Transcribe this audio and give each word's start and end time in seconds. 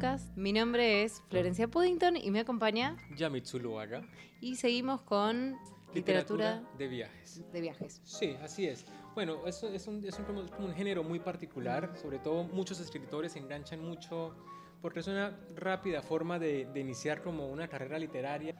Podcast. 0.00 0.34
Mi 0.34 0.54
nombre 0.54 1.02
es 1.02 1.22
Florencia 1.28 1.68
Puddington 1.68 2.16
y 2.16 2.30
me 2.30 2.40
acompaña 2.40 2.96
Yamit 3.16 3.44
Zuluaga. 3.44 4.00
Y 4.40 4.56
seguimos 4.56 5.02
con 5.02 5.58
literatura, 5.92 6.62
de 6.78 6.88
viajes. 6.88 7.42
De 7.52 7.60
viajes. 7.60 8.00
Sí, 8.04 8.34
así 8.42 8.66
es. 8.66 8.86
Bueno, 9.14 9.46
eso 9.46 9.68
es 9.68 9.86
un, 9.86 10.02
es 10.02 10.18
un, 10.18 10.24
como, 10.24 10.40
un 10.58 10.72
género 10.72 11.04
muy 11.04 11.18
particular, 11.18 11.92
sobre 12.00 12.18
todo 12.18 12.44
muchos 12.44 12.80
escritores 12.80 13.32
se 13.32 13.40
enganchan 13.40 13.84
mucho 13.84 14.34
porque 14.80 15.00
es 15.00 15.06
una 15.06 15.38
rápida 15.54 16.00
forma 16.00 16.38
de, 16.38 16.64
de 16.72 16.80
iniciar 16.80 17.22
como 17.22 17.48
una 17.48 17.68
carrera 17.68 17.98
literaria. 17.98 18.54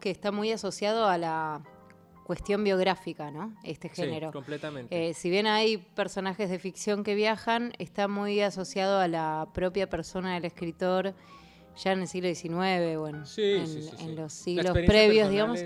Que 0.00 0.10
está 0.10 0.32
muy 0.32 0.52
asociado 0.52 1.04
a 1.06 1.18
la 1.18 1.62
cuestión 2.24 2.64
biográfica, 2.64 3.30
¿no? 3.30 3.54
Este 3.62 3.88
género. 3.88 4.28
Sí, 4.28 4.32
completamente. 4.32 5.08
Eh, 5.08 5.14
si 5.14 5.30
bien 5.30 5.46
hay 5.46 5.78
personajes 5.78 6.50
de 6.50 6.58
ficción 6.58 7.04
que 7.04 7.14
viajan, 7.14 7.72
está 7.78 8.08
muy 8.08 8.40
asociado 8.40 8.98
a 8.98 9.08
la 9.08 9.48
propia 9.52 9.88
persona 9.88 10.34
del 10.34 10.44
escritor 10.44 11.14
ya 11.76 11.92
en 11.92 12.00
el 12.00 12.08
siglo 12.08 12.34
XIX 12.34 12.52
o 12.98 13.08
en, 13.08 13.20
los 14.16 14.32
siglos 14.32 14.78
previos, 14.86 15.30
digamos. 15.30 15.60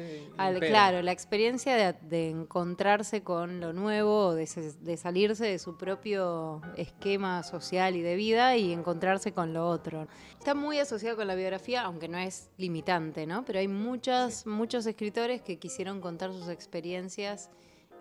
claro, 0.61 1.03
la 1.03 1.13
experiencia 1.13 1.93
de, 1.93 2.31
encontrarse 2.31 3.23
con 3.23 3.61
lo 3.61 3.73
nuevo, 3.73 4.35
de, 4.35 4.49
de, 4.81 4.97
salirse 4.97 5.47
de 5.47 5.59
su 5.59 5.77
propio 5.77 6.63
esquema 6.77 7.43
social 7.43 7.97
y 7.97 8.03
de 8.03 8.17
vida 8.17 8.57
y 8.57 8.73
encontrarse 8.73 9.33
con 9.33 9.53
lo 9.53 9.69
otro. 9.69 10.07
Está 10.39 10.55
muy 10.55 10.79
asociado 10.79 11.17
con 11.17 11.27
la 11.27 11.35
biografía, 11.35 11.83
aunque 11.83 12.09
no 12.09 12.19
es 12.19 12.51
limitante, 12.57 13.27
¿no? 13.27 13.45
Pero 13.45 13.59
hay 13.59 13.69
muchas, 13.69 14.47
muchos 14.47 14.87
escritores 14.87 15.43
que 15.43 15.59
quisieron 15.59 16.01
contar 16.01 16.33
sus 16.33 16.49
experiencias 16.49 17.51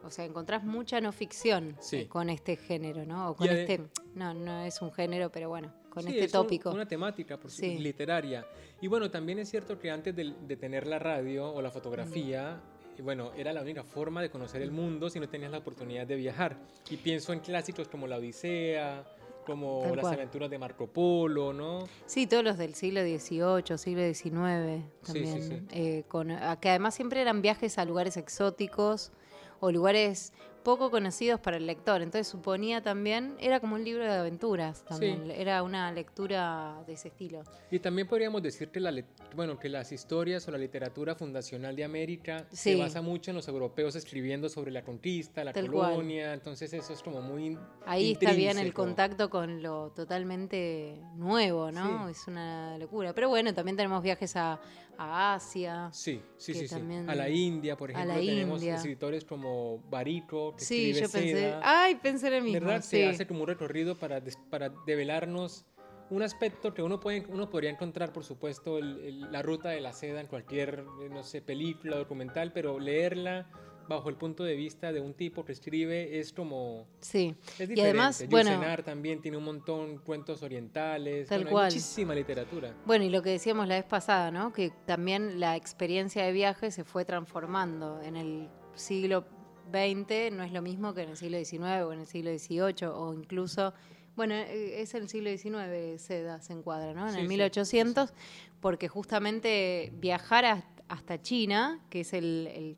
o 0.06 0.11
sea, 0.11 0.25
encontrás 0.25 0.64
mucha 0.64 1.02
no 1.02 1.11
ficción 1.11 1.75
con 2.09 2.30
este 2.30 2.56
género, 2.56 3.06
¿no? 3.06 3.31
O 3.31 3.36
con 3.36 3.50
este, 3.50 3.81
no, 4.14 4.34
no 4.34 4.62
es 4.62 4.81
un 4.81 4.92
género, 4.92 5.31
pero 5.31 5.50
bueno 5.50 5.73
con 5.95 6.08
este 6.08 6.28
tópico. 6.28 6.72
una 6.72 6.88
temática 6.88 7.38
por 7.38 7.50
literaria. 7.59 8.45
Y 8.81 8.88
bueno, 8.88 9.09
también 9.09 9.39
es 9.39 9.50
cierto 9.50 9.80
que 9.80 9.89
antes 9.89 10.14
de, 10.16 10.58
tener 10.58 10.86
la 10.86 11.00
radio 11.00 11.52
o 11.52 11.62
la 11.62 11.72
fotografía, 11.72 12.59
y 12.97 13.02
bueno, 13.02 13.31
era 13.36 13.53
la 13.53 13.62
única 13.62 13.84
forma 13.84 14.22
de 14.22 14.30
conocer 14.30 14.62
el 14.62 14.72
mundo 14.72 15.09
si 15.09 15.20
no 15.20 15.30
tenías 15.30 15.52
la 15.52 15.59
oportunidad 15.59 16.06
de 16.06 16.16
viajar. 16.16 16.58
Y 16.90 16.97
pienso 16.97 17.34
en 17.34 17.40
clásicos 17.40 17.88
como 17.88 18.08
La 18.08 18.17
Odisea, 18.17 19.06
como 19.45 19.95
las 19.95 20.06
aventuras 20.06 20.50
de 20.50 20.58
Marco 20.58 20.88
Polo, 20.88 21.53
¿no? 21.53 21.88
Sí, 22.06 22.28
todos 22.28 22.44
los 22.44 22.58
del 22.58 22.75
siglo 22.75 23.02
XVIII, 23.02 23.78
siglo 23.78 24.14
XIX 24.14 24.84
también. 25.06 25.42
Sí, 25.42 25.67
eh, 25.72 26.03
con, 26.08 26.28
que 26.59 26.69
además 26.69 26.94
siempre 26.94 27.22
eran 27.22 27.42
viajes 27.42 27.78
a 27.78 27.86
lugares 27.86 28.17
exóticos 28.17 29.12
o 29.59 29.72
lugares 29.72 30.34
poco 30.66 30.89
conocidos 30.89 31.39
para 31.39 31.58
el 31.58 31.67
lector. 31.67 32.02
Entonces 32.02 32.28
suponía 32.28 32.81
también, 32.81 33.36
era 33.39 33.59
como 33.59 33.75
un 33.75 33.84
libro 33.86 34.03
de 34.03 34.12
aventuras 34.12 34.84
también, 34.84 35.30
era 35.30 35.62
una 35.62 35.92
lectura 35.92 36.84
de 36.88 36.94
ese 36.94 37.09
estilo. 37.09 37.44
Y 37.70 37.80
también 37.80 38.08
podríamos 38.08 38.42
decir 38.42 38.70
que, 38.70 38.80
la, 38.80 38.92
bueno, 39.36 39.59
que 39.59 39.70
las 39.70 39.92
historias 39.92 40.47
o 40.47 40.52
la 40.52 40.58
literatura 40.58 41.16
fundacional 41.16 41.75
de 41.75 41.84
América 41.84 42.47
se 42.52 42.75
basa 42.75 43.02
mucho 43.03 43.30
en 43.30 43.38
los 43.38 43.47
europeos 43.47 43.95
escribiendo 43.95 44.50
sobre 44.50 44.72
la 44.72 44.84
conquista, 44.84 45.44
la 45.44 45.53
colonia, 45.53 46.34
entonces 46.34 46.73
eso 46.73 46.94
es 46.94 47.03
como 47.03 47.22
muy... 47.22 47.58
Ahí 47.86 48.14
está 48.14 48.34
bien 48.34 48.58
el 48.58 48.73
contacto 48.73 49.30
con 49.30 49.62
lo 49.62 49.92
totalmente 49.92 51.00
nuevo, 51.13 51.72
¿no? 51.72 52.09
Es 52.09 52.28
una 52.28 52.80
locura. 52.80 53.13
Pero 53.13 53.30
bueno, 53.30 53.53
también 53.53 53.78
tenemos 53.78 54.01
viajes 54.01 54.35
a, 54.35 54.59
Asia. 54.97 55.89
Sí, 55.91 56.22
sí, 56.38 56.53
sí, 56.53 56.75
A 57.07 57.16
la 57.16 57.29
India, 57.29 57.75
por 57.78 57.91
ejemplo, 57.91 58.16
tenemos 58.16 58.63
escritores 58.63 59.25
como 59.25 59.79
Barico, 59.89 60.56
sí, 60.57 60.94
yo 60.94 61.09
pensé, 61.09 61.53
ay, 61.61 61.95
pensé 61.95 62.28
en 62.28 62.33
el 62.33 62.44
mismo. 62.44 62.67
¿Verdad? 62.67 62.81
Se 62.81 63.07
hace 63.07 63.28
como 63.28 63.41
un 63.41 63.47
recorrido 63.47 63.97
para, 63.97 64.22
para 64.50 64.69
develarnos 64.85 65.66
un 66.09 66.22
aspecto 66.22 66.73
que 66.73 66.81
uno, 66.81 67.00
puede, 67.00 67.25
uno 67.29 67.50
podría 67.50 67.72
encontrar, 67.72 68.13
por 68.13 68.23
supuesto, 68.23 68.79
la 68.79 69.41
ruta 69.41 69.69
de 69.69 69.81
la 69.81 69.94
seda 69.94 70.22
en 70.22 70.28
cualquier, 70.28 70.85
no 71.09 71.23
sé, 71.23 71.41
película, 71.41 71.97
documental, 71.97 72.51
pero 72.53 72.79
leerla 72.79 73.50
bajo 73.88 74.09
el 74.09 74.16
punto 74.16 74.44
de 74.44 74.56
vista 74.56 74.91
de 74.91 75.00
un 75.00 75.13
tipo 75.13 75.46
que 75.46 75.51
escribe 75.51 76.19
es 76.19 76.34
como 76.34 76.88
sí 77.00 77.35
es 77.59 77.69
diferente. 77.69 77.75
y 77.75 77.81
además 77.81 78.25
bueno 78.29 78.84
también 78.84 79.22
tiene 79.22 79.38
un 79.38 79.44
montón 79.44 79.97
cuentos 80.00 80.41
orientales 80.41 81.28
tal 81.28 81.47
cual. 81.47 81.66
Hay 81.66 81.72
muchísima 81.72 82.13
literatura 82.16 82.75
bueno 82.85 83.06
y 83.06 83.09
lo 83.09 83.22
que 83.22 83.31
decíamos 83.31 83.68
la 83.68 83.75
vez 83.75 83.85
pasada 83.85 84.31
no 84.31 84.53
que 84.53 84.72
también 84.85 85.40
la 85.40 85.56
experiencia 85.56 86.24
de 86.25 86.31
viaje 86.31 86.72
se 86.72 86.84
fue 86.84 87.06
transformando 87.06 88.01
en 88.01 88.16
el 88.16 88.50
siglo 88.74 89.25
20 89.72 90.31
no 90.31 90.44
es 90.44 90.51
lo 90.51 90.62
mismo 90.62 90.94
que 90.94 91.03
en 91.03 91.09
el 91.09 91.18
siglo 91.18 91.38
XIX 91.38 91.84
o 91.85 91.94
en 91.94 92.00
el 92.00 92.07
siglo 92.07 92.31
XVIII 92.31 92.88
o 92.88 93.13
incluso, 93.13 93.74
bueno, 94.16 94.34
eh, 94.35 94.81
es 94.81 94.94
el 94.94 95.09
siglo 95.09 95.29
XIX, 95.29 96.01
Seda 96.01 96.41
se 96.41 96.53
encuadra, 96.53 96.94
¿no? 96.94 97.09
En 97.09 97.16
el 97.16 97.28
1800, 97.28 98.13
porque 98.62 98.88
justamente 98.88 99.91
viajar 99.95 100.66
hasta 100.88 101.22
China, 101.22 101.81
que 101.90 102.01
es 102.01 102.13
el, 102.13 102.47
el, 102.53 102.78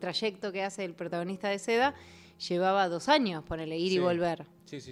trayecto 0.00 0.52
que 0.52 0.62
hace 0.62 0.84
el 0.84 0.94
protagonista 0.94 1.48
de 1.48 1.58
Seda, 1.58 1.94
llevaba 2.48 2.88
dos 2.88 3.08
años, 3.08 3.44
ponerle 3.44 3.78
ir 3.78 3.92
y 3.92 3.98
volver. 3.98 4.46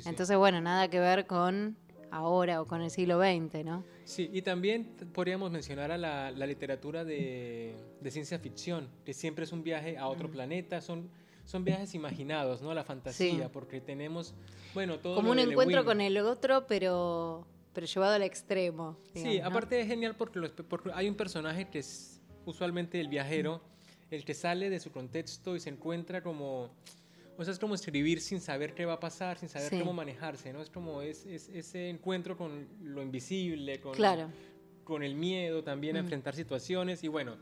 Entonces, 0.04 0.36
bueno, 0.36 0.60
nada 0.60 0.88
que 0.88 1.00
ver 1.00 1.26
con 1.26 1.76
ahora 2.10 2.60
o 2.60 2.66
con 2.66 2.82
el 2.82 2.91
siglo 2.91 3.19
XX, 3.19 3.64
¿no? 3.64 3.84
Sí, 4.04 4.28
y 4.32 4.42
también 4.42 4.84
podríamos 5.12 5.50
mencionar 5.50 5.91
a 5.91 5.98
la, 5.98 6.31
literatura 6.47 7.04
de, 7.04 7.75
ciencia 8.08 8.38
ficción, 8.38 8.88
que 9.04 9.14
siempre 9.14 9.44
es 9.44 9.52
un 9.52 9.62
viaje 9.62 9.97
a 9.97 10.06
otro 10.08 10.31
planeta, 10.31 10.81
son, 10.81 11.08
son 11.44 11.64
viajes 11.64 11.94
imaginados, 11.94 12.60
¿no? 12.60 12.70
A 12.70 12.75
la 12.75 12.84
fantasía, 12.84 13.50
porque 13.50 13.81
tenemos, 13.81 14.34
bueno, 14.75 14.98
todo... 14.98 15.16
Como 15.16 15.31
un 15.31 15.38
encuentro 15.38 15.84
con 15.84 16.00
el 16.00 16.19
otro, 16.19 16.66
pero, 16.66 17.47
pero 17.72 17.86
llevado 17.86 18.14
al 18.14 18.22
extremo. 18.22 18.98
sí, 19.14 19.41
aparte 19.41 19.81
es 19.81 19.88
genial 19.88 20.14
porque, 20.16 20.41
porque 20.69 20.91
hay 20.94 21.08
un 21.08 21.14
personaje 21.14 21.69
que 21.70 21.78
es 21.78 22.20
usualmente 22.44 23.00
el 23.00 23.08
viajero, 23.08 23.62
el 24.12 24.24
que 24.24 24.34
sale 24.34 24.70
de 24.70 24.78
su 24.80 24.92
contexto 24.92 25.56
y 25.56 25.60
se 25.60 25.70
encuentra 25.70 26.22
como 26.22 26.70
o 27.38 27.44
sea, 27.44 27.52
es 27.52 27.58
como 27.58 27.74
escribir 27.74 28.20
sin 28.20 28.40
saber 28.40 28.74
qué 28.74 28.84
va 28.84 28.94
a 28.94 29.00
pasar, 29.00 29.38
sin 29.38 29.48
saber 29.48 29.70
cómo 29.70 29.92
manejarse, 29.92 30.52
¿no? 30.52 30.60
Es 30.60 30.68
como 30.68 31.00
es, 31.02 31.24
ese 31.26 31.88
encuentro 31.88 32.36
con 32.36 32.68
lo 32.82 33.02
invisible, 33.02 33.80
con, 33.80 33.94
con 34.84 35.02
el 35.02 35.14
miedo 35.14 35.64
también 35.64 35.96
a 35.96 36.00
mm. 36.00 36.04
enfrentar 36.04 36.34
situaciones 36.34 37.02
y 37.04 37.08
bueno. 37.08 37.36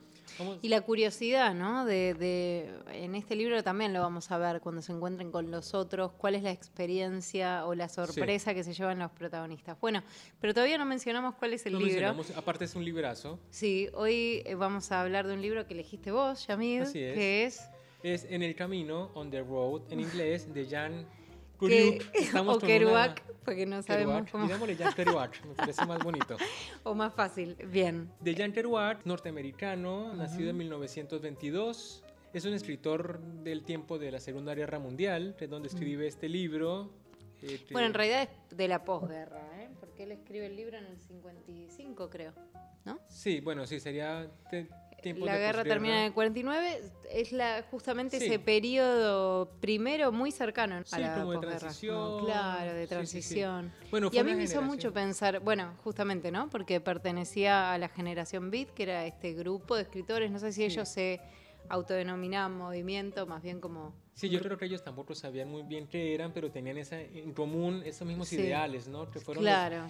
Y 0.62 0.68
la 0.68 0.80
curiosidad, 0.80 1.54
¿no? 1.54 1.84
De, 1.84 2.68
en 2.92 3.14
este 3.14 3.36
libro 3.36 3.62
también 3.62 3.92
lo 3.92 4.00
vamos 4.00 4.30
a 4.30 4.38
ver 4.38 4.60
cuando 4.60 4.82
se 4.82 4.92
encuentren 4.92 5.30
con 5.30 5.50
los 5.50 5.74
otros, 5.74 6.12
cuál 6.12 6.34
es 6.34 6.42
la 6.42 6.50
experiencia 6.50 7.66
o 7.66 7.74
la 7.74 7.88
sorpresa 7.88 8.54
que 8.54 8.64
se 8.64 8.72
llevan 8.72 8.98
los 8.98 9.10
protagonistas. 9.10 9.78
Bueno, 9.80 10.02
pero 10.41 10.54
todavía 10.54 10.78
no 10.78 10.86
mencionamos 10.86 11.34
cuál 11.34 11.54
es 11.54 11.66
el 11.66 11.78
libro. 11.78 12.16
Aparte 12.36 12.64
es 12.64 12.74
un 12.74 12.84
librazo. 12.84 13.38
Sí, 13.50 13.88
hoy 13.94 14.42
eh, 14.44 14.54
vamos 14.54 14.92
a 14.92 15.02
hablar 15.02 15.26
de 15.26 15.34
un 15.34 15.42
libro 15.42 15.66
que 15.66 15.74
elegiste 15.74 16.10
vos, 16.10 16.47
Yamid, 16.47 16.84
que 16.92 17.44
es 17.44 17.60
es 18.02 18.26
En 18.30 18.42
el 18.42 18.54
camino, 18.54 19.10
On 19.14 19.30
the 19.30 19.42
Road, 19.42 19.82
en 19.91 20.00
inglés, 20.00 20.52
de 20.54 20.66
Jan 20.66 21.06
Kerouac. 21.69 22.48
o 22.48 22.59
Kerouac, 22.59 23.22
porque 23.44 23.66
no 23.66 23.82
sabemos 23.82 24.31
cómo. 24.31 24.44
Digámosle 24.44 24.76
Jan 24.76 24.94
Kerouac, 24.94 25.44
me 25.44 25.54
parece 25.54 25.84
más 25.87 26.03
bonito. 26.03 26.37
o 26.82 26.94
más 26.94 27.15
fácil, 27.15 27.56
bien. 27.66 28.10
De 28.21 28.34
Jan 28.34 28.53
Kerouac, 28.53 29.04
norteamericano, 29.04 30.15
nacido 30.15 30.50
en 30.50 30.56
1922. 30.56 32.04
Es 32.33 32.45
un 32.45 32.54
escritor 32.54 33.21
del 33.42 33.65
tiempo 33.65 33.98
de 33.98 34.12
la 34.12 34.21
Segunda 34.21 34.54
Guerra 34.54 34.78
Mundial, 34.78 35.36
de 35.39 35.48
donde 35.48 35.68
escribe 35.68 36.07
este 36.07 36.28
libro. 36.28 36.91
Eh, 37.42 37.60
bueno, 37.72 37.89
en 37.89 37.95
realidad 37.95 38.22
es 38.22 38.57
de 38.57 38.68
la 38.68 38.84
posguerra, 38.84 39.41
¿eh? 39.60 39.68
porque 39.80 40.04
él 40.04 40.12
escribe 40.12 40.47
el 40.47 40.57
libro 40.57 40.78
en 40.78 40.84
el 40.84 40.98
55, 40.98 42.09
creo. 42.09 42.33
¿No? 42.84 43.01
Sí, 43.09 43.41
bueno, 43.41 43.66
sí, 43.66 43.80
sería 43.80 44.30
la 45.02 45.38
guerra 45.38 45.64
termina 45.64 46.00
en 46.00 46.06
el 46.06 46.12
49, 46.12 46.80
es 47.10 47.32
la, 47.32 47.64
justamente 47.70 48.16
ese 48.16 48.38
periodo 48.38 49.50
primero 49.60 50.12
muy 50.12 50.30
cercano 50.30 50.82
a 50.91 50.98
la 50.98 51.14
como 51.14 51.32
de 51.32 51.47
transición. 51.47 52.24
claro, 52.24 52.74
de 52.74 52.86
transición. 52.86 53.72
y 54.12 54.18
a 54.18 54.24
mí 54.24 54.34
me 54.34 54.44
hizo 54.44 54.62
mucho 54.62 54.92
pensar, 54.92 55.41
bueno, 55.41 55.74
justamente, 55.82 56.30
¿no? 56.30 56.48
Porque 56.50 56.80
pertenecía 56.80 57.72
a 57.72 57.78
la 57.78 57.88
generación 57.88 58.50
Beat, 58.50 58.70
que 58.70 58.84
era 58.84 59.06
este 59.06 59.34
grupo 59.34 59.76
de 59.76 59.82
escritores, 59.82 60.30
no 60.30 60.38
sé 60.38 60.52
si 60.52 60.64
ellos 60.64 60.88
se 60.88 61.20
autodenominaban 61.70 62.56
movimiento, 62.56 63.26
más 63.26 63.42
bien 63.42 63.60
como... 63.60 63.94
Sí, 64.14 64.28
yo 64.28 64.41
creo 64.41 64.58
que 64.58 64.66
ellos 64.66 64.82
tampoco 64.82 65.14
sabían 65.14 65.48
muy 65.48 65.62
bien 65.62 65.86
qué 65.86 66.14
eran, 66.14 66.32
pero 66.32 66.50
tenían 66.50 66.76
esa, 66.76 67.00
en 67.00 67.32
común 67.32 67.82
esos 67.86 68.06
mismos 68.06 68.30
ideales, 68.32 68.86
¿no? 68.86 69.10
Que 69.10 69.20
fueron, 69.20 69.44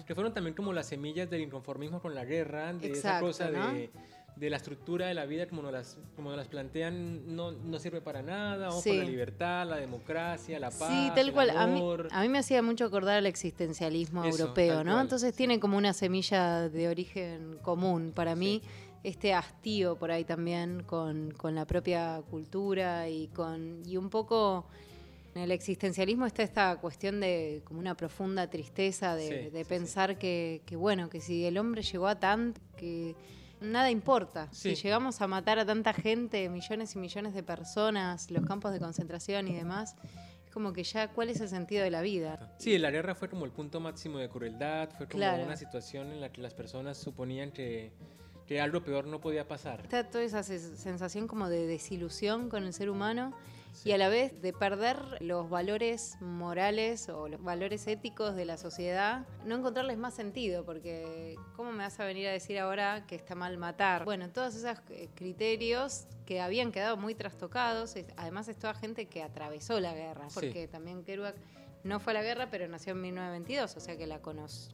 que 0.05 0.15
fueron 0.15 0.33
también 0.33 0.55
como 0.55 0.71
las 0.71 0.87
semillas 0.87 1.29
del 1.29 1.41
inconformismo 1.41 2.01
con 2.01 2.15
la 2.15 2.23
guerra, 2.23 2.71
de 2.71 2.91
esa 2.91 3.19
cosa 3.19 3.51
de 3.51 3.89
de 4.35 4.49
la 4.49 4.57
estructura 4.57 5.07
de 5.07 5.13
la 5.13 5.25
vida 5.25 5.47
como 5.47 5.61
nos 5.61 5.71
las, 5.71 5.97
como 6.15 6.31
las 6.31 6.47
plantean 6.47 7.35
no, 7.35 7.51
no 7.51 7.79
sirve 7.79 8.01
para 8.01 8.21
nada, 8.21 8.69
vamos 8.69 8.83
por 8.83 8.95
la 8.95 9.03
libertad, 9.03 9.67
la 9.67 9.77
democracia, 9.77 10.59
la 10.59 10.71
paz. 10.71 10.89
Sí, 10.89 11.11
tal 11.15 11.31
cual. 11.33 11.51
A, 11.51 11.67
mí, 11.67 11.81
a 12.09 12.21
mí 12.21 12.29
me 12.29 12.39
hacía 12.39 12.61
mucho 12.61 12.85
acordar 12.85 13.17
al 13.17 13.25
existencialismo 13.25 14.25
europeo, 14.25 14.83
¿no? 14.83 14.99
Entonces 14.99 15.35
tiene 15.35 15.59
como 15.59 15.77
una 15.77 15.93
semilla 15.93 16.69
de 16.69 16.87
origen 16.87 17.59
común. 17.61 18.13
Para 18.15 18.35
mí, 18.35 18.61
este 19.03 19.33
hastío 19.33 19.97
por 19.97 20.11
ahí 20.11 20.23
también 20.23 20.83
con, 20.83 21.31
con, 21.31 21.55
la 21.55 21.65
propia 21.65 22.21
cultura 22.29 23.09
y 23.09 23.27
con 23.27 23.81
y 23.85 23.97
un 23.97 24.09
poco 24.09 24.65
En 25.33 25.41
el 25.41 25.51
existencialismo 25.51 26.25
está 26.25 26.43
esta 26.43 26.75
cuestión 26.77 27.19
de 27.19 27.61
como 27.63 27.79
una 27.79 27.95
profunda 27.95 28.47
tristeza 28.47 29.15
de, 29.15 29.65
pensar 29.67 30.17
Que, 30.17 30.61
que, 30.65 30.75
bueno, 30.75 31.09
que 31.09 31.19
si 31.19 31.45
el 31.45 31.57
hombre 31.57 31.81
llegó 31.81 32.07
a 32.07 32.19
tanto, 32.19 32.61
que 32.77 33.15
nada 33.61 33.89
importa. 33.89 34.49
Si 34.51 34.75
llegamos 34.75 35.21
a 35.21 35.27
matar 35.27 35.59
a 35.59 35.65
tanta 35.65 35.93
gente, 35.93 36.49
millones 36.49 36.95
y 36.95 36.99
millones 36.99 37.33
de 37.33 37.43
personas, 37.43 38.29
los 38.31 38.45
campos 38.45 38.73
de 38.73 38.79
concentración 38.79 39.47
y 39.47 39.55
demás, 39.55 39.95
es 40.45 40.51
como 40.51 40.73
que 40.73 40.83
ya, 40.83 41.09
¿cuál 41.09 41.29
es 41.29 41.39
el 41.39 41.49
sentido 41.49 41.83
de 41.83 41.91
la 41.91 42.01
vida? 42.01 42.53
Sí, 42.57 42.77
la 42.77 42.91
guerra 42.91 43.15
fue 43.15 43.29
como 43.29 43.45
el 43.45 43.51
punto 43.51 43.79
máximo 43.79 44.17
de 44.17 44.27
crueldad, 44.27 44.89
fue 44.97 45.07
como 45.07 45.23
una 45.23 45.55
situación 45.55 46.11
en 46.11 46.19
la 46.19 46.31
que 46.31 46.41
las 46.41 46.53
personas 46.53 46.97
suponían 46.97 47.51
que, 47.51 47.91
que 48.47 48.59
algo 48.59 48.83
peor 48.83 49.05
no 49.05 49.21
podía 49.21 49.47
pasar. 49.47 49.81
Está 49.81 50.09
toda 50.09 50.23
esa 50.23 50.43
sensación 50.43 51.27
como 51.27 51.47
de 51.47 51.67
desilusión 51.67 52.49
con 52.49 52.63
el 52.63 52.73
ser 52.73 52.89
humano 52.89 53.33
y 53.83 53.91
a 53.91 53.97
la 53.97 54.09
vez 54.09 54.41
de 54.41 54.53
perder 54.53 54.97
los 55.21 55.49
valores 55.49 56.17
morales 56.21 57.09
o 57.09 57.27
los 57.27 57.41
valores 57.41 57.87
éticos 57.87 58.35
de 58.35 58.45
la 58.45 58.57
sociedad, 58.57 59.25
no 59.45 59.55
encontrarles 59.55 59.97
más 59.97 60.13
sentido, 60.13 60.63
porque 60.65 61.35
¿cómo 61.55 61.71
me 61.71 61.79
vas 61.79 61.99
a 61.99 62.05
venir 62.05 62.27
a 62.27 62.31
decir 62.31 62.59
ahora 62.59 63.05
que 63.07 63.15
está 63.15 63.35
mal 63.35 63.57
matar? 63.57 64.05
Bueno, 64.05 64.29
todos 64.29 64.55
esos 64.55 64.77
eh, 64.89 65.09
criterios 65.15 66.05
que 66.25 66.41
habían 66.41 66.71
quedado 66.71 66.97
muy 66.97 67.15
trastocados, 67.15 67.95
además 68.17 68.47
es 68.47 68.57
toda 68.57 68.73
gente 68.73 69.07
que 69.07 69.23
atravesó 69.23 69.79
la 69.79 69.93
guerra, 69.93 70.27
porque 70.33 70.67
también 70.67 71.03
Kerouac 71.03 71.35
no 71.83 71.99
fue 71.99 72.11
a 72.11 72.15
la 72.15 72.23
guerra, 72.23 72.49
pero 72.51 72.67
nació 72.67 72.93
en 72.93 73.01
1922, 73.01 73.75
o 73.75 73.79
sea 73.79 73.97
que 73.97 74.05
la 74.05 74.21
conoce. 74.21 74.71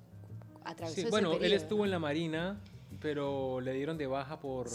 Atravesó 0.65 1.01
sí, 1.01 1.07
bueno, 1.09 1.33
él 1.33 1.53
estuvo 1.53 1.85
en 1.85 1.91
la 1.91 1.99
Marina, 1.99 2.59
pero 2.99 3.61
le 3.61 3.71
dieron 3.73 3.97
de 3.97 4.07
baja 4.07 4.39
por, 4.39 4.67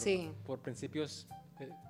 por 0.46 0.60
principios 0.60 1.26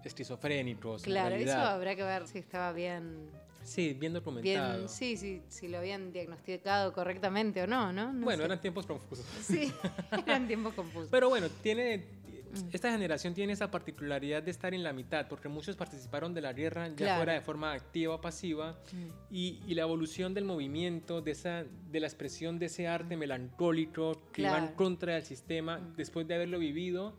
esquizofrénicos. 0.05 1.03
Claro, 1.03 1.35
eso 1.35 1.59
habrá 1.59 1.95
que 1.97 2.03
ver 2.03 2.27
si 2.27 2.39
estaba 2.39 2.73
bien. 2.73 3.31
Sí, 3.65 3.97
bien 3.99 4.13
documentado. 4.13 4.89
sí, 4.89 5.17
sí, 5.17 5.43
si 5.49 5.69
lo 5.69 5.79
habían 5.79 6.13
diagnosticado 6.13 6.93
correctamente 6.93 7.63
o 7.63 7.67
no, 7.67 7.93
¿no? 7.93 8.13
bueno, 8.13 8.45
eran 8.45 8.61
tiempos 8.61 8.87
confusos. 8.87 9.25
Sí, 9.43 9.73
eran 10.27 10.47
tiempos 10.47 10.75
confusos. 10.75 11.09
Pero 11.11 11.29
bueno, 11.29 11.49
tiene 11.63 11.99
mm. 11.99 12.69
esta 12.73 12.91
generación 12.91 13.35
tiene 13.35 13.53
esa 13.53 13.71
particularidad 13.71 14.43
de 14.43 14.51
estar 14.51 14.75
en 14.75 14.83
la 14.83 14.93
mitad, 14.93 15.29
porque 15.29 15.49
muchos 15.49 15.77
participaron 15.77 16.35
de 16.35 16.41
la 16.41 16.53
guerra 16.53 16.89
ya 16.89 17.17
fuera 17.17 17.35
de 17.35 17.41
forma 17.41 17.73
activa 17.73 18.17
o 18.17 18.21
pasiva, 18.21 18.79
mm. 18.93 19.35
y, 19.35 19.61
y, 19.67 19.75
la 19.75 19.83
evolución 19.83 20.35
del 20.35 20.45
movimiento, 20.45 21.23
de, 21.23 21.31
esa, 21.31 21.65
de 21.65 22.01
la 22.01 22.07
expresión 22.07 22.59
de 22.59 22.67
ese 22.67 22.89
arte 22.89 23.17
melancólico 23.17 24.23
que 24.33 24.43
va 24.43 24.59
en 24.59 24.69
contra 24.75 25.15
del 25.15 25.25
sistema, 25.25 25.79
mm. 25.79 25.97
después 25.97 26.27
de 26.27 26.35
haberlo 26.35 26.59
vivido, 26.59 27.15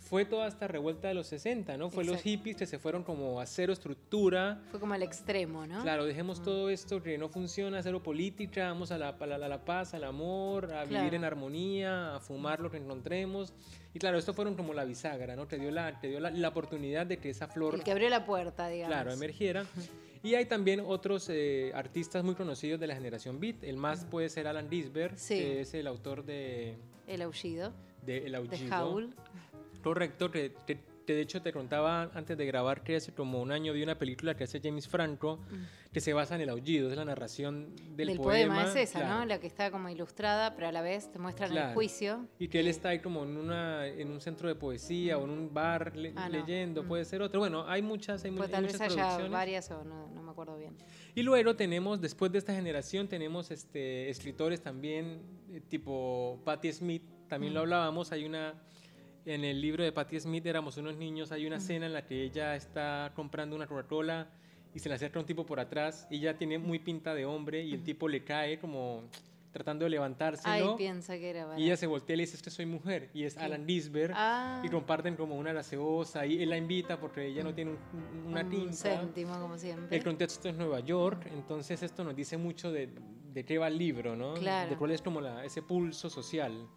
fue 0.00 0.24
toda 0.24 0.48
esta 0.48 0.66
revuelta 0.66 1.08
de 1.08 1.14
los 1.14 1.26
60, 1.28 1.76
¿no? 1.76 1.90
Fue 1.90 2.04
los 2.04 2.20
hippies 2.22 2.56
que 2.56 2.66
se 2.66 2.78
fueron 2.78 3.04
como 3.04 3.40
a 3.40 3.46
cero 3.46 3.72
estructura. 3.72 4.60
Fue 4.70 4.80
como 4.80 4.94
al 4.94 5.02
extremo, 5.02 5.66
¿no? 5.66 5.82
Claro, 5.82 6.04
dejemos 6.04 6.42
todo 6.42 6.70
esto 6.70 7.02
que 7.02 7.18
no 7.18 7.28
funciona, 7.28 7.82
cero 7.82 8.02
política, 8.02 8.68
vamos 8.68 8.90
a 8.90 8.98
la, 8.98 9.10
a 9.10 9.26
la, 9.26 9.64
paz, 9.64 9.94
al 9.94 10.04
amor, 10.04 10.72
a 10.72 10.84
vivir 10.84 11.14
en 11.14 11.24
armonía, 11.24 12.16
a 12.16 12.20
fumar 12.20 12.60
lo 12.60 12.70
que 12.70 12.78
encontremos. 12.78 13.52
Y 13.94 13.98
claro, 13.98 14.18
esto 14.18 14.32
fueron 14.32 14.54
como 14.54 14.72
la 14.72 14.84
bisagra, 14.84 15.36
¿no? 15.36 15.46
Te 15.46 15.58
dio 15.58 15.70
la, 15.70 16.00
te 16.00 16.08
dio 16.08 16.18
la, 16.18 16.48
oportunidad 16.48 17.06
de 17.06 17.18
que 17.18 17.30
esa 17.30 17.46
flor... 17.46 17.74
El 17.74 17.84
que 17.84 17.92
abrió 17.92 18.08
la 18.08 18.24
puerta, 18.24 18.68
digamos. 18.68 18.94
Claro, 18.94 19.12
emergiera. 19.12 19.64
Y 20.22 20.34
hay 20.34 20.46
también 20.46 20.82
otros 20.84 21.28
eh, 21.30 21.72
artistas 21.74 22.24
muy 22.24 22.34
conocidos 22.34 22.80
de 22.80 22.86
la 22.86 22.94
generación 22.94 23.38
Beat. 23.38 23.62
El 23.64 23.76
más 23.76 24.04
puede 24.04 24.28
ser 24.28 24.48
Alan 24.48 24.68
Disberg, 24.68 25.16
que 25.16 25.60
es 25.60 25.74
el 25.74 25.86
autor 25.86 26.24
de... 26.24 26.76
El 27.06 27.22
Aullido. 27.22 27.72
De 28.04 28.26
El 28.26 28.34
Aullido. 28.34 28.58
De 28.58 28.74
Howl. 28.74 29.14
Correcto, 29.82 30.30
que, 30.30 30.52
de 31.06 31.20
hecho 31.20 31.42
te 31.42 31.52
contaba 31.52 32.10
antes 32.14 32.38
de 32.38 32.46
grabar 32.46 32.84
que 32.84 32.96
hace 32.96 33.12
como 33.12 33.40
un 33.40 33.50
año 33.50 33.72
vi 33.72 33.82
una 33.82 33.98
película 33.98 34.36
que 34.36 34.44
hace 34.44 34.60
James 34.62 34.86
Franco 34.86 35.38
mm. 35.38 35.92
que 35.92 36.00
se 36.00 36.12
basa 36.12 36.36
en 36.36 36.42
el 36.42 36.50
aullido, 36.50 36.88
es 36.88 36.96
la 36.96 37.04
narración 37.04 37.74
del, 37.96 38.08
del 38.08 38.16
poema. 38.16 38.64
es 38.64 38.76
esa, 38.76 39.08
¿no? 39.08 39.24
La 39.24 39.40
que 39.40 39.48
está 39.48 39.72
como 39.72 39.88
ilustrada, 39.88 40.54
pero 40.54 40.68
a 40.68 40.72
la 40.72 40.82
vez 40.82 41.10
te 41.10 41.18
muestran 41.18 41.56
el 41.56 41.74
juicio. 41.74 42.28
Y 42.38 42.48
que 42.48 42.60
él 42.60 42.68
está 42.68 42.90
ahí 42.90 43.00
como 43.00 43.24
en, 43.24 43.36
una, 43.36 43.86
en 43.86 44.10
un 44.10 44.20
centro 44.20 44.48
de 44.48 44.54
poesía 44.54 45.18
o 45.18 45.24
en 45.24 45.30
un 45.30 45.52
bar 45.52 45.92
ah, 46.14 46.28
leyendo, 46.28 46.84
mm. 46.84 46.86
puede 46.86 47.04
ser 47.04 47.22
otro. 47.22 47.40
Bueno, 47.40 47.64
hay 47.66 47.82
muchas, 47.82 48.24
hay, 48.24 48.30
pues 48.30 48.50
tal 48.50 48.64
vez 48.64 48.80
haya 48.80 49.18
varias 49.28 49.70
o 49.72 49.82
no, 49.82 50.08
no, 50.14 50.22
me 50.22 50.30
acuerdo 50.30 50.56
bien. 50.56 50.76
Y 51.14 51.22
luego 51.22 51.56
tenemos, 51.56 52.00
después 52.00 52.30
de 52.30 52.38
esta 52.38 52.54
generación, 52.54 53.08
tenemos 53.08 53.50
este, 53.50 54.08
escritores 54.10 54.62
también, 54.62 55.22
eh, 55.50 55.60
tipo 55.68 56.40
Patti 56.44 56.72
Smith, 56.72 57.02
también 57.26 57.52
lo 57.52 57.60
mm. 57.60 57.62
hablábamos, 57.62 58.12
hay 58.12 58.24
una 58.24 58.54
en 59.26 59.44
el 59.44 59.60
libro 59.60 59.84
de 59.84 59.92
Patti 59.92 60.18
Smith 60.20 60.46
éramos 60.46 60.76
unos 60.76 60.96
niños, 60.96 61.32
hay 61.32 61.46
una 61.46 61.56
escena 61.56 61.86
en 61.86 61.92
la 61.92 62.04
que 62.06 62.22
ella 62.22 62.56
está 62.56 63.12
comprando 63.14 63.56
una 63.56 63.66
Coca-Cola 63.66 64.28
y 64.74 64.78
se 64.78 64.88
le 64.88 64.94
acerca 64.94 65.18
un 65.18 65.26
tipo 65.26 65.44
por 65.44 65.60
atrás 65.60 66.06
y 66.10 66.16
ella 66.18 66.36
tiene 66.36 66.58
muy 66.58 66.78
pinta 66.78 67.14
de 67.14 67.26
hombre 67.26 67.62
y 67.62 67.74
el 67.74 67.82
tipo 67.82 68.08
le 68.08 68.24
cae 68.24 68.58
como 68.58 69.04
tratando 69.52 69.84
de 69.84 69.90
levantarse. 69.90 70.42
Ay, 70.44 70.64
piensa 70.76 71.14
que 71.18 71.30
era 71.30 71.58
Y 71.58 71.64
ella 71.64 71.76
se 71.76 71.86
voltea 71.86 72.14
y 72.14 72.16
le 72.18 72.22
dice, 72.22 72.36
es 72.36 72.42
que 72.42 72.50
soy 72.50 72.66
mujer. 72.66 73.10
Y 73.12 73.24
es 73.24 73.36
Alan 73.36 73.66
Disberg. 73.66 74.12
Ah. 74.14 74.62
Y 74.64 74.68
comparten 74.68 75.16
como 75.16 75.36
una 75.36 75.52
gaseosa. 75.52 76.24
Y 76.24 76.42
él 76.42 76.50
la 76.50 76.56
invita 76.56 77.00
porque 77.00 77.26
ella 77.26 77.42
no 77.42 77.52
tiene 77.54 77.72
una 78.26 78.48
tinta. 78.48 78.66
Un 78.66 78.72
céntimo, 78.74 79.38
como 79.40 79.58
siempre. 79.58 79.96
El 79.96 80.04
contexto 80.04 80.48
es 80.48 80.56
Nueva 80.56 80.80
York. 80.80 81.26
Entonces 81.32 81.82
esto 81.82 82.04
nos 82.04 82.14
dice 82.14 82.36
mucho 82.36 82.70
de, 82.70 82.90
de 83.32 83.44
qué 83.44 83.58
va 83.58 83.68
el 83.68 83.78
libro, 83.78 84.14
¿no? 84.14 84.34
Claro. 84.34 84.70
De 84.70 84.76
cuál 84.76 84.92
es 84.92 85.02
como 85.02 85.20
la, 85.20 85.44
ese 85.44 85.62
pulso 85.62 86.08
social. 86.08 86.68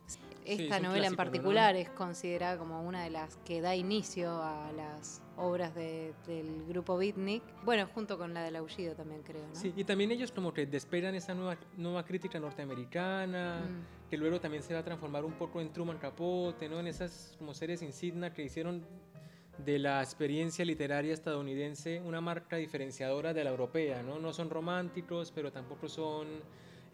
Esta 0.45 0.79
novela 0.79 1.07
en 1.07 1.15
particular 1.15 1.75
es 1.75 1.89
considerada 1.89 2.57
como 2.57 2.81
una 2.83 3.03
de 3.03 3.09
las 3.09 3.37
que 3.45 3.61
da 3.61 3.75
inicio 3.75 4.31
a 4.31 4.71
las 4.71 5.21
obras 5.37 5.73
del 5.75 6.65
grupo 6.67 6.97
Beatnik. 6.97 7.43
Bueno, 7.63 7.87
junto 7.93 8.17
con 8.17 8.33
la 8.33 8.43
del 8.43 8.55
Aullido 8.55 8.95
también 8.95 9.21
creo. 9.23 9.47
¿no? 9.47 9.55
Sí, 9.55 9.73
y 9.75 9.83
también 9.83 10.11
ellos 10.11 10.31
como 10.31 10.53
que 10.53 10.65
despegan 10.65 11.15
esa 11.15 11.33
nueva, 11.33 11.57
nueva 11.77 12.03
crítica 12.03 12.39
norteamericana, 12.39 13.61
mm. 13.61 14.09
que 14.09 14.17
luego 14.17 14.39
también 14.39 14.63
se 14.63 14.73
va 14.73 14.81
a 14.81 14.83
transformar 14.83 15.25
un 15.25 15.33
poco 15.33 15.61
en 15.61 15.71
Truman 15.71 15.97
Capote, 15.97 16.69
¿no? 16.69 16.79
en 16.79 16.87
esas 16.87 17.35
como 17.37 17.53
series 17.53 17.81
insignia 17.81 18.33
que 18.33 18.43
hicieron 18.43 18.85
de 19.57 19.79
la 19.79 20.01
experiencia 20.01 20.65
literaria 20.65 21.13
estadounidense 21.13 22.01
una 22.01 22.21
marca 22.21 22.55
diferenciadora 22.55 23.33
de 23.33 23.43
la 23.43 23.51
europea, 23.51 24.01
¿no? 24.01 24.17
No 24.19 24.33
son 24.33 24.49
románticos, 24.49 25.31
pero 25.31 25.51
tampoco 25.51 25.87
son 25.87 26.27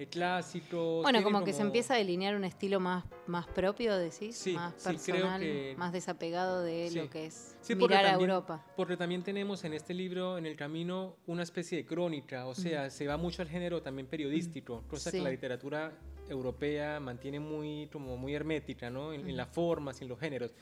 clásicos. 0.07 1.03
Bueno, 1.03 1.23
como, 1.23 1.43
que 1.43 1.53
se 1.53 1.61
empieza 1.61 1.95
a 1.95 1.97
delinear 1.97 2.35
un 2.35 2.43
estilo 2.43 2.79
más, 2.79 3.03
más 3.27 3.47
propio, 3.47 3.97
decís, 3.97 4.47
más 4.53 4.73
personal, 4.75 5.43
más 5.77 5.91
desapegado 5.91 6.61
de 6.63 6.91
lo 6.91 7.09
que 7.09 7.25
es 7.27 7.57
mirar 7.75 8.05
a 8.05 8.13
Europa. 8.13 8.65
Porque 8.75 8.97
también 8.97 9.23
tenemos 9.23 9.63
en 9.63 9.73
este 9.73 9.93
libro, 9.93 10.37
en 10.37 10.45
el 10.45 10.55
camino, 10.55 11.17
una 11.27 11.43
especie 11.43 11.77
de 11.79 11.85
crónica, 11.85 12.47
o 12.47 12.55
sea, 12.55 12.89
se 12.89 13.07
va 13.07 13.17
mucho 13.17 13.41
al 13.41 13.49
género 13.49 13.81
también 13.81 14.07
periodístico, 14.07 14.83
cosa 14.87 15.11
que 15.11 15.21
la 15.21 15.29
literatura 15.29 15.91
europea 16.29 16.99
mantiene 16.99 17.39
muy, 17.39 17.87
como 17.91 18.15
muy 18.15 18.35
hermética, 18.35 18.89
¿no? 18.89 19.13
En, 19.13 19.27
en 19.27 19.35
las 19.35 19.49
formas 19.49 20.01
en 20.01 20.07
los 20.07 20.19
géneros. 20.19 20.53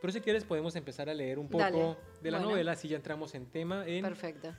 Pero 0.00 0.12
si 0.12 0.20
quieres 0.20 0.44
podemos 0.44 0.76
empezar 0.76 1.08
a 1.08 1.14
leer 1.14 1.38
un 1.38 1.48
poco 1.48 1.96
de 2.22 2.30
la 2.30 2.38
novela, 2.38 2.72
así 2.72 2.88
ya 2.88 2.96
entramos 2.96 3.34
en 3.34 3.46
tema 3.46 3.86
en, 3.86 4.04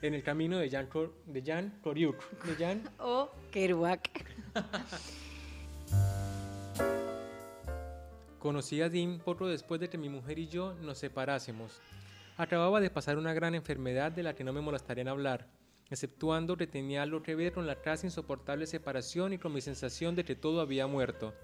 en 0.02 0.14
el 0.14 0.22
camino 0.22 0.58
de 0.58 0.68
Jan, 0.68 0.88
de 1.26 1.42
Jan 1.42 1.80
De 1.82 2.54
Jan 2.58 2.82
o 2.98 3.30
Kerouac. 3.50 4.26
Conocí 8.38 8.80
a 8.82 8.88
Dean 8.88 9.18
poco 9.18 9.48
después 9.48 9.80
de 9.80 9.88
que 9.88 9.98
mi 9.98 10.08
mujer 10.08 10.38
y 10.38 10.46
yo 10.46 10.74
nos 10.74 10.98
separásemos. 10.98 11.80
Acababa 12.36 12.80
de 12.80 12.88
pasar 12.88 13.18
una 13.18 13.34
gran 13.34 13.56
enfermedad 13.56 14.12
de 14.12 14.22
la 14.22 14.34
que 14.34 14.44
no 14.44 14.52
me 14.52 14.60
molestaría 14.60 15.02
en 15.02 15.08
hablar, 15.08 15.48
exceptuando 15.90 16.56
que 16.56 16.68
tenía 16.68 17.02
algo 17.02 17.20
que 17.20 17.34
ver 17.34 17.52
con 17.52 17.66
la 17.66 17.82
casi 17.82 18.06
insoportable 18.06 18.68
separación 18.68 19.32
y 19.32 19.38
con 19.38 19.52
mi 19.52 19.60
sensación 19.60 20.14
de 20.14 20.24
que 20.24 20.36
todo 20.36 20.60
había 20.60 20.86
muerto. 20.86 21.34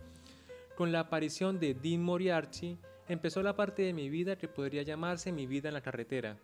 Con 0.76 0.92
la 0.92 1.00
aparición 1.00 1.58
de 1.58 1.74
Dean 1.74 2.00
Moriarty, 2.00 2.78
empezó 3.08 3.42
la 3.42 3.56
parte 3.56 3.82
de 3.82 3.92
mi 3.92 4.08
vida 4.08 4.36
que 4.36 4.48
podría 4.48 4.82
llamarse 4.82 5.32
mi 5.32 5.46
vida 5.46 5.68
en 5.68 5.74
la 5.74 5.82
carretera. 5.82 6.36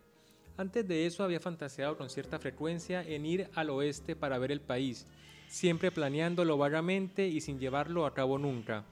Antes 0.57 0.87
de 0.87 1.07
eso 1.07 1.25
había 1.25 1.40
fantaseado 1.40 1.97
con 1.97 2.11
cierta 2.11 2.38
frecuencia 2.38 3.02
en 3.02 3.25
ir 3.25 3.49
al 3.55 3.71
oeste 3.71 4.14
para 4.14 4.38
ver 4.38 4.52
el 4.52 4.61
país, 4.61 5.07
siempre 5.49 5.90
planeándolo 5.90 6.59
vagamente 6.59 7.26
y 7.26 7.40
sin 7.40 7.59
llevarlo 7.59 8.05
a 8.05 8.14
cabo 8.14 8.38
nunca. 8.38 8.85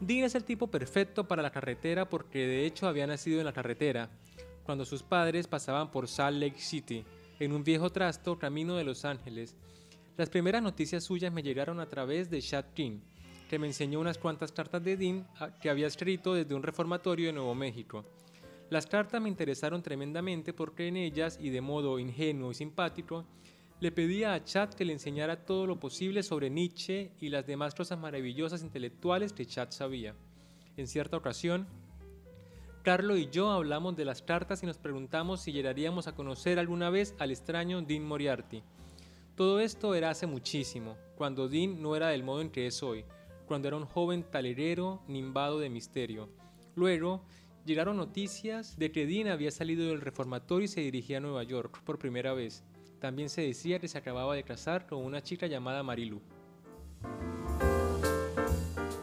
Dean 0.00 0.24
es 0.24 0.34
el 0.34 0.44
tipo 0.44 0.66
perfecto 0.66 1.26
para 1.26 1.42
la 1.42 1.50
carretera 1.50 2.08
porque 2.08 2.46
de 2.46 2.66
hecho 2.66 2.86
había 2.86 3.06
nacido 3.06 3.40
en 3.40 3.46
la 3.46 3.52
carretera, 3.52 4.10
cuando 4.62 4.84
sus 4.84 5.02
padres 5.02 5.46
pasaban 5.46 5.90
por 5.90 6.06
Salt 6.06 6.38
Lake 6.38 6.60
City, 6.60 7.04
en 7.40 7.52
un 7.52 7.64
viejo 7.64 7.90
trasto 7.90 8.38
camino 8.38 8.76
de 8.76 8.84
Los 8.84 9.04
Ángeles. 9.04 9.56
Las 10.16 10.30
primeras 10.30 10.62
noticias 10.62 11.04
suyas 11.04 11.32
me 11.32 11.42
llegaron 11.42 11.80
a 11.80 11.86
través 11.86 12.30
de 12.30 12.40
Chad 12.40 12.66
King, 12.74 13.00
que 13.48 13.58
me 13.58 13.66
enseñó 13.66 14.00
unas 14.00 14.18
cuantas 14.18 14.52
cartas 14.52 14.82
de 14.82 14.96
Dean 14.96 15.26
ah, 15.38 15.50
que 15.60 15.70
había 15.70 15.86
escrito 15.86 16.34
desde 16.34 16.54
un 16.54 16.62
reformatorio 16.62 17.28
de 17.28 17.32
Nuevo 17.32 17.54
México. 17.54 18.04
Las 18.68 18.86
cartas 18.86 19.22
me 19.22 19.28
interesaron 19.28 19.82
tremendamente 19.82 20.52
porque 20.52 20.88
en 20.88 20.96
ellas, 20.96 21.38
y 21.40 21.50
de 21.50 21.60
modo 21.60 21.98
ingenuo 21.98 22.50
y 22.50 22.54
simpático, 22.54 23.24
le 23.78 23.92
pedía 23.92 24.34
a 24.34 24.42
Chad 24.42 24.70
que 24.70 24.84
le 24.84 24.92
enseñara 24.92 25.44
todo 25.44 25.66
lo 25.66 25.78
posible 25.78 26.22
sobre 26.22 26.50
Nietzsche 26.50 27.12
y 27.20 27.28
las 27.28 27.46
demás 27.46 27.74
cosas 27.74 27.98
maravillosas 27.98 28.62
intelectuales 28.62 29.32
que 29.32 29.46
Chad 29.46 29.70
sabía. 29.70 30.14
En 30.76 30.88
cierta 30.88 31.16
ocasión, 31.16 31.66
Carlo 32.82 33.16
y 33.16 33.28
yo 33.30 33.50
hablamos 33.50 33.96
de 33.96 34.04
las 34.04 34.22
cartas 34.22 34.62
y 34.62 34.66
nos 34.66 34.78
preguntamos 34.78 35.40
si 35.40 35.52
llegaríamos 35.52 36.06
a 36.06 36.14
conocer 36.14 36.58
alguna 36.58 36.88
vez 36.88 37.14
al 37.18 37.30
extraño 37.30 37.82
Dean 37.82 38.04
Moriarty. 38.04 38.62
Todo 39.34 39.60
esto 39.60 39.94
era 39.94 40.10
hace 40.10 40.26
muchísimo, 40.26 40.96
cuando 41.16 41.48
Dean 41.48 41.82
no 41.82 41.94
era 41.96 42.08
del 42.08 42.22
modo 42.22 42.40
en 42.40 42.50
que 42.50 42.66
es 42.66 42.82
hoy, 42.82 43.04
cuando 43.46 43.68
era 43.68 43.76
un 43.76 43.86
joven 43.86 44.24
talerero 44.24 45.02
nimbado 45.08 45.58
de 45.58 45.70
misterio. 45.70 46.28
Luego, 46.74 47.22
llegaron 47.64 47.96
noticias 47.96 48.78
de 48.78 48.92
que 48.92 49.06
Dean 49.06 49.28
había 49.28 49.50
salido 49.50 49.88
del 49.88 50.00
reformatorio 50.00 50.64
y 50.64 50.68
se 50.68 50.80
dirigía 50.80 51.18
a 51.18 51.20
Nueva 51.20 51.42
York 51.42 51.82
por 51.84 51.98
primera 51.98 52.34
vez. 52.34 52.64
También 53.00 53.28
se 53.28 53.42
decía 53.42 53.78
que 53.78 53.88
se 53.88 53.98
acababa 53.98 54.34
de 54.34 54.42
casar 54.42 54.86
con 54.86 55.04
una 55.04 55.22
chica 55.22 55.46
llamada 55.46 55.82
Marilu. 55.82 56.20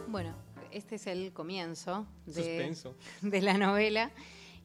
Bueno, 0.08 0.34
este 0.70 0.96
es 0.96 1.06
el 1.06 1.32
comienzo 1.32 2.06
de, 2.26 2.76
de 3.22 3.42
la 3.42 3.58
novela. 3.58 4.12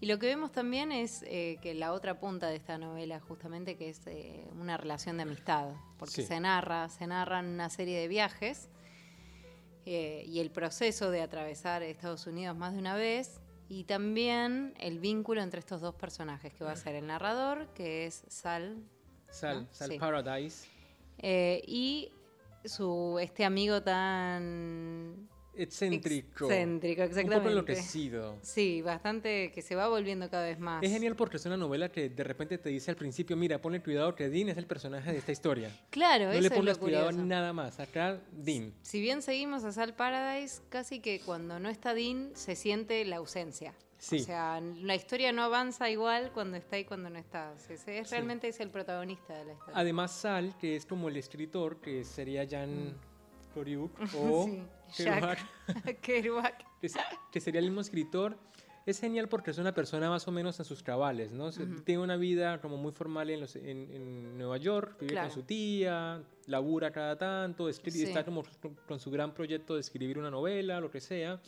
Y 0.02 0.06
lo 0.06 0.18
que 0.18 0.28
vemos 0.28 0.52
también 0.54 0.94
es 0.94 1.24
eh, 1.24 1.58
que 1.62 1.74
la 1.74 1.92
otra 1.92 2.20
punta 2.20 2.48
de 2.48 2.56
esta 2.56 2.78
novela, 2.78 3.20
justamente, 3.20 3.76
que 3.76 3.90
es 3.90 4.08
eh, 4.08 4.48
una 4.58 4.78
relación 4.78 5.18
de 5.18 5.24
amistad, 5.24 5.74
porque 5.98 6.22
se 6.22 6.40
narra, 6.40 6.88
se 6.88 7.06
narran 7.06 7.48
una 7.48 7.70
serie 7.70 8.00
de 8.00 8.08
viajes 8.08 8.70
eh, 9.92 10.24
y 10.28 10.40
el 10.40 10.52
proceso 10.52 11.10
de 11.10 11.22
atravesar 11.22 11.82
Estados 11.82 12.28
Unidos 12.28 12.56
más 12.56 12.74
de 12.74 12.80
una 12.80 12.96
vez, 12.96 13.40
y 13.68 13.86
también 13.86 14.76
el 14.80 15.00
vínculo 15.00 15.42
entre 15.42 15.60
estos 15.60 15.82
dos 15.82 15.96
personajes, 15.96 16.54
que 16.54 16.64
va 16.64 16.74
a 16.74 16.76
ser 16.76 16.96
el 16.96 17.08
narrador, 17.08 17.68
que 17.74 18.06
es 18.06 18.24
Sal. 18.28 18.84
Sal, 19.30 19.68
Sal 19.72 19.98
Paradise. 20.00 20.68
y 21.22 22.12
su, 22.66 23.18
este 23.20 23.46
amigo 23.46 23.82
tan 23.82 25.28
excéntrico. 25.62 26.46
Excéntrico, 26.46 27.04
exactamente. 27.04 27.36
Un 27.36 27.42
poco 27.42 27.50
enloquecido. 27.50 28.38
Sí, 28.42 28.82
bastante 28.82 29.52
que 29.52 29.62
se 29.62 29.76
va 29.76 29.88
volviendo 29.88 30.30
cada 30.30 30.46
vez 30.46 30.60
más. 30.60 30.84
Es 30.84 30.92
genial 30.92 31.16
porque 31.16 31.38
es 31.38 31.46
una 31.46 31.58
novela 31.58 31.92
que 31.92 32.10
de 32.10 32.24
repente 32.24 32.58
te 32.58 32.70
dice 32.70 32.92
al 32.92 32.98
principio, 32.98 33.36
mira, 33.36 33.62
ponle 33.62 33.82
cuidado 33.82 34.16
que 34.16 34.30
Dean 34.30 34.50
es 34.50 34.58
el 34.58 34.66
personaje 34.66 35.12
de 35.12 35.18
esta 35.18 35.32
historia. 35.32 35.72
Claro, 35.90 36.34
no 36.34 36.40
le 36.40 36.52
pones 36.52 36.78
cuidado 36.78 37.12
nada 37.12 37.54
más. 37.54 37.80
Acá, 37.80 38.22
Dean. 38.32 38.74
Si 38.82 39.02
bien 39.02 39.22
seguimos 39.22 39.64
a 39.64 39.72
Sal 39.72 39.94
Paradise, 39.94 40.62
casi 40.70 41.00
que 41.00 41.20
cuando 41.20 41.60
no 41.60 41.70
está 41.70 41.94
Dean 41.94 42.32
se 42.34 42.56
siente 42.56 43.04
la 43.06 43.18
ausencia. 43.18 43.74
Sí. 43.98 44.22
O 44.22 44.24
sea, 44.24 44.62
la 44.62 44.96
historia 44.96 45.34
no 45.34 45.44
avanza 45.44 45.90
igual 45.90 46.32
cuando 46.34 46.56
está 46.56 46.80
y 46.80 46.86
cuando 46.86 47.10
no 47.10 47.20
está. 47.20 47.54
Es, 47.68 48.10
realmente 48.10 48.48
es 48.48 48.62
el 48.62 48.70
protagonista 48.70 49.38
de 49.38 49.46
la 49.46 49.54
historia. 49.54 49.74
Además, 49.76 50.12
Sal, 50.12 50.58
que 50.58 50.78
es 50.78 50.86
como 50.86 51.10
el 51.10 51.18
escritor, 51.18 51.82
que 51.82 52.06
sería 52.06 52.48
Jan 52.50 52.96
Coriuk 53.54 53.92
o 54.16 54.50
Kerouac, 56.02 56.66
que, 57.32 57.40
sería 57.40 57.60
el 57.60 57.66
mismo 57.66 57.82
escritor. 57.82 58.38
Es 58.86 59.00
genial 59.00 59.30
porque 59.30 59.52
es 59.52 59.58
una 59.60 59.74
persona 59.74 60.10
más 60.10 60.28
o 60.28 60.32
menos 60.32 60.58
en 60.60 60.66
sus 60.66 60.82
cabales, 60.82 61.32
¿no? 61.32 61.52
Tiene 61.84 62.02
una 62.02 62.16
vida 62.16 62.60
como 62.60 62.78
muy 62.78 62.92
formal 62.92 63.30
en, 63.30 63.46
en, 63.64 64.38
Nueva 64.38 64.58
York, 64.58 64.98
vive 65.00 65.20
con 65.20 65.30
su 65.30 65.44
tía, 65.44 66.24
labura 66.48 66.92
cada 66.92 67.16
tanto, 67.16 67.70
está 67.70 68.26
como 68.26 68.44
con 68.88 69.00
su 69.00 69.12
gran 69.12 69.34
proyecto 69.34 69.76
de 69.76 69.82
escribir 69.82 70.18
una 70.18 70.32
novela, 70.32 70.80
lo 70.80 70.90
que 70.90 71.02
sea. 71.02 71.40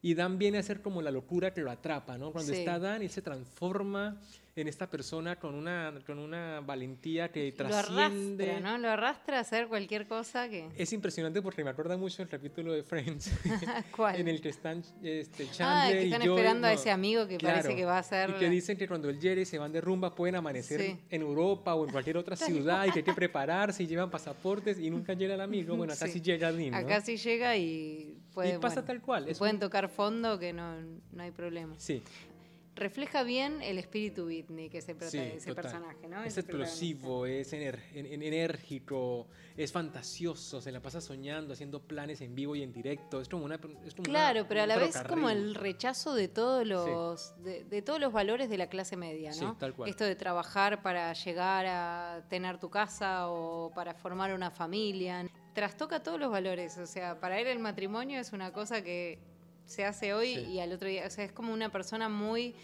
Y 0.00 0.14
Dan 0.14 0.38
viene 0.38 0.58
a 0.58 0.62
ser 0.62 0.80
como 0.80 1.02
la 1.02 1.10
locura 1.10 1.52
que 1.52 1.60
lo 1.60 1.70
atrapa, 1.70 2.16
¿no? 2.16 2.32
Cuando 2.32 2.52
está 2.52 2.78
Dan, 2.78 3.02
él 3.02 3.10
se 3.10 3.22
transforma 3.22 4.18
en 4.54 4.68
esta 4.68 4.88
persona 4.88 5.36
con 5.36 5.54
una, 5.54 5.94
con 6.06 6.18
una 6.18 6.60
valentía 6.60 7.30
que 7.30 7.52
trasciende. 7.52 8.46
Lo 8.46 8.52
arrastra, 8.52 8.60
¿no? 8.60 8.78
Lo 8.78 8.90
arrastra 8.90 9.38
a 9.38 9.40
hacer 9.40 9.66
cualquier 9.66 10.06
cosa 10.06 10.48
que... 10.48 10.68
Es 10.76 10.92
impresionante 10.92 11.40
porque 11.40 11.64
me 11.64 11.70
acuerda 11.70 11.96
mucho 11.96 12.22
el 12.22 12.28
capítulo 12.28 12.72
de 12.72 12.82
Friends. 12.82 13.32
¿Cuál? 13.96 14.16
en 14.16 14.28
el 14.28 14.42
que 14.42 14.50
están 14.50 14.82
este, 15.02 15.48
Chandler 15.50 15.66
ah, 15.66 15.90
que 15.90 16.04
están 16.04 16.22
esperando 16.22 16.66
a 16.66 16.72
ese 16.72 16.90
amigo 16.90 17.26
que 17.26 17.38
parece 17.38 17.74
que 17.74 17.84
va 17.86 17.98
a 17.98 18.02
ser... 18.02 18.30
Y 18.30 18.34
que 18.34 18.50
dicen 18.50 18.76
que 18.76 18.86
cuando 18.86 19.08
el 19.08 19.18
Jerry 19.18 19.46
se 19.46 19.58
van 19.58 19.72
de 19.72 19.80
rumba 19.80 20.14
pueden 20.14 20.36
amanecer 20.36 20.98
en 21.08 21.22
Europa 21.22 21.74
o 21.74 21.86
en 21.86 21.92
cualquier 21.92 22.18
otra 22.18 22.36
ciudad 22.36 22.86
y 22.86 22.90
que 22.90 22.98
hay 22.98 23.04
que 23.04 23.14
prepararse 23.14 23.82
y 23.82 23.86
llevan 23.86 24.10
pasaportes 24.10 24.78
y 24.78 24.90
nunca 24.90 25.14
llega 25.14 25.34
el 25.34 25.40
amigo. 25.40 25.76
Bueno, 25.76 25.94
acá 25.94 26.06
sí, 26.08 26.20
llega 26.20 26.52
Dean, 26.52 26.72
¿no? 26.72 26.76
Acá 26.76 27.00
sí 27.00 27.16
llega 27.16 27.56
y... 27.56 28.18
Puede, 28.34 28.54
y 28.54 28.58
pasa 28.58 28.84
tal 28.84 29.00
cual. 29.02 29.26
pueden 29.38 29.58
tocar 29.58 29.90
fondo 29.90 30.38
que 30.38 30.54
no, 30.54 30.80
no 31.12 31.22
hay 31.22 31.30
problema. 31.30 31.74
Sí 31.78 32.02
refleja 32.74 33.22
bien 33.22 33.60
el 33.62 33.78
espíritu 33.78 34.26
beatnik 34.26 34.74
ese, 34.74 34.96
ese 35.36 35.54
personaje, 35.54 36.08
¿no? 36.08 36.24
Es 36.24 36.38
explosivo, 36.38 37.26
es 37.26 37.52
enérgico, 37.52 39.26
es 39.56 39.72
fantasioso, 39.72 40.60
se 40.60 40.72
la 40.72 40.80
pasa 40.80 41.00
soñando, 41.00 41.52
haciendo 41.52 41.80
planes 41.80 42.20
en 42.22 42.34
vivo 42.34 42.56
y 42.56 42.62
en 42.62 42.72
directo. 42.72 43.20
Es 43.20 43.28
como 43.28 43.44
una. 43.44 43.58
claro, 44.02 44.46
pero 44.48 44.62
a 44.62 44.66
la 44.66 44.78
vez 44.78 44.96
como 45.08 45.28
el 45.28 45.54
rechazo 45.54 46.14
de 46.14 46.28
todos 46.28 46.66
los 46.66 47.34
de, 47.42 47.82
todos 47.82 48.00
los 48.00 48.12
valores 48.12 48.48
de 48.48 48.58
la 48.58 48.68
clase 48.68 48.96
media, 48.96 49.32
¿no? 49.40 49.56
Tal 49.56 49.74
cual. 49.74 49.90
Esto 49.90 50.04
de 50.04 50.16
trabajar 50.16 50.82
para 50.82 51.12
llegar 51.12 51.66
a 51.66 52.24
tener 52.28 52.58
tu 52.58 52.70
casa 52.70 53.28
o 53.28 53.70
para 53.74 53.94
formar 53.94 54.32
una 54.32 54.50
familia. 54.50 55.28
Trastoca 55.52 56.02
todos 56.02 56.18
los 56.18 56.30
valores. 56.30 56.78
O 56.78 56.86
sea, 56.86 57.20
para 57.20 57.38
él 57.38 57.46
el 57.46 57.58
matrimonio 57.58 58.18
es 58.18 58.32
una 58.32 58.52
cosa 58.52 58.82
que 58.82 59.18
se 59.66 59.84
hace 59.84 60.14
hoy 60.14 60.30
y 60.30 60.60
al 60.60 60.72
otro 60.72 60.88
día. 60.88 61.06
O 61.06 61.10
sea, 61.10 61.24
es 61.24 61.32
como 61.32 61.52
una 61.52 61.70
persona 61.70 62.08
muy. 62.08 62.54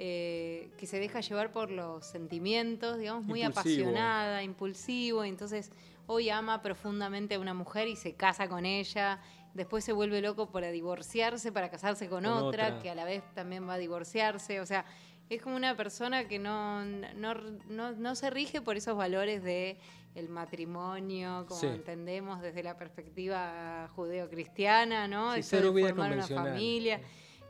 Eh, 0.00 0.70
que 0.78 0.86
se 0.86 1.00
deja 1.00 1.18
llevar 1.20 1.50
por 1.50 1.72
los 1.72 2.06
sentimientos, 2.06 2.98
digamos, 2.98 3.24
muy 3.24 3.42
apasionada, 3.42 4.44
impulsivo. 4.44 5.24
Entonces, 5.24 5.72
hoy 6.06 6.30
ama 6.30 6.62
profundamente 6.62 7.34
a 7.34 7.40
una 7.40 7.52
mujer 7.52 7.88
y 7.88 7.96
se 7.96 8.14
casa 8.14 8.48
con 8.48 8.64
ella. 8.64 9.20
Después 9.54 9.84
se 9.84 9.92
vuelve 9.92 10.20
loco 10.20 10.52
para 10.52 10.70
divorciarse, 10.70 11.50
para 11.50 11.68
casarse 11.68 12.08
con, 12.08 12.26
otra, 12.26 12.78
que 12.78 12.90
a 12.90 12.94
la 12.94 13.04
vez 13.04 13.24
también 13.34 13.68
va 13.68 13.74
a 13.74 13.78
divorciarse. 13.78 14.60
O 14.60 14.66
sea, 14.66 14.84
es 15.30 15.42
como 15.42 15.56
una 15.56 15.76
persona 15.76 16.26
que 16.26 16.38
no, 16.38 16.84
no, 16.84 17.34
no, 17.68 17.92
no 17.92 18.14
se 18.14 18.30
rige 18.30 18.60
por 18.60 18.76
esos 18.76 18.96
valores 18.96 19.42
de 19.42 19.78
el 20.14 20.28
matrimonio, 20.28 21.46
como 21.46 21.62
entendemos 21.62 22.40
desde 22.40 22.62
la 22.62 22.76
perspectiva 22.76 23.88
judeo-cristiana, 23.94 25.06
¿no? 25.06 25.34
Sí, 25.34 25.40
Eso 25.40 25.72
de 25.72 25.88
formar 25.88 26.12
una 26.12 26.26
familia. 26.26 27.00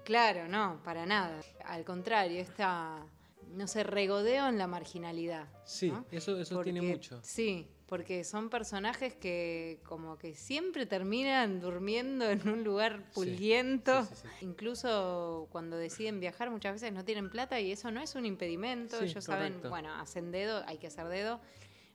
Claro, 0.04 0.48
no, 0.48 0.80
para 0.84 1.06
nada. 1.06 1.40
Al 1.64 1.84
contrario, 1.84 2.40
está, 2.40 3.06
no 3.54 3.66
sé, 3.66 3.84
regodeo 3.84 4.48
en 4.48 4.58
la 4.58 4.66
marginalidad. 4.66 5.48
Sí, 5.64 5.92
eso, 6.10 6.38
eso 6.38 6.62
tiene 6.62 6.82
mucho. 6.82 7.20
Sí, 7.22 7.68
porque 7.88 8.22
son 8.22 8.50
personajes 8.50 9.14
que 9.14 9.80
como 9.84 10.18
que 10.18 10.34
siempre 10.34 10.84
terminan 10.84 11.60
durmiendo 11.60 12.28
en 12.28 12.46
un 12.46 12.62
lugar 12.62 13.02
pulguiento. 13.14 14.06
Incluso 14.42 15.48
cuando 15.50 15.76
deciden 15.76 16.20
viajar 16.20 16.50
muchas 16.50 16.74
veces 16.74 16.92
no 16.92 17.04
tienen 17.04 17.30
plata 17.30 17.58
y 17.60 17.72
eso 17.72 17.90
no 17.90 18.02
es 18.02 18.14
un 18.14 18.26
impedimento. 18.26 19.00
Ellos 19.02 19.24
saben, 19.24 19.62
bueno, 19.68 19.94
hacen 19.94 20.30
dedo, 20.30 20.62
hay 20.66 20.76
que 20.76 20.88
hacer 20.88 21.08
dedo 21.08 21.40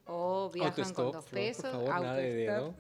o 0.06 0.50
viajan 0.52 0.94
con 0.94 1.12
dos 1.12 1.26
pesos. 1.26 1.72
Por 1.72 1.86
favor, 1.86 2.02
nada 2.02 2.16
de 2.16 2.34
dedo. 2.34 2.76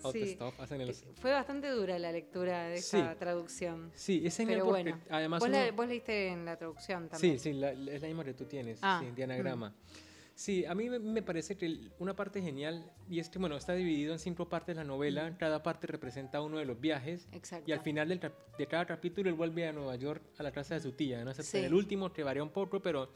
hacen 0.57 0.81
el... 0.81 0.93
Fue 0.93 1.31
bastante 1.31 1.69
dura 1.69 1.99
la 1.99 2.11
lectura 2.11 2.67
de 2.67 2.77
esa 2.77 3.15
traducción. 3.15 3.91
Sí, 3.93 4.23
es 4.25 4.35
Pero 4.37 4.65
bueno, 4.65 4.99
además... 5.09 5.39
Vos, 5.39 5.49
vos, 5.75 5.87
leíste 5.87 6.29
en 6.29 6.45
la 6.45 6.57
traducción 6.57 7.09
también. 7.09 7.39
Sí, 7.39 7.51
sí, 7.53 7.63
es 7.63 8.01
la 8.01 8.07
misma 8.07 8.25
que 8.25 8.33
tú 8.33 8.45
tienes, 8.45 8.79
ah, 8.81 9.01
sí, 9.03 9.11
dianagrama. 9.15 9.69
Mm. 9.69 10.12
Sí, 10.35 10.65
a 10.65 10.73
mí 10.73 10.89
me 10.89 11.21
parece 11.21 11.55
que 11.55 11.91
una 11.99 12.15
parte 12.15 12.41
genial, 12.41 12.91
y 13.07 13.19
es 13.19 13.29
que, 13.29 13.37
bueno, 13.37 13.55
está 13.55 13.73
dividido 13.73 14.13
en 14.13 14.19
cinco 14.19 14.49
partes 14.49 14.75
la 14.75 14.83
novela, 14.83 15.29
mm. 15.29 15.37
cada 15.37 15.61
parte 15.61 15.85
representa 15.85 16.41
uno 16.41 16.57
de 16.57 16.65
los 16.65 16.79
viajes, 16.79 17.27
Exacto. 17.31 17.69
y 17.69 17.73
al 17.73 17.81
final 17.81 18.09
del, 18.09 18.19
de 18.57 18.67
cada 18.67 18.85
capítulo 18.85 19.29
él 19.29 19.35
vuelve 19.35 19.67
a 19.67 19.71
Nueva 19.71 19.95
York 19.95 20.23
a 20.37 20.43
la 20.43 20.51
casa 20.51 20.73
de 20.73 20.79
su 20.79 20.93
tía, 20.93 21.23
¿no? 21.23 21.31
el 21.31 21.73
último 21.73 22.11
que 22.11 22.23
varía 22.23 22.41
un 22.41 22.49
poco, 22.49 22.81
pero 22.81 23.09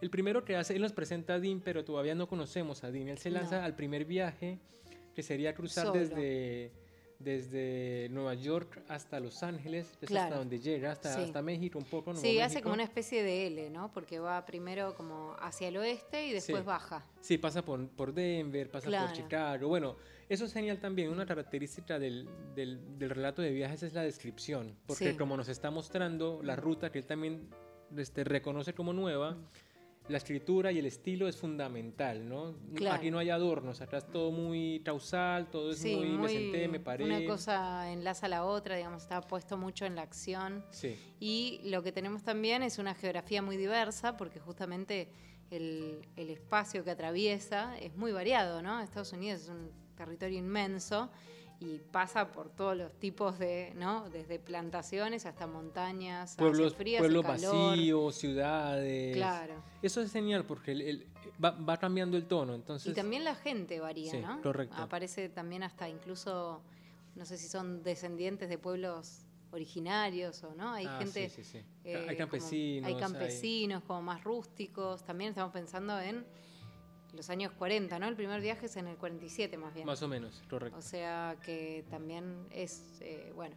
el 0.00 0.10
primero 0.10 0.44
que 0.44 0.56
hace, 0.56 0.74
él 0.74 0.82
nos 0.82 0.92
presenta 0.92 1.34
a 1.34 1.38
Dean, 1.40 1.60
pero 1.64 1.84
todavía 1.84 2.14
no 2.14 2.28
conocemos 2.28 2.82
a 2.82 2.90
Dean. 2.90 3.08
Él 3.08 3.18
se 3.18 3.30
lanza 3.30 3.64
al 3.64 3.76
primer 3.76 4.04
viaje, 4.04 4.58
que 5.14 5.22
sería 5.22 5.54
cruzar 5.54 5.92
desde, 5.92 6.72
desde 7.22 8.08
Nueva 8.10 8.34
York 8.34 8.82
hasta 8.88 9.20
Los 9.20 9.42
Ángeles, 9.42 9.92
hasta 10.02 10.36
donde 10.36 10.58
llega, 10.58 10.92
hasta, 10.92 11.22
hasta 11.22 11.42
México 11.42 11.78
un 11.78 11.84
poco. 11.84 12.14
sí, 12.14 12.40
hace 12.40 12.62
como 12.62 12.74
una 12.74 12.84
especie 12.84 13.22
de 13.22 13.46
L, 13.46 13.70
¿no? 13.70 13.92
Porque 13.92 14.18
va 14.18 14.44
primero 14.44 14.94
como 14.94 15.36
hacia 15.40 15.68
el 15.68 15.76
oeste 15.76 16.26
y 16.26 16.32
después 16.32 16.64
baja. 16.64 17.04
Sí, 17.20 17.38
pasa 17.38 17.64
por, 17.64 17.88
por 17.88 18.12
Denver, 18.12 18.70
pasa 18.70 18.90
por 18.90 19.12
Chicago. 19.12 19.68
Bueno, 19.68 19.96
eso 20.28 20.44
es 20.44 20.52
genial 20.52 20.78
también. 20.78 21.10
Una 21.10 21.26
característica 21.26 21.98
del, 21.98 22.28
del, 22.54 23.10
relato 23.10 23.42
de 23.42 23.52
viajes 23.52 23.82
es 23.82 23.92
la 23.92 24.02
descripción, 24.02 24.76
porque 24.86 25.16
como 25.16 25.36
nos 25.36 25.48
está 25.48 25.70
mostrando 25.70 26.40
la 26.42 26.56
ruta 26.56 26.90
que 26.90 26.98
él 26.98 27.06
también 27.06 27.48
este, 27.96 28.24
reconoce 28.24 28.74
como 28.74 28.92
nueva, 28.92 29.32
mm 29.32 29.71
la 30.08 30.16
escritura 30.16 30.72
y 30.72 30.78
el 30.78 30.86
estilo 30.86 31.28
es 31.28 31.36
fundamental, 31.36 32.28
¿no? 32.28 32.54
Aquí 32.90 33.10
no 33.10 33.18
hay 33.18 33.30
adornos, 33.30 33.80
acá 33.80 33.98
es 33.98 34.06
todo 34.08 34.32
muy 34.32 34.80
causal, 34.84 35.50
todo 35.50 35.70
es 35.70 35.84
muy, 35.84 36.18
me 36.18 36.28
senté, 36.28 36.68
me 36.68 36.80
paré. 36.80 37.04
Una 37.04 37.24
cosa 37.24 37.90
enlaza 37.90 38.26
a 38.26 38.28
la 38.28 38.44
otra, 38.44 38.76
digamos, 38.76 39.02
está 39.02 39.20
puesto 39.20 39.56
mucho 39.56 39.86
en 39.86 39.94
la 39.94 40.02
acción. 40.02 40.64
Sí. 40.70 40.98
Y 41.20 41.60
lo 41.64 41.82
que 41.82 41.92
tenemos 41.92 42.22
también 42.22 42.62
es 42.62 42.78
una 42.78 42.94
geografía 42.94 43.42
muy 43.42 43.56
diversa, 43.56 44.16
porque 44.16 44.40
justamente 44.40 45.08
el, 45.50 46.00
el 46.16 46.30
espacio 46.30 46.82
que 46.84 46.90
atraviesa 46.90 47.78
es 47.78 47.94
muy 47.96 48.12
variado, 48.12 48.60
¿no? 48.60 48.80
Estados 48.80 49.12
Unidos 49.12 49.42
es 49.42 49.48
un 49.48 49.70
territorio 49.94 50.38
inmenso 50.38 51.10
y 51.62 51.80
pasa 51.92 52.32
por 52.32 52.50
todos 52.50 52.76
los 52.76 52.92
tipos 52.98 53.38
de, 53.38 53.72
¿no? 53.76 54.10
Desde 54.10 54.38
plantaciones 54.38 55.26
hasta 55.26 55.46
montañas, 55.46 56.34
pueblos, 56.36 56.74
frías 56.74 57.00
pueblos 57.00 57.24
vacíos, 57.24 58.14
ciudades. 58.16 59.16
Claro. 59.16 59.62
Eso 59.80 60.00
es 60.00 60.12
genial 60.12 60.44
porque 60.44 60.72
el, 60.72 61.06
va, 61.42 61.76
cambiando 61.76 62.16
el 62.16 62.26
tono, 62.26 62.54
entonces. 62.54 62.92
Y 62.92 62.94
también 62.94 63.24
la 63.24 63.34
gente 63.34 63.80
varía, 63.80 64.12
¿no? 64.20 64.42
Correcto. 64.42 64.76
Aparece 64.76 65.28
también 65.28 65.62
hasta 65.62 65.88
incluso, 65.88 66.62
no 67.14 67.24
sé 67.24 67.38
si 67.38 67.48
son 67.48 67.82
descendientes 67.82 68.48
de 68.48 68.58
pueblos 68.58 69.26
originarios 69.52 70.42
o 70.44 70.54
no, 70.54 70.72
hay 70.72 70.86
ah, 70.86 70.96
gente... 70.98 71.28
Sí, 71.28 71.44
sí, 71.44 71.58
eh, 71.84 72.06
hay 72.08 72.16
campesinos. 72.16 72.88
hay 72.88 72.96
campesinos 72.96 73.82
como 73.84 74.02
más 74.02 74.24
rústicos, 74.24 75.04
también 75.04 75.30
estamos 75.30 75.52
pensando 75.52 76.00
en 76.00 76.24
los 77.12 77.30
años 77.30 77.52
40, 77.52 77.98
¿no? 77.98 78.08
El 78.08 78.16
primer 78.16 78.40
viaje 78.40 78.66
es 78.66 78.76
en 78.76 78.86
el 78.86 78.96
47 78.96 79.56
más 79.56 79.74
bien. 79.74 79.86
Más 79.86 80.02
o 80.02 80.08
menos, 80.08 80.42
correcto. 80.48 80.78
O 80.78 80.82
sea 80.82 81.36
que 81.44 81.84
también 81.90 82.46
es, 82.50 82.98
eh, 83.00 83.32
bueno, 83.34 83.54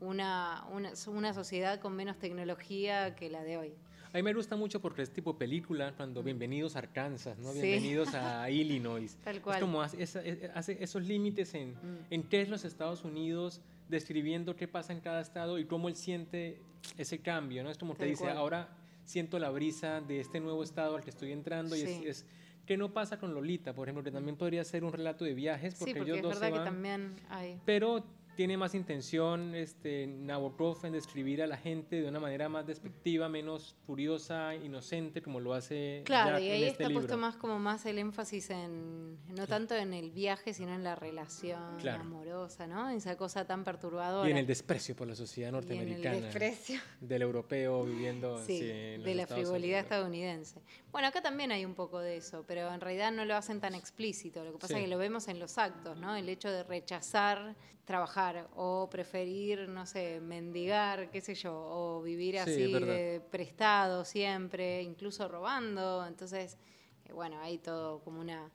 una, 0.00 0.64
una, 0.72 0.92
una, 1.08 1.34
sociedad 1.34 1.80
con 1.80 1.94
menos 1.94 2.18
tecnología 2.18 3.14
que 3.14 3.30
la 3.30 3.42
de 3.42 3.58
hoy. 3.58 3.72
A 4.12 4.16
mí 4.16 4.22
me 4.22 4.32
gusta 4.32 4.56
mucho 4.56 4.80
porque 4.80 5.02
es 5.02 5.10
tipo 5.12 5.36
película, 5.36 5.92
cuando 5.96 6.22
mm. 6.22 6.24
bienvenidos 6.24 6.76
a 6.76 6.80
Arkansas, 6.80 7.38
¿no? 7.38 7.52
Bienvenidos 7.52 8.14
a 8.14 8.48
Illinois. 8.50 9.16
Tal 9.24 9.42
cual. 9.42 9.56
Es 9.56 9.60
como 9.60 9.82
hace, 9.82 10.50
hace 10.54 10.82
esos 10.82 11.02
límites 11.02 11.54
en, 11.54 11.72
mm. 11.72 12.06
en 12.10 12.22
qué 12.22 12.42
es 12.42 12.48
los 12.48 12.64
Estados 12.64 13.04
Unidos, 13.04 13.60
describiendo 13.88 14.56
qué 14.56 14.68
pasa 14.68 14.92
en 14.92 15.00
cada 15.00 15.20
estado 15.20 15.58
y 15.58 15.66
cómo 15.66 15.88
él 15.88 15.96
siente 15.96 16.60
ese 16.96 17.18
cambio, 17.20 17.62
¿no? 17.64 17.70
Es 17.70 17.78
como 17.78 17.94
te 17.94 18.06
dice, 18.06 18.30
ahora 18.30 18.68
siento 19.04 19.38
la 19.38 19.50
brisa 19.50 20.00
de 20.00 20.20
este 20.20 20.40
nuevo 20.40 20.62
estado 20.62 20.96
al 20.96 21.02
que 21.02 21.10
estoy 21.10 21.32
entrando 21.32 21.76
y 21.76 21.82
es 21.82 22.24
¿Qué 22.66 22.76
no 22.76 22.92
pasa 22.92 23.18
con 23.18 23.34
Lolita, 23.34 23.74
por 23.74 23.88
ejemplo, 23.88 24.02
que 24.02 24.10
también 24.10 24.36
podría 24.36 24.64
ser 24.64 24.84
un 24.84 24.92
relato 24.92 25.24
de 25.24 25.34
viajes, 25.34 25.74
porque, 25.74 25.92
sí, 25.92 25.98
porque 25.98 26.12
ellos 26.12 26.32
es 26.32 26.40
verdad 26.40 26.58
que 26.58 26.64
también 26.64 27.14
hay. 27.28 27.60
Pero 27.64 28.04
tiene 28.34 28.56
más 28.56 28.74
intención 28.74 29.54
este, 29.54 30.06
Nabokov 30.06 30.84
en 30.84 30.92
describir 30.92 31.42
a 31.42 31.46
la 31.46 31.56
gente 31.56 32.00
de 32.00 32.08
una 32.08 32.20
manera 32.20 32.48
más 32.48 32.66
despectiva, 32.66 33.28
menos 33.28 33.76
furiosa, 33.86 34.54
inocente, 34.54 35.22
como 35.22 35.40
lo 35.40 35.54
hace 35.54 36.02
Claro, 36.04 36.38
y 36.38 36.48
ahí 36.48 36.64
este 36.64 36.84
está 36.84 36.94
puesto 36.94 37.16
más 37.16 37.36
como 37.36 37.58
más 37.58 37.86
el 37.86 37.98
énfasis 37.98 38.50
en, 38.50 39.18
no 39.34 39.46
tanto 39.46 39.74
en 39.74 39.94
el 39.94 40.10
viaje, 40.10 40.52
sino 40.54 40.74
en 40.74 40.84
la 40.84 40.94
relación 40.94 41.88
amorosa, 41.88 42.66
¿no? 42.66 42.90
Esa 42.90 43.16
cosa 43.16 43.46
tan 43.46 43.64
perturbadora. 43.64 44.28
Y 44.28 44.32
en 44.32 44.38
el 44.38 44.46
desprecio 44.46 44.96
por 44.96 45.08
la 45.08 45.14
sociedad 45.14 45.52
norteamericana. 45.52 46.16
Y 46.16 46.18
en 46.18 46.24
el 46.24 46.32
desprecio. 46.32 46.80
Del 47.00 47.22
europeo 47.22 47.84
viviendo 47.84 48.42
sí, 48.46 48.60
de 48.60 49.14
la 49.14 49.26
frivolidad 49.26 49.80
estadounidense. 49.80 50.60
Bueno, 50.90 51.08
acá 51.08 51.22
también 51.22 51.52
hay 51.52 51.64
un 51.64 51.74
poco 51.74 51.98
de 51.98 52.16
eso, 52.16 52.44
pero 52.46 52.72
en 52.72 52.80
realidad 52.80 53.12
no 53.12 53.24
lo 53.24 53.34
hacen 53.34 53.60
tan 53.60 53.74
explícito. 53.74 54.44
Lo 54.44 54.52
que 54.52 54.58
pasa 54.58 54.74
es 54.76 54.84
que 54.84 54.88
lo 54.88 54.98
vemos 54.98 55.28
en 55.28 55.38
los 55.38 55.58
actos, 55.58 55.98
¿no? 55.98 56.14
El 56.16 56.28
hecho 56.28 56.50
de 56.50 56.62
rechazar 56.62 57.56
trabajar 57.84 58.48
o 58.56 58.88
preferir, 58.90 59.68
no 59.68 59.86
sé, 59.86 60.20
mendigar, 60.20 61.10
qué 61.10 61.20
sé 61.20 61.34
yo, 61.34 61.54
o 61.54 62.02
vivir 62.02 62.38
así 62.38 62.72
de 62.72 63.22
prestado 63.30 64.04
siempre, 64.04 64.82
incluso 64.82 65.28
robando. 65.28 66.06
Entonces, 66.06 66.56
eh, 67.04 67.12
bueno, 67.12 67.40
hay 67.40 67.58
todo 67.58 68.00
como 68.00 68.20
una, 68.20 68.50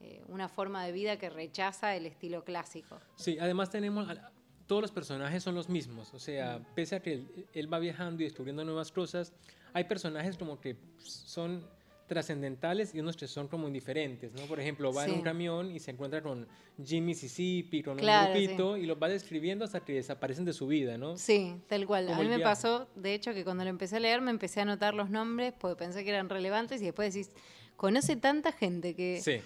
eh, 0.00 0.22
una 0.28 0.48
forma 0.48 0.84
de 0.84 0.92
vida 0.92 1.16
que 1.16 1.30
rechaza 1.30 1.94
el 1.94 2.06
estilo 2.06 2.44
clásico. 2.44 3.00
Sí, 3.16 3.38
además 3.40 3.70
tenemos, 3.70 4.08
todos 4.66 4.82
los 4.82 4.90
personajes 4.90 5.42
son 5.42 5.54
los 5.54 5.68
mismos, 5.68 6.12
o 6.12 6.18
sea, 6.18 6.58
mm. 6.58 6.74
pese 6.74 6.96
a 6.96 7.02
que 7.02 7.12
él, 7.12 7.46
él 7.52 7.72
va 7.72 7.78
viajando 7.78 8.22
y 8.22 8.26
descubriendo 8.26 8.64
nuevas 8.64 8.90
cosas, 8.90 9.32
hay 9.72 9.84
personajes 9.84 10.36
como 10.36 10.60
que 10.60 10.76
son 10.98 11.66
trascendentales 12.12 12.94
y 12.94 13.00
unos 13.00 13.16
que 13.16 13.26
son 13.26 13.48
como 13.48 13.66
indiferentes, 13.66 14.34
¿no? 14.34 14.42
Por 14.42 14.60
ejemplo, 14.60 14.92
va 14.92 15.06
en 15.06 15.12
un 15.12 15.22
camión 15.22 15.70
y 15.70 15.78
se 15.80 15.92
encuentra 15.92 16.22
con 16.22 16.46
Jim 16.84 17.06
Mississippi, 17.06 17.82
con 17.82 17.98
un 17.98 18.06
grupito, 18.06 18.76
y 18.76 18.84
los 18.84 19.02
va 19.02 19.08
describiendo 19.08 19.64
hasta 19.64 19.80
que 19.80 19.94
desaparecen 19.94 20.44
de 20.44 20.52
su 20.52 20.66
vida, 20.66 20.98
¿no? 20.98 21.16
Sí, 21.16 21.56
tal 21.68 21.86
cual. 21.86 22.10
a 22.10 22.18
mí 22.18 22.28
me 22.28 22.38
pasó, 22.40 22.86
de 22.94 23.14
hecho, 23.14 23.32
que 23.32 23.44
cuando 23.44 23.64
lo 23.64 23.70
empecé 23.70 23.96
a 23.96 24.00
leer 24.00 24.20
me 24.20 24.30
empecé 24.30 24.60
a 24.60 24.64
anotar 24.64 24.92
los 24.92 25.08
nombres 25.08 25.54
porque 25.58 25.76
pensé 25.76 26.04
que 26.04 26.10
eran 26.10 26.28
relevantes 26.28 26.82
y 26.82 26.84
después 26.84 27.14
decís, 27.14 27.30
conoce 27.76 28.16
tanta 28.16 28.52
gente 28.52 28.94
que... 28.94 29.20
Sí. 29.22 29.40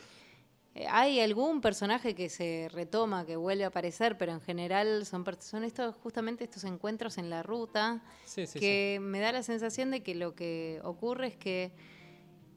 Hay 0.91 1.21
algún 1.21 1.63
personaje 1.63 2.15
que 2.15 2.29
se 2.29 2.69
retoma, 2.71 3.25
que 3.25 3.37
vuelve 3.37 3.65
a 3.65 3.69
aparecer, 3.69 4.19
pero 4.19 4.33
en 4.33 4.43
general 4.43 5.07
son, 5.07 5.25
son 5.41 5.65
estos, 5.65 5.95
justamente 5.95 6.45
estos 6.45 6.65
encuentros 6.65 7.17
en 7.17 7.31
la 7.31 7.43
ruta 7.43 8.03
que 8.35 8.99
me 9.01 9.21
da 9.21 9.33
la 9.33 9.43
sensación 9.43 9.91
de 9.91 10.03
que 10.03 10.15
lo 10.15 10.35
que 10.35 10.81
ocurre 10.85 11.29
es 11.29 11.37
que 11.37 11.73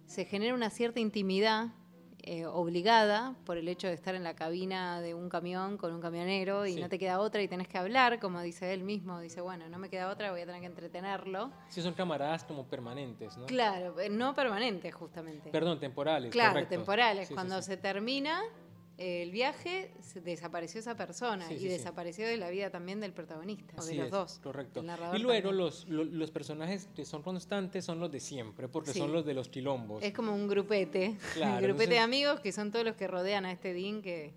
se 0.09 0.25
genera 0.25 0.55
una 0.55 0.71
cierta 0.71 0.99
intimidad 0.99 1.67
eh, 2.23 2.47
obligada 2.47 3.35
por 3.45 3.57
el 3.57 3.67
hecho 3.67 3.87
de 3.87 3.93
estar 3.93 4.15
en 4.15 4.23
la 4.23 4.35
cabina 4.35 5.01
de 5.01 5.13
un 5.13 5.29
camión 5.29 5.77
con 5.77 5.93
un 5.93 6.01
camionero 6.01 6.65
y 6.65 6.77
no 6.77 6.89
te 6.89 6.97
queda 6.97 7.19
otra 7.19 7.43
y 7.43 7.47
tenés 7.47 7.67
que 7.67 7.77
hablar, 7.77 8.19
como 8.19 8.41
dice 8.41 8.73
él 8.73 8.83
mismo, 8.83 9.19
dice, 9.19 9.39
bueno, 9.39 9.69
no 9.69 9.77
me 9.77 9.87
queda 9.87 10.09
otra, 10.09 10.31
voy 10.31 10.41
a 10.41 10.45
tener 10.47 10.61
que 10.61 10.67
entretenerlo. 10.67 11.51
Sí, 11.69 11.83
son 11.83 11.93
camaradas 11.93 12.43
como 12.43 12.65
permanentes, 12.65 13.37
¿no? 13.37 13.45
Claro, 13.45 13.99
eh, 13.99 14.09
no 14.09 14.33
permanentes 14.33 14.95
justamente. 14.95 15.51
Perdón, 15.51 15.79
temporales. 15.79 16.31
Claro, 16.31 16.65
temporales. 16.65 17.29
Cuando 17.29 17.61
se 17.61 17.77
termina, 17.77 18.41
el 18.99 19.31
viaje 19.31 19.93
desapareció 20.25 20.81
esa 20.81 20.97
persona 20.97 21.51
y 21.53 21.67
desapareció 21.69 22.27
de 22.27 22.35
la 22.35 22.49
vida 22.49 22.69
también 22.69 22.99
del 22.99 23.13
protagonista, 23.13 23.73
o 23.77 23.85
de 23.85 23.95
los 23.95 24.11
dos. 24.11 24.39
Correcto. 24.43 24.83
Y 25.13 25.19
luego 25.19 25.53
los, 25.53 25.87
los, 25.87 26.31
personajes 26.31 26.89
que 26.93 27.05
son 27.05 27.23
constantes 27.23 27.85
son 27.85 28.01
los 28.01 28.11
de 28.11 28.19
siempre, 28.19 28.67
porque 28.67 28.91
son 28.91 29.13
los 29.13 29.25
de 29.25 29.33
los 29.33 29.47
quilombos. 29.47 30.03
Es 30.03 30.13
como 30.13 30.35
un 30.35 30.49
grupete, 30.49 31.17
un 31.41 31.61
grupete 31.61 31.93
de 31.93 31.99
amigos 31.99 32.41
que 32.41 32.51
son 32.51 32.71
todos 32.71 32.83
los 32.83 32.95
que 32.95 33.07
rodean 33.07 33.45
a 33.45 33.53
este 33.53 33.73
Dean 33.73 34.01
que... 34.01 34.33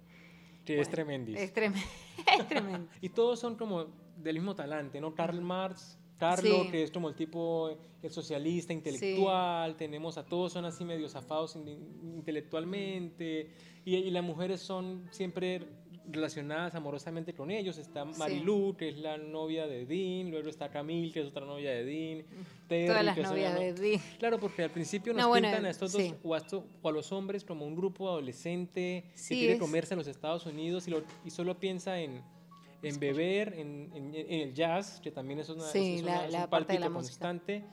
Que 0.64 0.80
es 0.80 0.88
tremendis. 0.88 1.40
Es, 1.40 1.52
tremendo. 2.48 2.88
y 3.00 3.08
todos 3.08 3.40
son 3.40 3.56
como 3.56 3.86
del 4.16 4.36
mismo 4.36 4.54
talante, 4.54 5.00
¿no? 5.00 5.12
Karl 5.12 5.40
Marx, 5.40 5.98
Carlos, 6.18 6.68
que 6.70 6.82
es 6.82 6.90
como 6.90 7.08
el 7.08 7.14
tipo, 7.14 7.76
el 8.02 8.10
socialista, 8.10 8.72
intelectual, 8.72 9.76
tenemos 9.76 10.18
a 10.18 10.24
todos 10.24 10.52
son 10.52 10.64
así 10.64 10.84
medio 10.84 11.08
zafados 11.08 11.56
intelectualmente 11.56 13.50
y, 13.84 14.10
las 14.10 14.22
mujeres 14.22 14.60
son 14.60 15.08
siempre 15.10 15.62
relacionadas 16.08 16.74
amorosamente 16.74 17.32
con 17.32 17.50
ellos. 17.50 17.78
Está 17.78 18.04
Marilu, 18.04 18.76
que 18.76 18.88
es 18.88 18.98
la 18.98 19.18
novia 19.18 19.66
de 19.66 19.86
Dean, 19.86 20.30
luego 20.30 20.48
está 20.48 20.70
Camille, 20.70 21.12
que 21.12 21.20
es 21.20 21.26
otra 21.26 21.44
novia 21.44 21.70
de 21.70 21.84
Dean. 21.84 22.24
Todas 22.68 23.04
las 23.04 23.18
novias 23.18 23.58
de 23.58 23.72
Dean. 23.72 24.00
Claro, 24.18 24.38
porque 24.38 24.62
al 24.62 24.70
principio 24.70 25.12
nos 25.12 25.32
pintan 25.32 25.64
a 25.66 25.70
estos 25.70 25.92
dos 25.92 26.14
o 26.22 26.34
a, 26.88 26.92
los 26.92 27.12
hombres 27.12 27.44
como 27.44 27.66
un 27.66 27.74
grupo 27.74 28.08
adolescente 28.08 29.04
que 29.28 29.34
quiere 29.34 29.58
comerse 29.58 29.94
en 29.94 29.98
los 29.98 30.06
Estados 30.06 30.46
Unidos 30.46 30.86
y, 30.88 30.94
y 31.24 31.30
solo 31.30 31.58
piensa 31.58 32.00
en, 32.00 32.22
en 32.82 32.98
beber, 32.98 33.54
en, 33.54 33.90
en, 33.94 34.14
el 34.14 34.54
jazz, 34.54 35.00
que 35.00 35.10
también 35.10 35.38
es 35.38 35.48
una, 35.48 35.70
es 35.70 36.02
la, 36.32 36.48
parte 36.50 36.74
de 36.74 36.80
la 36.80 36.90
constante 36.90 37.64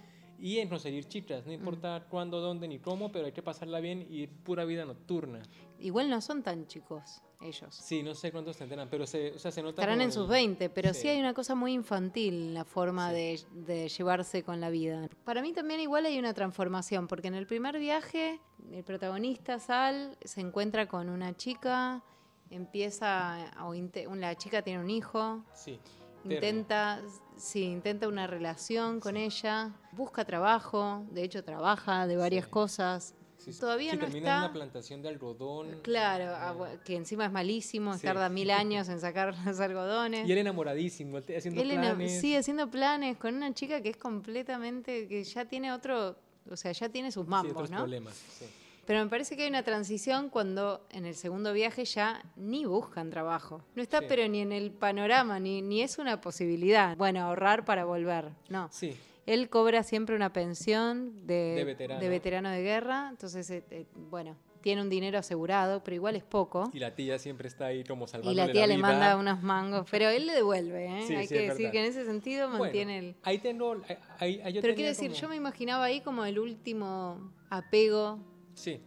y 0.41 0.59
en 0.59 0.69
conseguir 0.69 1.05
chicas, 1.05 1.45
no 1.45 1.51
importa 1.51 2.05
cuándo, 2.09 2.39
dónde 2.39 2.67
ni 2.67 2.79
cómo, 2.79 3.11
pero 3.11 3.25
hay 3.25 3.31
que 3.33 3.43
pasarla 3.43 3.79
bien 3.81 4.05
y 4.09 4.27
pura 4.27 4.63
vida 4.63 4.85
nocturna. 4.85 5.41
Igual 5.79 6.09
no 6.09 6.21
son 6.21 6.43
tan 6.43 6.65
chicos 6.67 7.21
ellos. 7.41 7.75
Sí, 7.75 8.03
no 8.03 8.15
sé 8.15 8.31
cuántos 8.31 8.57
tendrán, 8.57 8.89
pero 8.89 9.05
se, 9.05 9.31
o 9.31 9.39
sea, 9.39 9.51
se 9.51 9.61
nota. 9.61 9.81
Estarán 9.81 10.01
en 10.01 10.11
sus 10.11 10.27
20, 10.27 10.69
pero 10.69 10.93
sí. 10.93 11.07
hay 11.07 11.19
una 11.19 11.33
cosa 11.33 11.55
muy 11.55 11.73
infantil 11.73 12.33
en 12.33 12.53
la 12.53 12.65
forma 12.65 13.11
de, 13.11 13.41
de, 13.51 13.89
llevarse 13.89 14.43
con 14.43 14.61
la 14.61 14.69
vida. 14.69 15.09
Para 15.25 15.41
mí 15.41 15.51
también 15.53 15.81
igual 15.81 16.05
hay 16.05 16.17
una 16.17 16.33
transformación, 16.33 17.07
porque 17.07 17.27
en 17.27 17.35
el 17.35 17.45
primer 17.45 17.77
viaje 17.79 18.39
el 18.71 18.83
protagonista 18.83 19.59
Sal 19.59 20.17
se 20.23 20.41
encuentra 20.41 20.87
con 20.87 21.09
una 21.09 21.35
chica, 21.35 22.03
empieza, 22.49 23.37
o 23.63 24.15
la 24.15 24.35
chica 24.35 24.61
tiene 24.61 24.79
un 24.79 24.89
hijo. 24.89 25.43
Sí 25.53 25.79
Intenta, 26.25 27.01
sí, 27.37 27.63
intenta 27.63 28.07
una 28.07 28.27
relación 28.27 28.99
con 28.99 29.15
ella, 29.15 29.71
busca 29.93 30.25
trabajo, 30.25 31.05
de 31.11 31.23
hecho 31.23 31.43
trabaja 31.43 32.07
de 32.07 32.17
varias 32.17 32.47
cosas. 32.47 33.15
Todavía 33.57 33.93
no 33.93 33.99
termina 33.99 34.17
está. 34.19 34.33
en 34.33 34.43
una 34.43 34.53
plantación 34.53 35.01
de 35.01 35.09
algodón. 35.09 35.79
Claro, 35.81 36.25
ah, 36.35 36.75
que 36.83 36.97
encima 36.97 37.25
es 37.25 37.31
malísimo, 37.31 37.97
tarda 37.97 38.27
mil 38.27 38.51
años 38.51 38.89
en 38.89 38.99
sacar 38.99 39.33
los 39.45 39.59
algodones. 39.61 40.27
Y 40.27 40.31
él 40.31 40.39
enamoradísimo, 40.39 41.17
haciendo 41.17 41.63
planes. 41.63 42.19
Sí, 42.19 42.35
haciendo 42.35 42.69
planes 42.69 43.17
con 43.17 43.35
una 43.35 43.53
chica 43.53 43.81
que 43.81 43.89
es 43.89 43.97
completamente, 43.97 45.07
que 45.07 45.23
ya 45.23 45.45
tiene 45.45 45.71
otro, 45.71 46.17
o 46.49 46.57
sea, 46.57 46.73
ya 46.73 46.89
tiene 46.89 47.11
sus 47.11 47.25
mambos, 47.27 47.53
otros 47.53 47.71
¿no? 47.71 47.77
problemas, 47.77 48.13
sí. 48.13 48.45
Pero 48.89 49.03
me 49.03 49.09
parece 49.11 49.37
que 49.37 49.43
hay 49.43 49.49
una 49.49 49.61
transición 49.61 50.31
cuando 50.31 50.83
en 50.89 51.05
el 51.05 51.13
segundo 51.13 51.53
viaje 51.53 51.85
ya 51.85 52.23
ni 52.35 52.65
buscan 52.65 53.11
trabajo. 53.11 53.61
No 53.75 53.83
está 53.83 54.01
pero 54.01 54.27
ni 54.27 54.39
en 54.39 54.51
el 54.51 54.71
panorama, 54.71 55.39
ni, 55.39 55.61
ni 55.61 55.83
es 55.83 55.99
una 55.99 56.21
posibilidad. 56.21 56.97
Bueno, 56.97 57.21
ahorrar 57.21 57.65
para 57.65 57.85
volver. 57.85 58.31
No. 58.49 58.67
Sí. 58.71 58.97
Él 59.27 59.47
cobra 59.47 59.83
siempre 59.83 60.15
una 60.15 60.33
pensión 60.33 61.27
de, 61.27 61.65
veterano. 61.99 62.49
de, 62.49 62.63
guerra. 62.63 63.09
Entonces, 63.11 63.47
eh, 63.51 63.63
eh, 63.69 63.85
bueno, 64.09 64.35
tiene 64.61 64.81
un 64.81 64.89
dinero 64.89 65.19
asegurado, 65.19 65.83
pero 65.83 65.93
igual 65.93 66.15
es 66.15 66.23
poco. 66.23 66.71
Y 66.73 66.79
la 66.79 66.95
tía 66.95 67.19
siempre 67.19 67.47
está 67.47 67.67
ahí 67.67 67.83
como 67.83 68.07
salvando 68.07 68.31
Y 68.31 68.35
la 68.35 68.51
tía 68.51 68.65
le 68.65 68.79
manda 68.79 69.17
unos 69.17 69.43
mangos, 69.43 69.87
pero 69.91 70.09
él 70.09 70.25
le 70.25 70.33
devuelve, 70.33 70.85
¿eh? 70.85 71.15
Hay 71.15 71.27
que 71.27 71.49
decir 71.49 71.69
que 71.69 71.77
en 71.77 71.85
ese 71.85 72.05
sentido 72.05 72.49
mantiene 72.49 72.97
el... 72.97 73.15
Ahí 73.21 73.37
tengo... 73.37 73.83
Ahí, 74.17 74.41
pero 74.59 74.73
quiero 74.73 74.89
decir, 74.89 75.11
yo 75.11 75.29
me 75.29 75.35
imaginaba 75.35 75.83
ahí 75.83 76.01
como 76.01 76.25
el 76.25 76.39
último 76.39 77.31
apego 77.51 78.17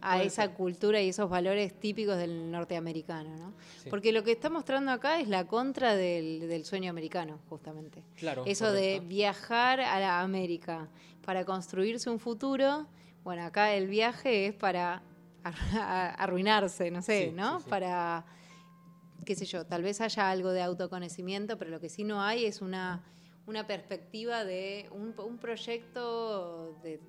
a 0.01 0.23
esa 0.23 0.53
cultura 0.53 1.01
y 1.01 1.09
esos 1.09 1.29
valores 1.29 1.73
típicos 1.79 2.17
del 2.17 2.51
norteamericano, 2.51 3.35
¿no? 3.37 3.53
Porque 3.89 4.11
lo 4.11 4.23
que 4.23 4.31
está 4.31 4.49
mostrando 4.49 4.91
acá 4.91 5.19
es 5.19 5.27
la 5.27 5.47
contra 5.47 5.95
del, 5.95 6.65
sueño 6.65 6.89
americano, 6.89 7.39
justamente. 7.49 8.03
Claro. 8.15 8.43
Eso 8.45 8.71
de 8.71 9.01
viajar 9.01 9.79
a 9.81 9.99
la 9.99 10.21
América 10.21 10.87
para 11.25 11.45
construirse 11.45 12.09
un 12.09 12.19
futuro. 12.19 12.87
Bueno, 13.23 13.43
acá 13.43 13.73
el 13.73 13.87
viaje 13.87 14.47
es 14.47 14.53
para 14.53 15.01
arruinarse, 16.17 16.91
no 16.91 17.01
sé, 17.01 17.31
¿no? 17.31 17.59
Para, 17.61 18.25
qué 19.25 19.35
sé 19.35 19.45
yo, 19.45 19.65
tal 19.65 19.83
vez 19.83 20.01
haya 20.01 20.29
algo 20.29 20.51
de 20.51 20.61
autoconocimiento, 20.61 21.57
pero 21.57 21.71
lo 21.71 21.79
que 21.79 21.89
sí 21.89 22.03
no 22.03 22.21
hay 22.21 22.45
es 22.45 22.61
una, 22.61 23.03
una 23.45 23.65
perspectiva 23.67 24.43
de 24.45 24.87
un, 24.91 25.13
un 25.17 25.37
proyecto 25.37 26.77
de 26.83 26.99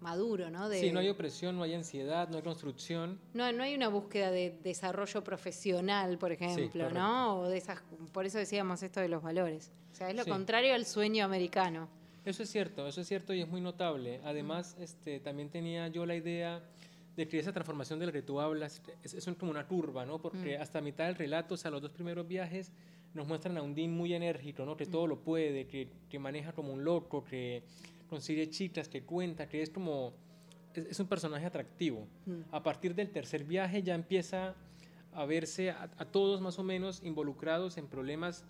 maduro, 0.00 0.50
¿no? 0.50 0.70
sí, 0.70 0.92
no 0.92 1.00
hay 1.00 1.08
opresión, 1.08 1.56
no 1.56 1.62
hay 1.62 1.74
ansiedad, 1.74 2.28
no 2.28 2.36
hay 2.36 2.42
construcción. 2.42 3.18
No, 3.34 3.50
no 3.52 3.62
hay 3.62 3.74
una 3.74 3.88
búsqueda 3.88 4.30
de 4.30 4.58
desarrollo 4.62 5.24
profesional, 5.24 6.18
por 6.18 6.32
ejemplo, 6.32 6.90
¿no? 6.90 7.40
O 7.40 7.48
de 7.48 7.58
esas, 7.58 7.80
por 8.12 8.26
eso 8.26 8.38
decíamos 8.38 8.82
esto 8.82 9.00
de 9.00 9.08
los 9.08 9.22
valores. 9.22 9.70
O 9.92 9.94
sea, 9.94 10.10
es 10.10 10.16
lo 10.16 10.24
contrario 10.26 10.74
al 10.74 10.84
sueño 10.84 11.24
americano. 11.24 11.88
Eso 12.24 12.42
es 12.42 12.50
cierto, 12.50 12.86
eso 12.86 13.00
es 13.00 13.06
cierto 13.06 13.32
y 13.32 13.40
es 13.40 13.48
muy 13.48 13.60
notable. 13.60 14.20
Además, 14.24 14.76
este, 14.80 15.20
también 15.20 15.48
tenía 15.48 15.88
yo 15.88 16.04
la 16.04 16.16
idea 16.16 16.60
de 17.16 17.28
que 17.28 17.38
esa 17.38 17.52
transformación 17.52 17.98
de 17.98 18.06
la 18.06 18.12
que 18.12 18.22
tú 18.22 18.40
hablas 18.40 18.82
es, 19.02 19.26
como 19.38 19.50
una 19.50 19.66
curva, 19.66 20.04
¿no? 20.04 20.20
Porque 20.20 20.58
hasta 20.58 20.80
mitad 20.80 21.06
del 21.06 21.14
relato, 21.14 21.54
o 21.54 21.56
sea, 21.56 21.70
los 21.70 21.80
dos 21.80 21.92
primeros 21.92 22.28
viajes 22.28 22.72
nos 23.14 23.26
muestran 23.26 23.56
a 23.56 23.62
un 23.62 23.74
Dean 23.74 23.92
muy 23.92 24.12
enérgico, 24.12 24.66
¿no? 24.66 24.76
Que 24.76 24.84
todo 24.84 25.06
lo 25.06 25.20
puede, 25.20 25.66
que, 25.66 25.88
que 26.10 26.18
maneja 26.18 26.52
como 26.52 26.72
un 26.72 26.84
loco, 26.84 27.24
que 27.24 27.62
consigue 28.08 28.48
chicas, 28.50 28.88
que 28.88 29.02
cuenta, 29.02 29.48
que 29.48 29.62
es 29.62 29.70
como, 29.70 30.14
es, 30.74 30.98
un 31.00 31.06
personaje 31.06 31.46
atractivo. 31.46 32.06
Mm. 32.26 32.40
A 32.52 32.62
partir 32.62 32.94
del 32.94 33.10
tercer 33.10 33.44
viaje 33.44 33.82
ya 33.82 33.94
empieza 33.94 34.54
a 35.12 35.24
verse 35.24 35.70
a, 35.70 35.88
todos 36.10 36.40
más 36.40 36.58
o 36.58 36.62
menos 36.62 37.02
involucrados 37.02 37.78
en 37.78 37.86
problemas 37.86 38.44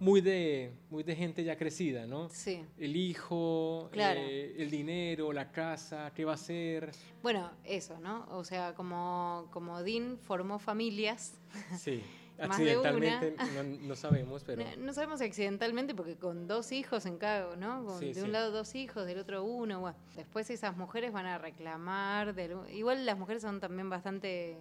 muy 0.00 0.20
de, 0.20 0.72
muy 0.90 1.02
de 1.02 1.14
gente 1.14 1.44
ya 1.44 1.56
crecida, 1.56 2.06
¿no? 2.06 2.28
Sí. 2.30 2.64
El 2.78 2.96
hijo, 2.96 3.90
eh, 3.92 4.56
el 4.58 4.70
dinero, 4.70 5.32
la 5.32 5.52
casa, 5.52 6.10
qué 6.14 6.24
va 6.24 6.32
a 6.32 6.34
hacer. 6.34 6.90
Bueno, 7.22 7.52
eso, 7.62 8.00
¿no? 8.00 8.26
O 8.30 8.42
sea, 8.42 8.74
como, 8.74 9.48
como 9.52 9.82
Dean 9.82 10.18
formó 10.18 10.58
familias. 10.58 11.34
Sí. 11.78 12.02
accidentalmente, 12.42 13.36
No, 13.82 13.96
sabemos, 13.96 14.44
pero... 14.44 14.64
No, 14.78 14.92
sabemos 14.92 15.20
accidentalmente 15.20 15.94
porque 15.94 16.16
con 16.16 16.46
dos 16.46 16.72
hijos 16.72 17.06
en 17.06 17.18
cada, 17.18 17.56
¿no? 17.56 17.98
de 18.00 18.22
un 18.22 18.32
lado 18.32 18.50
dos 18.50 18.74
hijos, 18.74 19.06
del 19.06 19.18
otro 19.18 19.44
uno, 19.44 19.80
bueno. 19.80 19.96
Después 20.16 20.50
esas 20.50 20.76
mujeres 20.76 21.12
van 21.12 21.26
a 21.26 21.38
reclamar, 21.38 22.34
igual 22.72 23.06
las 23.06 23.18
mujeres 23.18 23.42
son 23.42 23.60
también 23.60 23.88
bastante 23.88 24.58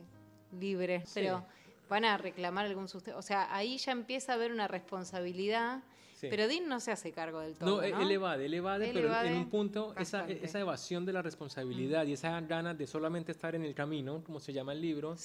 libres, 0.59 1.09
pero 1.13 1.45
van 1.89 2.05
a 2.05 2.17
reclamar 2.17 2.65
algún 2.65 2.87
sustento. 2.87 3.19
O 3.19 3.21
sea, 3.21 3.53
ahí 3.53 3.77
ya 3.77 3.91
empieza 3.91 4.31
a 4.31 4.35
haber 4.35 4.51
una 4.51 4.67
responsabilidad. 4.67 5.83
Pero 6.21 6.47
Dean 6.47 6.69
no 6.69 6.79
se 6.79 6.91
hace 6.91 7.11
cargo 7.11 7.39
del 7.39 7.55
todo. 7.55 7.77
No, 7.77 7.81
él 7.81 8.11
evade, 8.11 8.45
él 8.45 8.53
evade, 8.53 8.91
pero 8.93 9.11
en 9.23 9.37
un 9.37 9.49
punto 9.49 9.95
esa, 9.97 10.27
esa, 10.29 10.59
evasión 10.59 11.03
de 11.03 11.13
la 11.13 11.23
responsabilidad 11.23 12.05
y 12.05 12.13
esa 12.13 12.39
ganas 12.41 12.77
de 12.77 12.85
solamente 12.85 13.31
estar 13.31 13.55
en 13.55 13.63
el 13.63 13.73
camino, 13.73 14.23
como 14.23 14.39
se 14.39 14.53
llama 14.53 14.73
el 14.73 14.81
libro, 14.81 15.15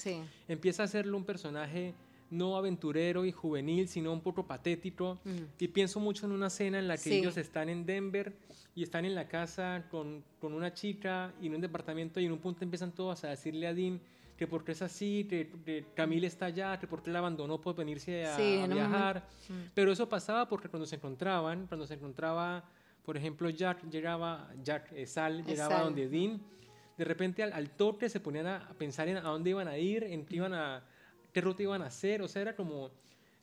empieza 0.49 0.83
a 0.83 0.87
hacerlo 0.87 1.19
un 1.19 1.25
personaje 1.25 1.95
no 2.31 2.57
aventurero 2.57 3.25
y 3.25 3.33
juvenil, 3.33 3.89
sino 3.89 4.13
un 4.13 4.21
poco 4.21 4.47
patético. 4.47 5.19
Y 5.59 5.69
pienso 5.69 6.01
mucho 6.01 6.27
en 6.27 6.33
una 6.33 6.49
escena 6.49 6.79
en 6.79 6.89
la 6.89 6.97
que 6.97 7.19
ellos 7.19 7.37
están 7.37 7.69
en 7.69 7.87
Denver 7.87 8.33
y 8.75 8.83
están 8.83 9.05
en 9.05 9.15
la 9.15 9.29
casa 9.29 9.85
con, 9.91 10.23
con, 10.41 10.53
una 10.53 10.75
chica 10.75 11.33
y 11.41 11.47
en 11.47 11.55
un 11.55 11.61
departamento 11.61 12.21
y 12.21 12.27
en 12.27 12.33
un 12.33 12.39
punto 12.39 12.65
empiezan 12.65 12.93
todos 12.93 13.25
a 13.25 13.29
decirle 13.29 13.67
a 13.67 13.75
Dean 13.75 14.01
que 14.37 14.47
porque 14.47 14.73
es 14.73 14.83
así, 14.83 15.27
que, 15.29 15.87
Camille 15.95 16.27
está 16.27 16.47
allá, 16.47 16.79
que 16.79 16.87
porque 16.87 17.11
la 17.11 17.21
abandonó 17.21 17.61
por 17.61 17.75
venirse 17.75 18.27
a, 18.27 18.37
viajar. 18.67 19.27
Pero 19.75 19.93
eso 19.93 20.09
pasaba 20.09 20.47
porque 20.47 20.69
cuando 20.69 20.87
se 20.87 20.97
encontraban, 20.97 21.67
cuando 21.67 21.87
se 21.87 21.95
encontraba, 21.95 22.65
por 23.05 23.17
ejemplo, 23.17 23.49
Jack 23.49 23.89
llegaba, 23.89 24.51
Jack 24.63 24.93
eh, 24.93 25.07
Sal 25.07 25.45
llegaba 25.45 25.81
donde 25.81 26.09
Dean, 26.09 26.41
de 26.99 27.05
repente 27.05 27.43
al, 27.43 27.53
al, 27.53 27.71
toque 27.71 28.09
se 28.09 28.21
ponían 28.21 28.47
a, 28.47 28.69
pensar 28.79 29.09
en 29.09 29.17
a 29.17 29.23
dónde 29.23 29.51
iban 29.51 29.69
a 29.69 29.79
ir, 29.79 30.05
en 30.05 30.27
qué 30.27 30.37
iban 30.37 30.53
a 30.53 30.85
qué 31.37 31.43
ruta 31.43 31.63
iban 31.63 31.83
a 31.83 31.89
hacer, 31.89 32.23
o 32.23 32.29
sea, 32.29 32.41
era 32.41 32.57
como, 32.57 32.91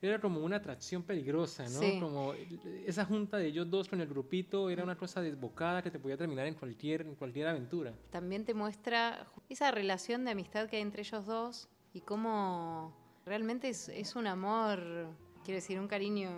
era 0.02 0.20
como 0.20 0.40
una 0.40 0.56
atracción 0.56 1.04
peligrosa, 1.04 1.70
¿no? 1.70 2.00
Como 2.00 2.34
esa 2.88 3.06
junta 3.06 3.38
de 3.38 3.46
ellos 3.46 3.70
dos 3.70 3.88
con 3.88 4.02
el 4.02 4.08
grupito 4.08 4.72
era 4.72 4.84
una 4.84 4.98
cosa 4.98 5.22
desbocada 5.22 5.84
que 5.84 5.92
te 5.92 6.00
podía 6.00 6.18
terminar 6.18 6.48
en 6.48 6.56
cualquier, 6.56 7.02
en 7.02 7.14
cualquier 7.14 7.50
aventura. 7.50 7.94
También 8.10 8.46
te 8.46 8.56
muestra 8.56 9.28
esa 9.48 9.70
relación 9.70 10.26
de 10.26 10.32
amistad 10.32 10.68
que 10.68 10.78
hay 10.78 10.82
entre 10.82 11.04
ellos 11.04 11.28
dos 11.28 11.70
y 11.94 12.02
cómo 12.02 12.98
realmente 13.28 13.70
es, 13.70 13.90
es 13.90 14.16
un 14.16 14.26
amor 14.26 14.80
quiero 15.44 15.58
decir, 15.58 15.80
un 15.80 15.88
cariño, 15.88 16.32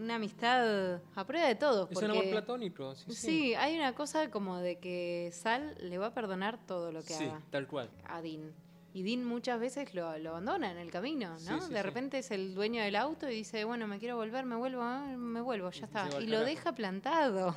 una 0.00 0.14
amistad 0.14 1.02
a 1.14 1.26
prueba 1.26 1.46
de 1.46 1.56
todo. 1.56 1.90
Es 1.90 1.98
un 1.98 2.10
amor 2.10 2.30
platónico, 2.30 2.94
sí, 2.94 3.04
sí, 3.08 3.14
sí. 3.14 3.54
hay 3.54 3.76
una 3.76 3.94
cosa 3.94 4.30
como 4.30 4.56
de 4.56 4.78
que 4.78 5.28
Sal 5.34 5.76
le 5.78 5.98
va 5.98 6.06
a 6.06 6.14
perdonar 6.14 6.64
todo 6.64 6.90
lo 6.90 7.02
que 7.02 7.12
haga. 7.14 7.38
Sí, 7.38 7.44
tal 7.50 7.66
cual. 7.66 7.90
A 8.06 8.22
Dean. 8.22 8.54
Y 8.94 9.02
Dean 9.02 9.24
muchas 9.24 9.58
veces 9.58 9.94
lo, 9.94 10.18
lo 10.18 10.30
abandona 10.30 10.70
en 10.70 10.76
el 10.76 10.90
camino, 10.90 11.36
¿no? 11.48 11.66
de 11.66 11.82
repente 11.82 12.18
es 12.18 12.30
el 12.30 12.54
dueño 12.54 12.82
del 12.82 12.96
auto 12.96 13.28
y 13.28 13.36
dice, 13.36 13.64
bueno, 13.64 13.86
me 13.86 13.98
quiero 13.98 14.16
volver, 14.16 14.44
me 14.44 14.56
vuelvo, 14.56 14.82
ah, 14.82 15.06
me 15.16 15.40
vuelvo, 15.40 15.70
ya 15.70 15.86
está. 15.86 16.08
Y 16.20 16.26
lo 16.26 16.44
deja 16.44 16.74
plantado. 16.74 17.56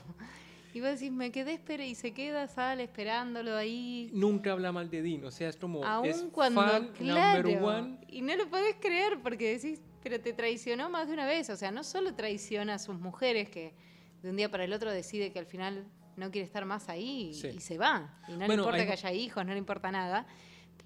Y 0.73 0.81
vos 0.81 0.91
decís, 0.91 1.09
me 1.09 1.31
quedé 1.31 1.53
espera 1.53 1.85
y 1.85 1.95
se 1.95 2.11
queda, 2.13 2.47
sale 2.47 2.83
esperándolo 2.83 3.55
ahí. 3.55 4.09
Nunca 4.13 4.51
habla 4.51 4.73
mal 4.73 4.89
de 4.89 5.01
Dean, 5.01 5.23
o 5.23 5.31
sea, 5.31 5.47
es 5.47 5.55
como 5.55 5.83
Aún 5.85 6.05
es 6.05 6.21
cuando, 6.33 6.61
fan 6.61 6.89
claro, 6.97 7.49
one. 7.49 7.97
Y 8.09 8.21
no 8.21 8.35
lo 8.35 8.49
podés 8.49 8.75
creer 8.81 9.19
porque 9.21 9.57
decís, 9.57 9.81
pero 10.03 10.19
te 10.19 10.33
traicionó 10.33 10.89
más 10.89 11.07
de 11.07 11.13
una 11.13 11.25
vez. 11.25 11.49
O 11.49 11.55
sea, 11.55 11.71
no 11.71 11.83
solo 11.85 12.13
traiciona 12.13 12.73
a 12.73 12.79
sus 12.79 12.99
mujeres 12.99 13.49
que 13.49 13.73
de 14.21 14.29
un 14.29 14.35
día 14.35 14.51
para 14.51 14.65
el 14.65 14.73
otro 14.73 14.91
decide 14.91 15.31
que 15.31 15.39
al 15.39 15.45
final 15.45 15.85
no 16.17 16.29
quiere 16.29 16.45
estar 16.45 16.65
más 16.65 16.89
ahí 16.89 17.31
y, 17.31 17.59
se 17.59 17.77
va. 17.77 18.19
Y 18.27 18.33
no 18.33 18.45
le 18.45 18.53
importa 18.53 18.85
que 18.85 18.91
haya 18.91 19.13
hijos, 19.13 19.45
no 19.45 19.53
le 19.53 19.59
importa 19.59 19.91
nada 19.91 20.27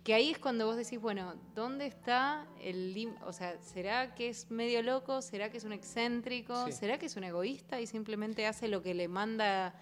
que 0.09 0.15
ahí 0.15 0.31
es 0.31 0.39
cuando 0.39 0.65
vos 0.65 0.75
decís, 0.75 0.99
bueno, 0.99 1.35
¿dónde 1.53 1.85
está 1.85 2.47
el 2.59 3.13
O 3.27 3.31
sea, 3.31 3.61
¿será 3.61 4.15
que 4.15 4.29
es 4.29 4.49
medio 4.49 4.81
loco? 4.81 5.21
¿Será 5.21 5.51
que 5.51 5.57
es 5.57 5.65
un 5.65 5.71
excéntrico? 5.71 6.71
¿Será 6.71 6.97
que 6.97 7.05
es 7.05 7.15
un 7.15 7.25
egoísta 7.25 7.79
y 7.79 7.85
simplemente 7.85 8.47
hace 8.47 8.67
lo 8.69 8.81
que 8.81 8.95
le 8.95 9.07
manda 9.07 9.75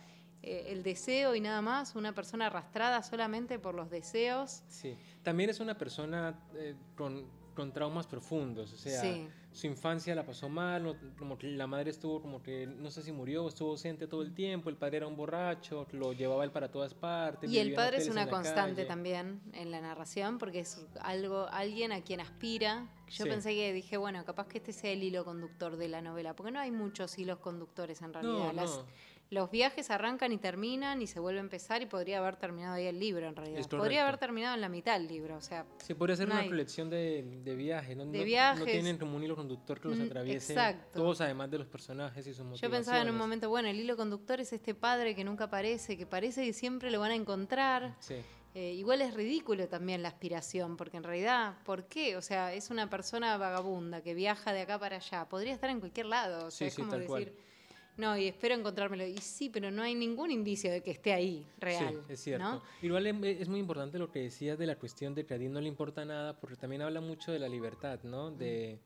eh, 0.43 0.65
el 0.67 0.83
deseo 0.83 1.33
y 1.33 1.39
nada 1.39 1.61
más? 1.61 1.95
¿Una 1.95 2.13
persona 2.13 2.47
arrastrada 2.47 3.03
solamente 3.03 3.57
por 3.57 3.73
los 3.73 3.89
deseos? 3.89 4.63
Sí, 4.67 4.97
también 5.23 5.49
es 5.49 5.61
una 5.61 5.77
persona 5.77 6.37
eh, 6.55 6.75
con 6.97 7.25
con 7.57 7.71
traumas 7.73 8.05
profundos, 8.05 8.71
o 8.71 8.77
sea, 8.77 9.01
su 9.51 9.65
infancia 9.65 10.13
la 10.13 10.23
pasó 10.23 10.47
mal, 10.47 10.95
como 11.17 11.39
que 11.39 11.47
la 11.47 11.65
madre 11.65 11.89
estuvo 11.89 12.21
como 12.21 12.43
que, 12.43 12.67
no 12.67 12.91
sé 12.91 13.01
si 13.01 13.11
murió, 13.11 13.47
estuvo 13.47 13.71
ausente 13.71 14.05
todo 14.05 14.21
el 14.21 14.31
tiempo, 14.35 14.69
el 14.69 14.75
padre 14.75 14.97
era 14.97 15.07
un 15.07 15.15
borracho, 15.15 15.87
lo 15.93 16.13
llevaba 16.13 16.43
él 16.43 16.51
para 16.51 16.69
todas 16.69 16.93
partes. 16.93 17.49
Y 17.49 17.57
el 17.57 17.73
padre 17.73 17.97
es 17.97 18.09
una 18.09 18.29
constante 18.29 18.85
también 18.85 19.41
en 19.53 19.71
la 19.71 19.81
narración, 19.81 20.37
porque 20.37 20.59
es 20.59 20.85
algo, 21.01 21.47
alguien 21.49 21.91
a 21.91 22.01
quien 22.01 22.19
aspira. 22.19 22.87
Yo 23.09 23.25
pensé 23.25 23.55
que 23.55 23.73
dije, 23.73 23.97
bueno, 23.97 24.23
capaz 24.23 24.47
que 24.47 24.59
este 24.59 24.71
sea 24.71 24.91
el 24.91 25.01
hilo 25.01 25.25
conductor 25.25 25.77
de 25.77 25.87
la 25.87 26.03
novela, 26.03 26.35
porque 26.35 26.51
no 26.51 26.59
hay 26.59 26.69
muchos 26.69 27.17
hilos 27.17 27.39
conductores 27.39 28.03
en 28.03 28.13
realidad. 28.13 28.53
No, 28.53 28.85
los 29.29 29.51
viajes 29.51 29.89
arrancan 29.89 30.31
y 30.31 30.37
terminan 30.37 31.01
y 31.01 31.07
se 31.07 31.19
vuelve 31.19 31.39
a 31.39 31.43
empezar 31.43 31.81
y 31.81 31.85
podría 31.85 32.19
haber 32.19 32.37
terminado 32.37 32.75
ahí 32.75 32.85
el 32.85 32.99
libro 32.99 33.27
en 33.27 33.35
realidad. 33.35 33.67
Podría 33.69 34.03
haber 34.03 34.17
terminado 34.17 34.55
en 34.55 34.61
la 34.61 34.69
mitad 34.69 34.95
el 34.95 35.07
libro, 35.07 35.35
o 35.35 35.41
sea. 35.41 35.65
Sí, 35.83 35.93
podría 35.93 36.15
ser 36.15 36.27
una 36.27 36.45
colección 36.45 36.89
de, 36.89 37.41
de 37.43 37.55
viajes, 37.55 37.97
¿no? 37.97 38.05
De 38.05 38.23
viajes. 38.23 38.59
No 38.59 38.65
tienen 38.65 38.97
como 38.97 39.17
un 39.17 39.23
hilo 39.23 39.35
conductor 39.35 39.81
que 39.81 39.89
los 39.89 39.97
mm, 39.97 40.03
atraviese. 40.03 40.53
Exacto. 40.53 40.99
Todos 40.99 41.21
además 41.21 41.51
de 41.51 41.59
los 41.59 41.67
personajes 41.67 42.25
y 42.25 42.33
sus 42.33 42.45
motivaciones. 42.45 42.61
Yo 42.61 42.69
pensaba 42.69 43.01
en 43.01 43.09
un 43.09 43.17
momento, 43.17 43.49
bueno, 43.49 43.67
el 43.67 43.79
hilo 43.79 43.97
conductor 43.97 44.39
es 44.39 44.53
este 44.53 44.73
padre 44.73 45.15
que 45.15 45.23
nunca 45.23 45.45
aparece, 45.45 45.97
que 45.97 46.05
parece 46.05 46.45
que 46.45 46.53
siempre 46.53 46.89
lo 46.89 46.99
van 46.99 47.11
a 47.11 47.15
encontrar. 47.15 47.95
Sí. 47.99 48.15
Eh, 48.53 48.73
igual 48.73 49.01
es 49.01 49.13
ridículo 49.13 49.67
también 49.67 50.01
la 50.01 50.07
aspiración, 50.07 50.77
porque 50.77 50.97
en 50.97 51.03
realidad, 51.03 51.57
¿por 51.63 51.85
qué? 51.85 52.17
O 52.17 52.23
sea, 52.23 52.53
es 52.53 52.71
una 52.71 52.89
persona 52.89 53.37
vagabunda 53.37 54.01
que 54.01 54.15
viaja 54.15 54.51
de 54.51 54.61
acá 54.61 54.79
para 54.79 54.95
allá. 54.95 55.29
Podría 55.29 55.53
estar 55.53 55.69
en 55.69 55.79
cualquier 55.79 56.07
lado. 56.07 56.47
O 56.47 56.51
sea, 56.51 56.67
es 56.67 56.75
como 56.75 56.97
decir, 56.97 57.35
no, 57.97 58.15
y 58.17 58.27
espero 58.27 58.53
encontrármelo. 58.53 59.05
Y 59.05 59.17
sí, 59.17 59.49
pero 59.49 59.71
no 59.71 59.81
hay 59.81 59.95
ningún 59.95 60.31
indicio 60.31 60.71
de 60.71 60.81
que 60.81 60.91
esté 60.91 61.13
ahí, 61.13 61.45
real. 61.59 62.01
Sí, 62.07 62.13
es 62.13 62.19
cierto. 62.19 62.61
Igual 62.81 63.07
es 63.07 63.49
muy 63.49 63.59
importante 63.59 63.97
lo 63.97 64.11
que 64.11 64.19
decías 64.19 64.57
de 64.57 64.67
la 64.67 64.75
cuestión 64.75 65.15
de 65.15 65.25
que 65.25 65.33
a 65.33 65.37
Dean 65.37 65.51
no 65.53 65.61
le 65.61 65.67
importa 65.67 66.05
nada, 66.05 66.39
porque 66.39 66.55
también 66.55 66.83
habla 66.83 67.01
mucho 67.01 67.31
de 67.31 67.39
la 67.39 67.49
libertad, 67.49 67.99
¿no? 68.03 68.31
De... 68.31 68.79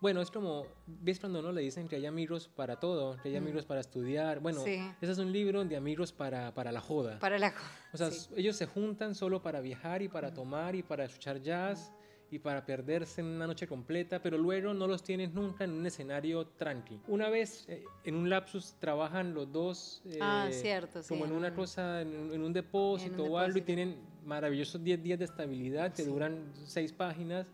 Bueno, 0.00 0.20
es 0.20 0.32
como, 0.32 0.66
¿ves 0.86 1.20
cuando 1.20 1.40
no 1.42 1.52
le 1.52 1.60
dicen 1.60 1.86
que 1.86 1.94
hay 1.94 2.06
amigos 2.06 2.48
para 2.48 2.80
todo? 2.80 3.16
Que 3.22 3.28
hay 3.28 3.36
amigos 3.36 3.64
para 3.66 3.80
estudiar. 3.80 4.40
Bueno, 4.40 4.60
ese 4.64 4.92
es 5.00 5.18
un 5.18 5.30
libro 5.30 5.64
de 5.64 5.76
amigos 5.76 6.10
para, 6.10 6.52
para 6.54 6.72
la 6.72 6.80
joda. 6.80 7.20
Para 7.20 7.38
la 7.38 7.52
joda. 7.52 7.70
O 7.92 7.96
sea, 7.96 8.10
ellos 8.36 8.56
se 8.56 8.66
juntan 8.66 9.14
solo 9.14 9.42
para 9.42 9.60
viajar 9.60 10.02
y 10.02 10.08
para 10.08 10.34
tomar 10.34 10.74
y 10.74 10.82
para 10.82 11.04
escuchar 11.04 11.40
jazz 11.40 11.92
y 12.32 12.38
para 12.38 12.64
perderse 12.64 13.20
en 13.20 13.26
una 13.26 13.46
noche 13.46 13.66
completa, 13.66 14.20
pero 14.22 14.38
luego 14.38 14.72
no 14.72 14.86
los 14.86 15.02
tienes 15.02 15.34
nunca 15.34 15.64
en 15.64 15.72
un 15.72 15.84
escenario 15.84 16.46
tranqui. 16.46 16.98
Una 17.06 17.28
vez 17.28 17.66
eh, 17.68 17.84
en 18.04 18.14
un 18.14 18.30
lapsus 18.30 18.74
trabajan 18.80 19.34
los 19.34 19.52
dos 19.52 20.02
ah, 20.18 20.48
cierto, 20.50 21.02
como 21.06 21.26
en 21.26 21.32
una 21.32 21.54
cosa, 21.54 22.00
en, 22.00 22.42
un 22.42 22.52
depósito 22.54 23.24
o 23.24 23.36
algo 23.36 23.58
y 23.58 23.60
tienen 23.60 23.96
maravillosos 24.24 24.82
10 24.82 25.02
días 25.02 25.18
de 25.18 25.26
estabilidad 25.26 25.92
que 25.92 26.04
duran 26.04 26.50
6 26.64 26.92
páginas 26.94 27.46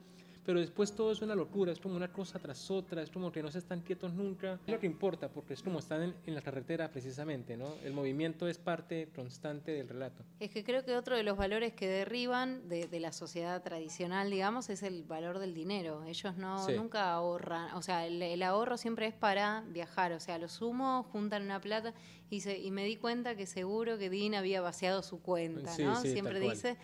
pero 0.48 0.60
después 0.60 0.94
todo 0.94 1.12
es 1.12 1.20
una 1.20 1.34
locura, 1.34 1.72
es 1.72 1.78
como 1.78 1.94
una 1.94 2.10
cosa 2.10 2.38
tras 2.38 2.70
otra, 2.70 3.02
es 3.02 3.10
como 3.10 3.30
que 3.30 3.42
no 3.42 3.50
se 3.50 3.58
están 3.58 3.82
quietos 3.82 4.14
nunca. 4.14 4.58
Es 4.66 4.72
lo 4.72 4.80
que 4.80 4.86
importa, 4.86 5.28
porque 5.28 5.52
es 5.52 5.62
como 5.62 5.78
están 5.78 6.14
en, 6.24 6.34
la 6.34 6.40
carretera 6.40 6.90
precisamente, 6.90 7.54
¿no? 7.54 7.74
El 7.84 7.92
movimiento 7.92 8.48
es 8.48 8.56
parte 8.56 9.10
constante 9.14 9.72
del 9.72 9.90
relato. 9.90 10.24
Es 10.40 10.50
que 10.50 10.64
creo 10.64 10.86
que 10.86 10.96
otro 10.96 11.16
de 11.16 11.22
los 11.22 11.36
valores 11.36 11.74
que 11.74 11.86
derriban 11.86 12.66
de, 12.66 12.88
la 12.98 13.12
sociedad 13.12 13.62
tradicional, 13.62 14.30
digamos, 14.30 14.70
es 14.70 14.82
el 14.82 15.04
valor 15.04 15.38
del 15.38 15.52
dinero. 15.52 16.02
Ellos 16.04 16.34
no 16.38 16.66
nunca 16.70 17.12
ahorran, 17.12 17.74
o 17.74 17.82
sea, 17.82 18.06
el, 18.06 18.42
ahorro 18.42 18.78
siempre 18.78 19.06
es 19.06 19.12
para 19.12 19.64
viajar, 19.68 20.12
o 20.12 20.20
sea, 20.20 20.38
lo 20.38 20.48
sumo, 20.48 21.02
juntan 21.12 21.42
una 21.42 21.60
plata 21.60 21.92
y, 22.30 22.40
se, 22.40 22.58
y 22.58 22.70
me 22.70 22.86
di 22.86 22.96
cuenta 22.96 23.36
que 23.36 23.44
seguro 23.44 23.98
que 23.98 24.08
Dean 24.08 24.34
había 24.34 24.62
vaciado 24.62 25.02
su 25.02 25.20
cuenta, 25.20 25.76
¿no? 25.76 26.00
siempre 26.00 26.40
dice 26.40 26.78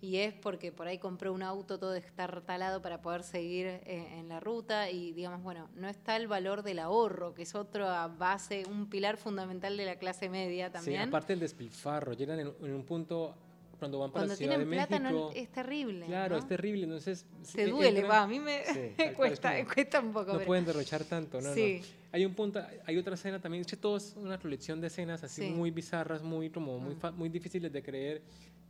y 0.00 0.16
es 0.18 0.34
porque 0.34 0.72
por 0.72 0.86
ahí 0.86 0.98
compró 0.98 1.32
un 1.32 1.42
auto 1.42 1.78
todo 1.78 1.94
estartalado 1.94 2.82
para 2.82 3.00
poder 3.00 3.22
seguir 3.22 3.66
eh, 3.66 4.06
en 4.18 4.28
la 4.28 4.40
ruta 4.40 4.90
y 4.90 5.12
digamos, 5.12 5.42
bueno, 5.42 5.68
no 5.74 5.88
está 5.88 6.16
el 6.16 6.28
valor 6.28 6.62
del 6.62 6.78
ahorro, 6.78 7.34
que 7.34 7.42
es 7.42 7.54
otra 7.54 8.06
base, 8.08 8.64
un 8.68 8.88
pilar 8.88 9.16
fundamental 9.16 9.76
de 9.76 9.86
la 9.86 9.96
clase 9.96 10.28
media 10.28 10.70
también. 10.70 11.02
Sí, 11.02 11.08
aparte 11.08 11.32
el 11.32 11.40
despilfarro, 11.40 12.12
llegan 12.12 12.40
en, 12.40 12.74
un 12.74 12.84
punto 12.84 13.34
cuando 13.78 13.98
van 13.98 14.10
para 14.10 14.26
la 14.26 14.36
Ciudad 14.36 14.58
de 14.58 14.66
plata 14.66 14.98
No, 14.98 15.30
es 15.32 15.50
terrible. 15.50 16.06
Claro, 16.06 16.38
es 16.38 16.46
terrible. 16.46 16.84
Entonces. 16.84 17.26
Se 17.42 17.66
duele, 17.66 18.02
va. 18.04 18.22
A 18.22 18.26
mí 18.26 18.40
me 18.40 18.62
cuesta, 19.16 19.52
cuesta 19.66 20.00
un 20.00 20.12
poco. 20.12 20.32
No 20.34 20.40
pueden 20.40 20.64
derrochar 20.64 21.04
tanto, 21.04 21.40
¿no? 21.40 21.52
Sí. 21.52 21.82
Hay 22.12 22.24
un 22.24 22.34
punto, 22.34 22.62
hay 22.86 22.96
otra 22.96 23.14
escena 23.14 23.40
también. 23.40 23.60
Es 23.60 23.66
que 23.66 23.76
todo 23.76 23.98
es 23.98 24.14
una 24.16 24.38
colección 24.38 24.80
de 24.80 24.86
escenas 24.86 25.22
así 25.22 25.50
muy 25.50 25.70
bizarras, 25.70 26.22
muy, 26.22 26.48
como, 26.48 26.78
muy, 26.78 26.94
mm. 26.94 27.14
muy 27.14 27.28
difíciles 27.28 27.70
de 27.70 27.82
creer 27.82 28.22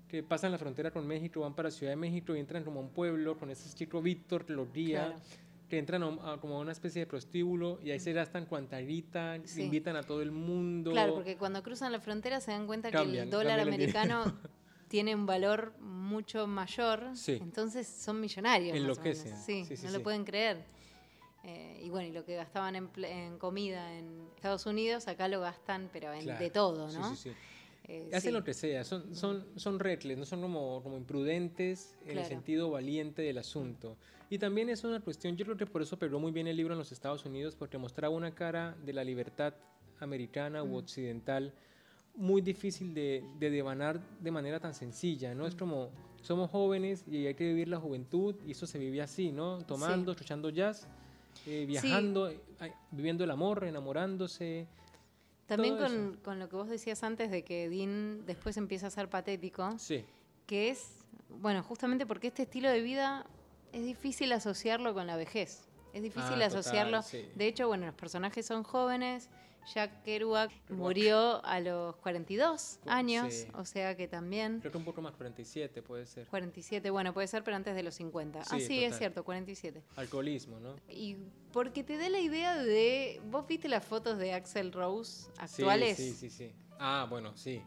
que 0.09 0.23
pasan 0.23 0.53
la 0.53 0.59
frontera 0.59 0.91
con 0.91 1.07
México, 1.07 1.41
van 1.41 1.55
para 1.55 1.71
Ciudad 1.71 1.93
de 1.93 1.97
México 1.97 2.35
y 2.35 2.41
entran 2.41 2.65
como 2.65 2.81
a 2.81 2.83
un 2.83 2.91
pueblo 2.91 3.39
con 3.39 3.51
ese 3.51 3.75
chico 3.75 4.01
Víctor 4.01 4.49
los 4.51 4.73
guía, 4.73 5.17
que 5.69 5.79
entran 5.79 6.03
a, 6.03 6.39
como 6.41 6.57
a 6.57 6.61
una 6.61 6.73
especie 6.73 7.01
de 7.01 7.07
prostíbulo 7.07 7.81
y 7.83 7.91
ahí 7.91 7.99
se 7.99 8.13
gastan 8.13 8.47
cuantarita, 8.47 9.37
invitan 9.57 9.97
a 9.97 10.03
todo 10.03 10.23
el 10.23 10.31
mundo. 10.31 10.93
Claro, 10.93 11.15
porque 11.15 11.37
cuando 11.37 11.63
cruzan 11.63 11.91
la 11.93 12.01
frontera 12.01 12.41
se 12.41 12.53
dan 12.53 12.67
cuenta 12.67 12.91
que 12.91 12.99
el 12.99 13.31
dólar 13.31 13.59
americano 13.61 14.25
tiene 14.89 15.15
un 15.15 15.27
valor 15.27 15.75
mucho 15.81 16.47
mayor, 16.47 17.11
entonces 17.27 17.89
son 17.89 18.21
millonarios. 18.21 18.77
Enloquecen. 18.77 19.37
Sí, 19.37 19.67
no 19.83 19.91
lo 19.91 20.03
pueden 20.03 20.25
creer. 20.25 20.65
Eh, 21.49 21.81
y 21.85 21.91
bueno, 21.91 22.09
y 22.09 22.13
lo 22.13 22.25
que 22.25 22.35
gastaban 22.35 22.75
en, 22.75 23.39
comida 23.39 23.93
en 23.93 24.29
Estados 24.35 24.67
Unidos, 24.67 25.07
acá 25.07 25.29
lo 25.29 25.41
gastan, 25.41 25.89
pero 25.93 26.13
en, 26.13 26.27
de 26.27 26.51
todo, 26.51 26.91
¿no? 26.91 27.11
Sí, 27.11 27.17
sí, 27.17 27.31
sí. 27.31 27.37
Eh, 27.89 28.11
Hacen 28.13 28.35
lo 28.35 28.43
que 28.43 28.53
sea, 28.53 28.83
son, 28.83 29.15
son, 29.15 29.47
son 29.55 29.79
recles, 29.79 30.19
no 30.19 30.25
son 30.25 30.41
como, 30.41 30.83
como 30.83 30.97
imprudentes 30.97 31.97
en 32.05 32.19
el 32.19 32.25
sentido 32.25 32.71
valiente 32.71 33.23
del 33.23 33.39
asunto. 33.39 33.97
Y 34.29 34.39
también 34.39 34.69
es 34.69 34.83
una 34.83 35.01
cuestión, 35.01 35.37
yo 35.37 35.45
creo 35.45 35.57
que 35.57 35.67
por 35.67 35.83
eso 35.83 35.97
pegó 35.97 36.19
muy 36.19 36.33
bien 36.33 36.49
el 36.49 36.57
libro 36.57 36.75
en 36.75 36.79
los 36.79 36.91
Estados 36.91 37.25
Unidos, 37.25 37.55
porque 37.55 37.79
mostraba 37.79 38.15
una 38.15 38.35
cara 38.35 38.77
de 38.85 38.93
la 38.93 39.05
libertad 39.05 39.55
americana 40.01 40.65
u 40.65 40.77
occidental 40.77 41.53
muy 42.17 42.41
difícil 42.41 42.93
de, 42.93 43.23
de 43.39 43.51
devanar 43.51 44.01
de 44.21 44.31
manera 44.31 44.59
tan 44.59 44.75
sencilla, 44.75 45.35
¿no? 45.35 45.47
Es 45.47 45.55
como, 45.55 45.91
somos 46.23 46.51
jóvenes 46.51 47.05
y 47.09 47.27
hay 47.27 47.35
que 47.35 47.47
vivir 47.47 47.69
la 47.69 47.79
juventud, 47.79 48.35
y 48.47 48.53
eso 48.53 48.67
se 48.67 48.79
vive 48.79 49.01
así, 49.01 49.31
¿no? 49.31 49.59
Tomando, 49.65 50.11
escuchando 50.13 50.51
jazz, 50.51 50.89
eh, 51.47 51.67
viajando, 51.69 52.31
eh, 52.31 52.41
viviendo 52.91 53.23
el 53.23 53.31
amor, 53.31 53.65
enamorándose, 53.65 54.67
también 55.47 55.77
con, 55.77 56.19
con, 56.23 56.39
lo 56.39 56.49
que 56.49 56.57
vos 56.57 56.69
decías 56.69 57.03
antes 57.03 57.31
de 57.31 57.45
que 57.45 57.69
Dean 57.69 58.27
después 58.27 58.57
empieza 58.57 58.89
a 58.89 58.91
ser 58.91 59.09
patético. 59.09 59.79
Sí. 59.79 60.05
Que 60.47 60.71
es, 60.71 61.05
bueno, 61.29 61.63
justamente 61.63 62.07
porque 62.07 62.29
este 62.29 62.43
estilo 62.43 62.69
de 62.69 62.81
vida 62.81 63.27
es 63.73 63.85
difícil 63.85 64.33
asociarlo 64.33 64.95
con 64.95 65.07
la 65.07 65.17
vejez. 65.17 65.69
Es 65.93 66.03
difícil 66.03 66.43
ah, 66.43 66.47
asociarlo. 66.47 67.01
De 67.35 67.47
hecho, 67.47 67.69
bueno, 67.69 67.87
los 67.87 67.95
personajes 67.95 68.45
son 68.45 68.65
jóvenes, 68.65 69.31
Jack 69.73 70.03
Kerouac 70.03 70.51
murió 70.71 71.45
a 71.45 71.61
los 71.61 71.97
42 71.97 72.81
años, 72.87 73.47
o 73.55 73.65
sea 73.65 73.97
que 73.97 74.09
también... 74.09 74.61
Creo 74.61 74.73
que 74.73 74.79
un 74.79 74.85
poco 74.85 75.03
más, 75.03 75.15
47 75.15 75.83
puede 75.83 76.07
ser. 76.07 76.27
47, 76.29 76.91
bueno, 76.91 77.13
puede 77.13 77.27
ser, 77.27 77.43
pero 77.45 77.57
antes 77.57 77.75
de 77.75 77.83
los 77.83 77.95
50. 77.95 78.41
ah, 78.41 78.59
sí, 78.59 78.85
es 78.85 78.97
cierto, 78.97 79.25
47. 79.25 79.83
Alcoholismo, 79.97 80.61
¿no? 80.61 80.77
Y 80.89 81.17
porque 81.53 81.83
te 81.85 81.97
da 81.99 82.09
la 82.09 82.21
idea 82.21 82.57
de... 82.57 83.21
¿Vos 83.31 83.47
viste 83.47 83.69
las 83.69 83.85
fotos 83.85 84.19
de 84.19 84.33
Axel 84.33 84.73
Rose 84.73 85.31
actuales? 85.39 85.97
Sí, 85.97 86.13
sí, 86.13 86.31
sí. 86.31 86.53
Ah, 86.79 87.07
bueno, 87.09 87.37
sí. 87.37 87.63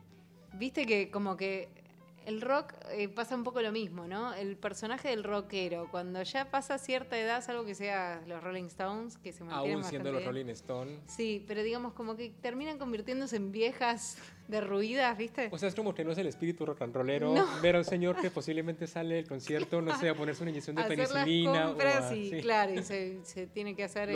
Viste 0.53 0.85
que 0.85 1.11
como 1.11 1.37
que 1.37 1.78
el 2.25 2.41
rock 2.41 2.73
eh, 2.91 3.09
pasa 3.09 3.35
un 3.35 3.43
poco 3.43 3.61
lo 3.61 3.71
mismo, 3.71 4.07
¿no? 4.07 4.33
El 4.33 4.57
personaje 4.57 5.09
del 5.09 5.23
rockero, 5.23 5.87
cuando 5.89 6.21
ya 6.23 6.49
pasa 6.51 6.77
cierta 6.77 7.17
edad, 7.17 7.43
algo 7.49 7.65
que 7.65 7.75
sea 7.75 8.21
los 8.27 8.43
Rolling 8.43 8.65
Stones, 8.65 9.17
que 9.17 9.31
se 9.31 9.43
mantienen 9.43 9.75
Aún 9.75 9.83
siendo 9.83 10.11
los 10.11 10.23
Rolling 10.25 10.49
Stones. 10.49 10.99
Sí, 11.07 11.43
pero 11.47 11.63
digamos 11.63 11.93
como 11.93 12.15
que 12.15 12.31
terminan 12.41 12.77
convirtiéndose 12.77 13.35
en 13.35 13.51
viejas 13.51 14.17
derruidas, 14.47 15.17
¿viste? 15.17 15.49
O 15.51 15.57
sea, 15.57 15.69
es 15.69 15.75
como 15.75 15.93
que 15.93 16.03
no 16.03 16.11
es 16.11 16.17
el 16.17 16.27
espíritu 16.27 16.65
rock 16.65 16.81
and 16.81 16.95
rollero 16.95 17.33
ver 17.61 17.75
a 17.75 17.79
un 17.79 17.85
señor 17.85 18.19
que 18.19 18.31
posiblemente 18.31 18.87
sale 18.87 19.15
del 19.15 19.27
concierto, 19.27 19.81
no 19.81 19.97
sé, 19.97 20.09
a 20.09 20.15
ponerse 20.15 20.43
una 20.43 20.51
inyección 20.51 20.75
de 20.75 20.83
penicilina. 20.83 21.69
o 21.69 22.09
sí, 22.09 22.31
claro, 22.41 22.73
y 22.73 22.83
se, 22.83 23.47
tiene 23.53 23.75
que 23.75 23.83
hacer 23.83 24.09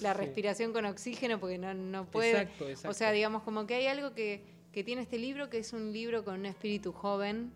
la 0.00 0.14
respiración 0.14 0.72
con 0.72 0.86
oxígeno 0.86 1.40
porque 1.40 1.58
no, 1.58 1.74
no 1.74 2.06
puede. 2.06 2.42
Exacto, 2.42 2.68
exacto. 2.68 2.90
O 2.90 2.94
sea, 2.94 3.12
digamos 3.12 3.42
como 3.42 3.66
que 3.66 3.74
hay 3.74 3.86
algo 3.86 4.14
que 4.14 4.57
que 4.72 4.84
tiene 4.84 5.02
este 5.02 5.18
libro, 5.18 5.48
que 5.50 5.58
es 5.58 5.72
un 5.72 5.92
libro 5.92 6.24
con 6.24 6.40
un 6.40 6.46
espíritu 6.46 6.92
joven, 6.92 7.52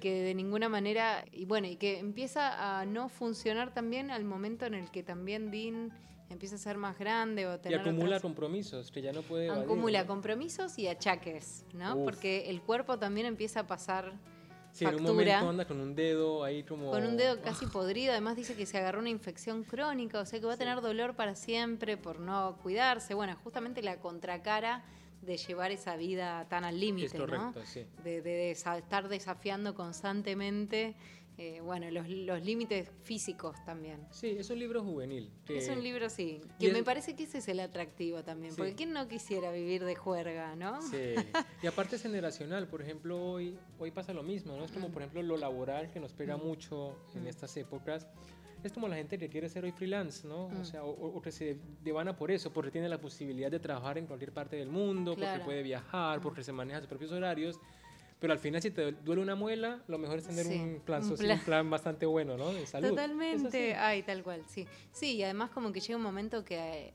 que 0.00 0.22
de 0.22 0.34
ninguna 0.34 0.68
manera, 0.68 1.24
y 1.32 1.44
bueno, 1.44 1.66
y 1.66 1.76
que 1.76 1.98
empieza 1.98 2.80
a 2.80 2.84
no 2.84 3.08
funcionar 3.08 3.72
también 3.72 4.10
al 4.10 4.24
momento 4.24 4.66
en 4.66 4.74
el 4.74 4.90
que 4.90 5.02
también 5.02 5.50
Dean 5.50 5.92
empieza 6.32 6.56
a 6.56 6.58
ser 6.58 6.76
más 6.76 6.98
grande 6.98 7.46
o 7.46 7.58
tener 7.58 7.78
y 7.78 7.80
acumula 7.80 8.20
compromisos 8.20 8.90
que 8.90 9.02
ya 9.02 9.12
no 9.12 9.22
puede 9.22 9.50
acumula 9.50 10.06
compromisos 10.06 10.78
y 10.78 10.88
achaques 10.88 11.64
no 11.74 12.02
porque 12.04 12.48
el 12.48 12.62
cuerpo 12.62 12.98
también 12.98 13.26
empieza 13.26 13.60
a 13.60 13.66
pasar 13.66 14.12
sí, 14.72 14.84
en 14.84 14.94
un 14.94 15.02
momento 15.02 15.48
anda 15.48 15.66
con 15.66 15.78
un 15.78 15.94
dedo 15.94 16.42
ahí 16.42 16.62
como 16.62 16.90
con 16.90 17.04
un 17.04 17.16
dedo 17.16 17.40
casi 17.42 17.66
podrido 17.72 18.12
además 18.12 18.36
dice 18.36 18.54
que 18.54 18.66
se 18.66 18.78
agarró 18.78 19.00
una 19.00 19.10
infección 19.10 19.62
crónica 19.62 20.20
o 20.20 20.26
sea 20.26 20.40
que 20.40 20.46
va 20.46 20.54
a 20.54 20.56
tener 20.56 20.80
dolor 20.80 21.14
para 21.14 21.34
siempre 21.34 21.96
por 21.96 22.18
no 22.18 22.56
cuidarse. 22.62 23.14
Bueno 23.14 23.36
justamente 23.44 23.82
la 23.82 23.98
contracara 23.98 24.82
de 25.22 25.36
llevar 25.36 25.70
esa 25.70 25.96
vida 25.96 26.46
tan 26.48 26.64
al 26.64 26.78
límite, 26.78 27.18
¿no? 27.18 27.54
De, 28.02 28.50
estar 28.50 29.08
desafiando 29.08 29.74
constantemente, 29.74 30.96
eh, 31.38 31.60
bueno, 31.60 31.90
los, 31.90 32.06
límites 32.44 32.90
físicos 33.04 33.56
también. 33.64 34.06
Sí, 34.10 34.36
es 34.38 34.50
un 34.50 34.58
libro 34.58 34.82
juvenil. 34.82 35.30
es 35.48 35.68
un 35.68 35.82
libro, 35.82 36.10
sí, 36.10 36.40
que 36.58 36.72
me 36.72 36.82
parece 36.82 37.14
que 37.14 37.24
ese 37.24 37.38
es 37.38 37.48
el 37.48 37.60
atractivo 37.60 38.22
también, 38.22 38.54
porque 38.56 38.74
¿quién 38.74 38.92
no 38.92 39.08
quisiera 39.08 39.52
vivir 39.52 39.84
de 39.84 39.94
juerga, 39.94 40.56
no? 40.56 40.82
Sí, 40.82 41.14
y 41.62 41.66
aparte 41.66 41.96
es 41.96 42.02
generacional, 42.02 42.66
por 42.66 42.82
ejemplo, 42.82 43.22
hoy, 43.22 43.56
hoy 43.78 43.90
pasa 43.92 44.12
lo 44.12 44.22
mismo, 44.22 44.56
¿no? 44.56 44.64
Es 44.64 44.72
como, 44.72 44.90
por 44.90 45.02
ejemplo, 45.02 45.22
lo 45.22 45.36
laboral 45.36 45.90
que 45.90 46.00
nos 46.00 46.12
pega 46.12 46.36
mucho 46.36 46.96
en 47.14 47.26
estas 47.26 47.56
épocas 47.56 48.08
es 48.68 48.72
como 48.72 48.88
la 48.88 48.96
gente 48.96 49.18
que 49.18 49.28
quiere 49.28 49.48
ser 49.48 49.64
hoy 49.64 49.72
freelance, 49.72 50.26
¿no? 50.26 50.46
O 50.46 50.50
mm. 50.50 50.64
sea, 50.64 50.84
o, 50.84 51.20
que 51.20 51.32
se 51.32 51.58
devana 51.82 52.16
por 52.16 52.30
eso, 52.30 52.52
porque 52.52 52.70
tiene 52.70 52.88
la 52.88 53.00
posibilidad 53.00 53.50
de 53.50 53.60
trabajar 53.60 53.98
en 53.98 54.06
cualquier 54.06 54.32
parte 54.32 54.56
del 54.56 54.68
mundo, 54.68 55.14
porque 55.14 55.40
puede 55.44 55.62
viajar, 55.62 56.18
mm. 56.18 56.22
porque 56.22 56.42
se 56.42 56.52
maneja 56.52 56.80
sus 56.80 56.88
propios 56.88 57.12
horarios. 57.12 57.58
Pero 58.18 58.34
al 58.34 58.38
final, 58.38 58.62
si 58.62 58.70
te 58.70 58.92
duele 58.92 59.20
una 59.20 59.34
muela, 59.34 59.82
lo 59.88 59.98
mejor 59.98 60.18
es 60.18 60.28
tener 60.28 60.46
un, 60.46 60.80
plan, 60.80 61.02
un, 61.02 61.40
plan. 61.44 61.68
bastante 61.68 62.06
bueno, 62.06 62.36
¿no? 62.36 62.52
De 62.52 62.66
salud. 62.66 62.90
Totalmente. 62.90 63.74
Ay, 63.74 64.04
tal 64.04 64.22
cual, 64.22 64.44
sí. 64.46 64.64
Sí, 64.92 65.16
y 65.16 65.24
además 65.24 65.50
como 65.50 65.72
que 65.72 65.80
llega 65.80 65.96
un 65.96 66.04
momento 66.04 66.44
que... 66.44 66.56
Eh, 66.56 66.92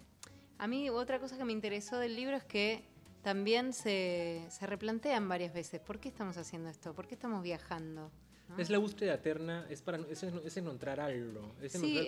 a 0.58 0.68
mí 0.68 0.90
otra 0.90 1.20
cosa 1.20 1.38
que 1.38 1.44
me 1.44 1.52
interesó 1.52 2.00
del 2.00 2.16
libro 2.16 2.38
es 2.38 2.46
que 2.46 2.86
también 3.24 3.74
se, 3.74 4.46
se 4.50 4.66
replantean 4.68 5.28
varias 5.28 5.54
veces. 5.54 5.82
¿Por 5.82 6.00
qué 6.00 6.08
estamos 6.08 6.38
haciendo 6.38 6.70
esto? 6.70 6.94
¿Por 6.94 7.08
qué 7.08 7.16
estamos 7.16 7.44
viajando? 7.44 8.10
Es 8.58 8.70
la 8.70 8.78
búsqueda 8.78 9.16
eterna, 9.16 9.68
es 9.70 9.82
para 9.82 10.00
es, 10.10 10.58
encontrar 10.58 11.00
algo, 11.00 11.54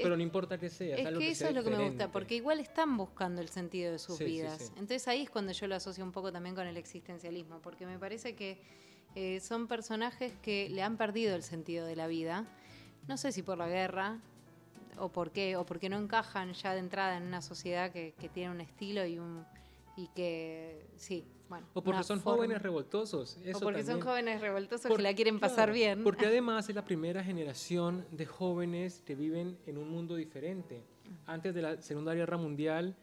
pero 0.01 0.15
no 0.15 0.23
importa 0.23 0.57
que 0.57 0.69
sea. 0.69 0.95
Es, 0.95 1.17
que, 1.17 1.31
eso 1.31 1.47
es 1.47 1.53
lo 1.53 1.63
que 1.63 1.69
me 1.69 1.89
gusta, 1.89 2.11
porque 2.11 2.35
igual 2.35 2.59
están 2.59 2.95
buscando 2.97 3.41
el 3.41 3.49
sentido 3.49 3.91
de 3.91 3.99
sus 3.99 4.19
vidas. 4.19 4.71
Entonces 4.75 5.07
ahí 5.07 5.23
es 5.23 5.29
cuando 5.29 5.51
yo 5.51 5.67
lo 5.67 5.75
asocio 5.75 6.03
un 6.03 6.11
poco 6.11 6.31
también 6.31 6.55
con 6.55 6.65
el 6.65 6.77
existencialismo, 6.77 7.59
porque 7.61 7.85
me 7.85 7.99
parece 7.99 8.35
que 8.35 8.59
eh, 9.15 9.39
son 9.41 9.67
personajes 9.67 10.33
que 10.41 10.69
le 10.69 10.81
han 10.81 10.97
perdido 10.97 11.35
el 11.35 11.43
sentido 11.43 11.85
de 11.85 11.95
la 11.95 12.07
vida. 12.07 12.45
No 13.07 13.17
sé 13.17 13.31
si 13.31 13.41
por 13.41 13.57
la 13.57 13.67
guerra 13.67 14.19
o 14.97 15.09
por 15.09 15.31
qué, 15.31 15.55
o 15.55 15.65
porque 15.65 15.89
no 15.89 15.97
encajan 15.97 16.53
ya 16.53 16.73
de 16.73 16.79
entrada 16.79 17.17
en 17.17 17.23
una 17.23 17.41
sociedad 17.41 17.91
que, 17.91 18.13
tiene 18.33 18.51
un 18.51 18.61
estilo 18.61 19.05
y 19.05 19.19
un, 19.19 19.45
y 19.99 20.07
que 20.15 20.87
sí, 20.95 21.25
bueno. 21.49 21.67
O 21.73 21.83
porque 21.83 22.03
son 22.03 22.21
jóvenes 22.21 22.61
revoltosos. 22.61 23.37
o 23.53 23.59
porque 23.59 23.83
son 23.83 23.99
jóvenes 23.99 24.39
revoltosos 24.39 24.95
que 24.95 25.01
la 25.01 25.13
quieren 25.13 25.39
pasar 25.39 25.73
bien. 25.73 26.03
Porque 26.03 26.25
además 26.27 26.69
es 26.69 26.75
la 26.75 26.85
primera 26.85 27.21
generación 27.21 28.05
de 28.11 28.25
jóvenes 28.25 29.01
que 29.05 29.15
viven 29.15 29.57
en 29.65 29.77
un 29.77 29.89
mundo 29.89 30.15
diferente. 30.15 30.83
Antes 31.25 31.53
de 31.53 31.61
la 31.61 31.81
Segunda 31.81 32.13
Guerra 32.13 32.37
Mundial, 32.37 32.95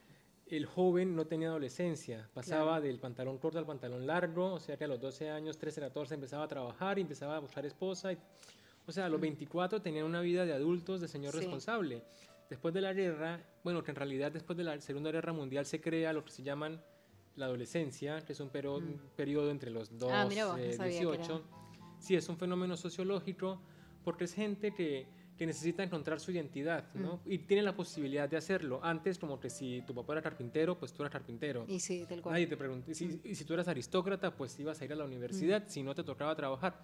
el 0.46 0.64
joven 0.64 1.14
no 1.14 1.26
tenía 1.26 1.48
adolescencia, 1.48 2.30
pasaba 2.32 2.80
del 2.80 2.98
pantalón 2.98 3.36
corto 3.36 3.58
al 3.58 3.66
pantalón 3.66 4.06
largo, 4.06 4.54
o 4.54 4.60
sea 4.60 4.78
que 4.78 4.84
a 4.84 4.88
los 4.88 5.00
12 5.00 5.28
años, 5.28 5.58
13, 5.58 5.80
14 5.82 6.14
empezaba 6.14 6.44
a 6.44 6.48
trabajar 6.48 6.98
y 6.98 7.02
empezaba 7.02 7.36
a 7.36 7.40
buscar 7.40 7.66
esposa. 7.66 8.10
o 8.86 8.92
sea, 8.92 9.06
a 9.06 9.08
los 9.08 9.20
24 9.20 9.82
tenían 9.82 10.06
una 10.06 10.20
vida 10.20 10.46
de 10.46 10.54
adultos, 10.54 11.00
de 11.00 11.08
señor 11.08 11.34
responsable. 11.34 12.02
Después 12.48 12.72
de 12.74 12.80
la 12.80 12.92
guerra, 12.92 13.40
bueno, 13.64 13.82
que 13.82 13.90
en 13.90 13.96
realidad 13.96 14.32
después 14.32 14.56
de 14.56 14.64
la 14.64 14.80
Segunda 14.80 15.10
Guerra 15.10 15.32
Mundial 15.32 15.66
se 15.66 15.80
crea 15.80 16.12
lo 16.12 16.24
que 16.24 16.30
se 16.30 16.42
llaman 16.42 16.80
la 17.34 17.46
adolescencia, 17.46 18.20
que 18.22 18.32
es 18.32 18.40
un, 18.40 18.50
periodo 18.50 19.50
entre 19.50 19.70
los 19.70 19.98
2 19.98 20.32
y 20.32 20.34
18. 20.34 21.44
Sí, 21.98 22.14
es 22.14 22.28
un 22.28 22.36
fenómeno 22.36 22.76
sociológico 22.76 23.60
porque 24.04 24.24
es 24.24 24.34
gente 24.34 24.72
que 24.72 25.06
que 25.36 25.46
necesita 25.46 25.82
encontrar 25.82 26.18
su 26.18 26.30
identidad, 26.32 26.84
¿no? 26.94 27.16
Mm. 27.24 27.32
Y 27.32 27.38
tiene 27.38 27.62
la 27.62 27.76
posibilidad 27.76 28.28
de 28.28 28.36
hacerlo. 28.36 28.80
Antes, 28.82 29.18
como 29.18 29.38
que 29.38 29.50
si 29.50 29.82
tu 29.86 29.94
papá 29.94 30.14
era 30.14 30.22
carpintero, 30.22 30.78
pues 30.78 30.92
tú 30.92 31.02
eras 31.02 31.12
carpintero. 31.12 31.66
Y 31.68 31.78
sí, 31.78 32.06
tal 32.08 32.22
cual. 32.22 32.34
Nadie 32.34 32.46
te 32.46 32.56
preguntó. 32.56 32.90
Y 32.90 32.94
si, 32.94 33.06
mm. 33.06 33.34
si, 33.34 33.44
tú 33.44 33.54
eras 33.54 33.68
aristócrata, 33.68 34.34
pues 34.34 34.58
ibas 34.58 34.80
a 34.80 34.84
ir 34.86 34.92
a 34.92 34.96
la 34.96 35.04
universidad, 35.04 35.64
mm. 35.64 35.68
si 35.68 35.82
no 35.82 35.94
te 35.94 36.04
tocaba 36.04 36.34
trabajar. 36.34 36.80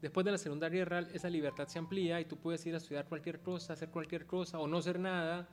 Después 0.00 0.24
de 0.24 0.32
la 0.32 0.38
Segunda 0.38 0.68
Guerra, 0.68 1.00
esa 1.12 1.30
libertad 1.30 1.66
se 1.68 1.78
amplía 1.78 2.20
y 2.20 2.24
tú 2.24 2.36
puedes 2.36 2.64
ir 2.66 2.74
a 2.74 2.78
estudiar 2.78 3.06
cualquier 3.06 3.40
cosa, 3.40 3.72
hacer 3.72 3.88
cualquier 3.90 4.26
cosa 4.26 4.58
o 4.58 4.66
no 4.66 4.78
hacer 4.78 4.98
nada. 4.98 5.48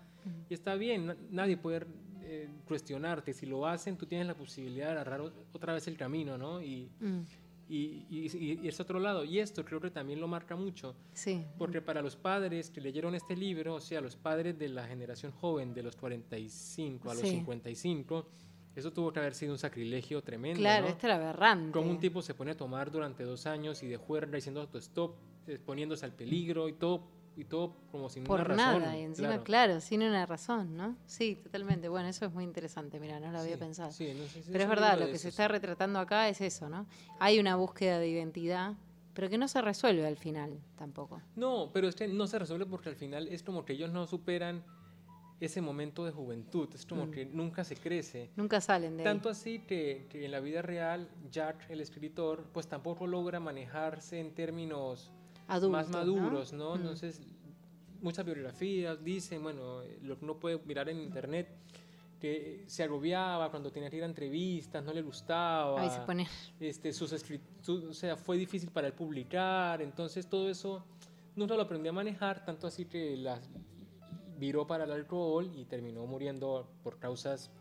Y 0.49 0.53
está 0.53 0.75
bien, 0.75 1.17
nadie 1.31 1.57
puede 1.57 1.85
eh, 2.21 2.49
cuestionarte. 2.65 3.33
Si 3.33 3.45
lo 3.45 3.65
hacen, 3.65 3.97
tú 3.97 4.05
tienes 4.05 4.27
la 4.27 4.35
posibilidad 4.35 4.87
de 4.87 4.91
agarrar 4.93 5.21
otra 5.51 5.73
vez 5.73 5.87
el 5.87 5.97
camino, 5.97 6.37
¿no? 6.37 6.61
Y, 6.61 6.89
y, 7.69 8.05
y, 8.09 8.67
es 8.67 8.79
otro 8.79 8.99
lado. 8.99 9.23
Y 9.23 9.39
esto 9.39 9.65
creo 9.65 9.81
que 9.81 9.89
también 9.89 10.19
lo 10.19 10.27
marca 10.27 10.55
mucho. 10.55 10.95
Sí. 11.13 11.45
Porque 11.57 11.81
para 11.81 12.01
los 12.01 12.15
padres 12.15 12.69
que 12.69 12.81
leyeron 12.81 13.15
este 13.15 13.35
libro, 13.35 13.75
o 13.75 13.81
sea, 13.81 14.01
los 14.01 14.15
padres 14.15 14.57
de 14.57 14.69
la 14.69 14.85
generación 14.87 15.31
joven, 15.31 15.73
de 15.73 15.83
los 15.83 15.95
45 15.95 17.11
a 17.11 17.13
los 17.13 17.23
55, 17.23 18.27
eso 18.75 18.91
tuvo 18.91 19.11
que 19.13 19.19
haber 19.19 19.35
sido 19.35 19.53
un 19.53 19.59
sacrilegio 19.59 20.21
tremendo. 20.21 20.59
Claro, 20.59 20.87
esto 20.87 21.07
era 21.07 21.15
aberrante. 21.15 21.71
Como 21.71 21.89
un 21.89 21.99
tipo 21.99 22.21
se 22.21 22.33
pone 22.33 22.51
a 22.51 22.57
tomar 22.57 22.91
durante 22.91 23.23
dos 23.23 23.45
años 23.45 23.83
y 23.83 23.87
de 23.87 23.97
juerga 23.97 24.35
diciendo 24.35 24.61
auto-stop, 24.61 25.15
exponiéndose 25.47 26.05
al 26.05 26.13
peligro 26.13 26.67
y 26.67 26.73
todo 26.73 27.07
y 27.35 27.45
todo 27.45 27.75
como 27.91 28.09
sin 28.09 28.23
Por 28.23 28.41
una 28.41 28.49
razón. 28.49 28.81
nada, 28.81 28.97
y 28.97 29.01
encima, 29.01 29.43
claro. 29.43 29.81
sin 29.81 30.03
una 30.03 30.25
razón, 30.25 30.75
¿no? 30.77 30.95
Sí, 31.05 31.35
totalmente. 31.35 31.89
Bueno, 31.89 32.07
eso 32.07 32.25
es 32.25 32.33
muy 32.33 32.43
interesante, 32.43 32.99
mira, 32.99 33.19
no 33.19 33.31
lo 33.31 33.39
había 33.39 33.57
pensado. 33.57 33.91
pero 33.97 34.63
es 34.63 34.69
verdad, 34.69 34.99
lo 34.99 35.07
que 35.07 35.17
se 35.17 35.29
está 35.29 35.47
retratando 35.47 35.99
acá 35.99 36.29
es 36.29 36.41
eso, 36.41 36.69
¿no? 36.69 36.85
Hay 37.19 37.39
una 37.39 37.55
búsqueda 37.55 37.99
de 37.99 38.07
identidad, 38.07 38.73
pero 39.13 39.29
que 39.29 39.37
no 39.37 39.47
se 39.47 39.61
resuelve 39.61 40.05
al 40.05 40.17
final 40.17 40.59
tampoco. 40.77 41.21
No, 41.35 41.71
pero 41.73 41.87
es 41.87 41.95
que 41.95 42.07
no 42.07 42.27
se 42.27 42.39
resuelve 42.39 42.65
porque 42.65 42.89
al 42.89 42.95
final 42.95 43.27
es 43.27 43.43
como 43.43 43.65
que 43.65 43.73
ellos 43.73 43.91
no 43.91 44.05
superan 44.07 44.63
ese 45.45 45.61
momento 45.61 46.05
de 46.05 46.11
juventud, 46.11 46.69
es 46.73 46.85
como 46.85 47.07
mm. 47.07 47.11
que 47.11 47.25
nunca 47.25 47.63
se 47.63 47.75
crece. 47.75 48.29
Nunca 48.35 48.61
salen 48.61 48.97
de 48.97 49.03
Tanto 49.03 49.29
así 49.29 49.59
que, 49.59 50.07
que 50.09 50.25
en 50.25 50.31
la 50.31 50.39
vida 50.39 50.61
real, 50.61 51.09
Jack, 51.31 51.69
el 51.69 51.81
escritor, 51.81 52.45
pues 52.53 52.67
tampoco 52.67 53.07
logra 53.07 53.39
manejarse 53.39 54.19
en 54.19 54.33
términos 54.33 55.11
más 55.47 55.89
maduros, 55.89 56.53
¿no? 56.53 56.75
Mm. 56.75 56.79
Entonces, 56.79 57.21
muchas 58.01 58.25
biografías 58.25 59.03
dicen, 59.03 59.43
bueno, 59.43 59.81
lo 60.01 60.17
que 60.17 60.25
uno 60.25 60.39
puede 60.39 60.59
mirar 60.65 60.89
en 60.89 60.99
internet, 60.99 61.47
que 62.19 62.63
se 62.67 62.83
agobiaba 62.83 63.51
cuando 63.51 63.69
tenía 63.69 63.89
que 63.89 63.97
ir 63.97 64.03
a 64.03 64.05
entrevistas, 64.05 64.83
no 64.83 64.93
le 64.93 65.01
gustaba. 65.01 65.81
Ahí 65.81 65.89
se 65.89 65.99
pone. 66.01 66.27
Este, 66.59 66.93
sus 66.93 67.11
o 67.67 67.93
sea, 67.93 68.15
fue 68.15 68.37
difícil 68.37 68.69
para 68.71 68.87
él 68.87 68.93
publicar, 68.93 69.81
entonces 69.81 70.27
todo 70.27 70.49
eso 70.49 70.85
nunca 71.35 71.55
lo 71.55 71.63
aprendió 71.63 71.91
a 71.91 71.93
manejar, 71.93 72.45
tanto 72.45 72.67
así 72.67 72.85
que 72.85 73.17
la 73.17 73.41
viró 74.37 74.67
para 74.67 74.83
el 74.85 74.91
alcohol 74.91 75.51
y 75.55 75.65
terminó 75.65 76.05
muriendo 76.05 76.69
por 76.83 76.99
causas... 76.99 77.51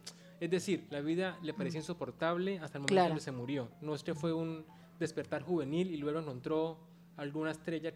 Es 0.40 0.50
decir, 0.50 0.88
la 0.90 1.00
vida 1.00 1.38
le 1.42 1.54
parecía 1.54 1.78
mm. 1.78 1.82
insoportable 1.82 2.58
hasta 2.58 2.78
el 2.78 2.82
momento 2.82 3.06
en 3.06 3.14
que 3.14 3.20
se 3.20 3.30
murió. 3.30 3.68
No 3.80 3.94
este 3.94 4.12
fue 4.14 4.32
un 4.32 4.64
despertar 4.98 5.42
juvenil 5.42 5.90
y 5.90 5.96
luego 5.98 6.18
encontró 6.18 6.78
alguna 7.16 7.52
estrella 7.52 7.92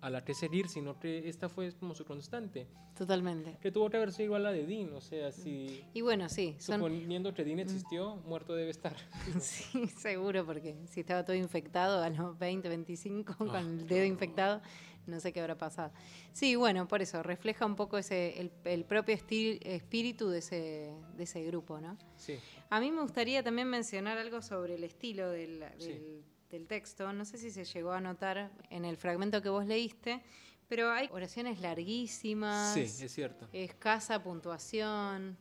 a 0.00 0.10
la 0.10 0.24
que 0.24 0.34
seguir, 0.34 0.68
sino 0.68 0.98
que 0.98 1.28
esta 1.28 1.48
fue 1.48 1.72
como 1.72 1.94
su 1.94 2.04
constante. 2.04 2.66
Totalmente. 2.96 3.56
Que 3.60 3.70
tuvo 3.70 3.88
que 3.90 3.96
haber 3.96 4.12
sido 4.12 4.26
igual 4.26 4.46
a 4.46 4.50
la 4.50 4.56
de 4.56 4.66
Dean, 4.66 4.92
o 4.92 5.00
sea, 5.00 5.32
si... 5.32 5.84
Y 5.94 6.00
bueno, 6.00 6.28
sí. 6.28 6.56
Suponiendo 6.58 7.32
que 7.34 7.44
Dean 7.44 7.56
mm. 7.56 7.60
existió, 7.60 8.16
muerto 8.26 8.54
debe 8.54 8.70
estar. 8.70 8.94
sí, 9.40 9.88
seguro, 9.88 10.44
porque 10.44 10.76
si 10.86 11.00
estaba 11.00 11.24
todo 11.24 11.36
infectado 11.36 12.02
a 12.02 12.10
los 12.10 12.38
20, 12.38 12.68
25, 12.68 13.36
con 13.36 13.50
ah, 13.50 13.60
el 13.60 13.86
dedo 13.86 14.04
infectado, 14.04 14.60
no 15.06 15.20
sé 15.20 15.32
qué 15.32 15.40
habrá 15.40 15.56
pasado. 15.56 15.92
Sí, 16.32 16.56
bueno, 16.56 16.86
por 16.88 17.02
eso, 17.02 17.22
refleja 17.22 17.66
un 17.66 17.76
poco 17.76 17.98
ese, 17.98 18.50
el, 18.64 18.84
propio 18.84 19.14
espíritu 19.14 20.28
de 20.28 20.38
ese, 20.38 20.92
de 21.16 21.22
ese 21.24 21.44
grupo, 21.44 21.80
¿no? 21.80 21.98
Sí. 22.16 22.38
A 22.68 22.80
mí 22.80 22.90
me 22.92 23.02
gustaría 23.02 23.42
también 23.42 23.68
mencionar 23.68 24.18
algo 24.18 24.42
sobre 24.42 24.74
el 24.76 24.84
estilo 24.84 25.30
del, 25.30 25.60
del 25.78 26.24
del 26.50 26.66
texto, 26.66 27.12
no 27.12 27.24
sé 27.24 27.38
si 27.38 27.50
se 27.50 27.64
llegó 27.64 27.92
a 27.92 28.00
notar 28.00 28.50
en 28.70 28.84
el 28.84 28.96
fragmento 28.96 29.40
que 29.40 29.48
vos 29.48 29.66
leíste, 29.66 30.20
pero 30.68 30.90
hay 30.90 31.08
oraciones 31.12 31.60
larguísimas. 31.60 32.74
Sí, 32.74 32.82
es 32.82 33.12
cierto. 33.12 33.48
Escasa 33.52 34.22
puntuación. 34.22 35.38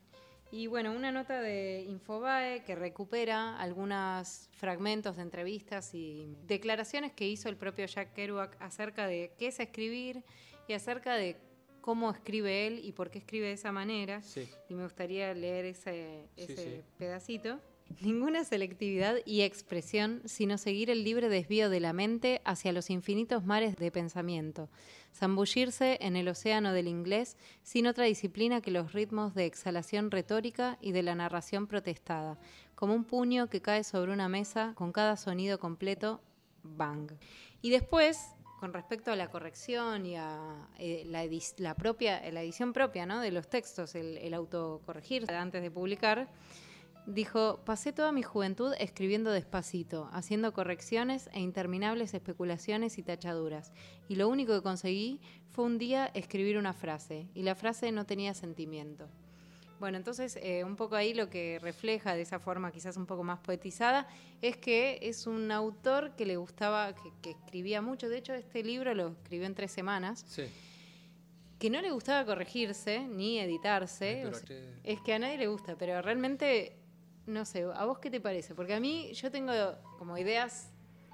Y 0.51 0.65
bueno, 0.67 0.91
una 0.91 1.11
nota 1.11 1.41
de 1.41 1.85
Infobae 1.87 2.63
que 2.63 2.75
recupera 2.75 3.57
algunos 3.59 4.49
fragmentos 4.51 5.17
de 5.17 5.21
entrevistas 5.21 5.93
y 5.93 6.35
declaraciones 6.47 7.13
que 7.13 7.27
hizo 7.27 7.49
el 7.49 7.55
propio 7.55 7.85
Jack 7.85 8.13
Kerouac 8.13 8.57
acerca 8.59 9.05
de 9.05 9.31
qué 9.37 9.47
es 9.47 9.59
escribir 9.59 10.23
y 10.67 10.73
acerca 10.73 11.15
de 11.15 11.37
cómo 11.81 12.09
escribe 12.09 12.65
él 12.67 12.81
y 12.83 12.93
por 12.93 13.11
qué 13.11 13.19
escribe 13.19 13.47
de 13.47 13.53
esa 13.53 13.71
manera. 13.71 14.21
Y 14.69 14.73
me 14.73 14.83
gustaría 14.83 15.33
leer 15.35 15.65
ese, 15.65 16.27
ese 16.35 16.83
pedacito. 16.97 17.59
Ninguna 18.01 18.45
selectividad 18.45 19.17
y 19.25 19.41
expresión, 19.41 20.21
sino 20.23 20.57
seguir 20.57 20.89
el 20.89 21.03
libre 21.03 21.27
desvío 21.27 21.69
de 21.69 21.81
la 21.81 21.91
mente 21.91 22.41
hacia 22.45 22.71
los 22.71 22.89
infinitos 22.89 23.43
mares 23.43 23.75
de 23.75 23.91
pensamiento, 23.91 24.69
zambullirse 25.13 25.97
en 25.99 26.15
el 26.15 26.29
océano 26.29 26.71
del 26.71 26.87
inglés 26.87 27.35
sin 27.61 27.87
otra 27.87 28.05
disciplina 28.05 28.61
que 28.61 28.71
los 28.71 28.93
ritmos 28.93 29.33
de 29.33 29.45
exhalación 29.45 30.11
retórica 30.11 30.77
y 30.79 30.93
de 30.93 31.03
la 31.03 31.15
narración 31.15 31.67
protestada, 31.67 32.39
como 32.75 32.93
un 32.93 33.03
puño 33.03 33.49
que 33.49 33.61
cae 33.61 33.83
sobre 33.83 34.13
una 34.13 34.29
mesa 34.29 34.73
con 34.75 34.93
cada 34.93 35.17
sonido 35.17 35.59
completo, 35.59 36.21
bang. 36.63 37.11
Y 37.61 37.69
después, 37.71 38.29
con 38.61 38.71
respecto 38.71 39.11
a 39.11 39.17
la 39.17 39.29
corrección 39.29 40.05
y 40.05 40.15
a 40.15 40.69
eh, 40.77 41.03
la, 41.05 41.75
propia, 41.75 42.31
la 42.31 42.43
edición 42.43 42.71
propia 42.71 43.05
¿no? 43.05 43.19
de 43.19 43.31
los 43.31 43.49
textos, 43.49 43.95
el, 43.95 44.17
el 44.19 44.33
autocorregir 44.33 45.29
antes 45.29 45.61
de 45.61 45.71
publicar, 45.71 46.29
Dijo, 47.09 47.59
pasé 47.65 47.91
toda 47.91 48.11
mi 48.11 48.21
juventud 48.21 48.71
escribiendo 48.77 49.31
despacito, 49.31 50.07
haciendo 50.13 50.53
correcciones 50.53 51.27
e 51.33 51.39
interminables 51.39 52.13
especulaciones 52.13 52.99
y 52.99 53.03
tachaduras, 53.03 53.71
y 54.07 54.15
lo 54.15 54.29
único 54.29 54.53
que 54.53 54.61
conseguí 54.61 55.19
fue 55.49 55.65
un 55.65 55.79
día 55.79 56.11
escribir 56.13 56.59
una 56.59 56.71
frase, 56.71 57.27
y 57.33 57.41
la 57.41 57.55
frase 57.55 57.91
no 57.91 58.05
tenía 58.05 58.35
sentimiento. 58.35 59.07
Bueno, 59.79 59.97
entonces 59.97 60.37
eh, 60.43 60.63
un 60.63 60.75
poco 60.75 60.95
ahí 60.95 61.15
lo 61.15 61.31
que 61.31 61.57
refleja 61.59 62.13
de 62.13 62.21
esa 62.21 62.37
forma 62.37 62.71
quizás 62.71 62.95
un 62.95 63.07
poco 63.07 63.23
más 63.23 63.39
poetizada 63.39 64.07
es 64.43 64.57
que 64.57 64.99
es 65.01 65.25
un 65.25 65.51
autor 65.51 66.15
que 66.15 66.27
le 66.27 66.37
gustaba, 66.37 66.93
que, 67.23 67.31
escribía 67.31 67.81
mucho, 67.81 68.07
de 68.07 68.19
hecho 68.19 68.35
este 68.35 68.61
libro 68.61 68.93
lo 68.93 69.07
escribió 69.23 69.47
en 69.47 69.55
tres 69.55 69.71
semanas. 69.71 70.23
que 71.57 71.69
no 71.71 71.81
le 71.81 71.91
gustaba 71.91 72.23
corregirse 72.23 73.07
ni 73.07 73.39
editarse. 73.39 74.29
es 74.83 75.01
que 75.01 75.13
a 75.13 75.19
nadie 75.19 75.39
le 75.39 75.47
gusta, 75.47 75.75
pero 75.75 76.01
realmente 76.03 76.78
no 77.29 77.45
sé, 77.45 77.63
¿a 77.73 77.85
vos 77.85 77.99
qué 77.99 78.09
te 78.09 78.19
parece? 78.19 78.55
Porque 78.55 78.73
a 78.73 78.79
mí 78.79 79.13
yo 79.13 79.31
tengo 79.31 79.53
como 79.97 80.17
ideas 80.17 80.71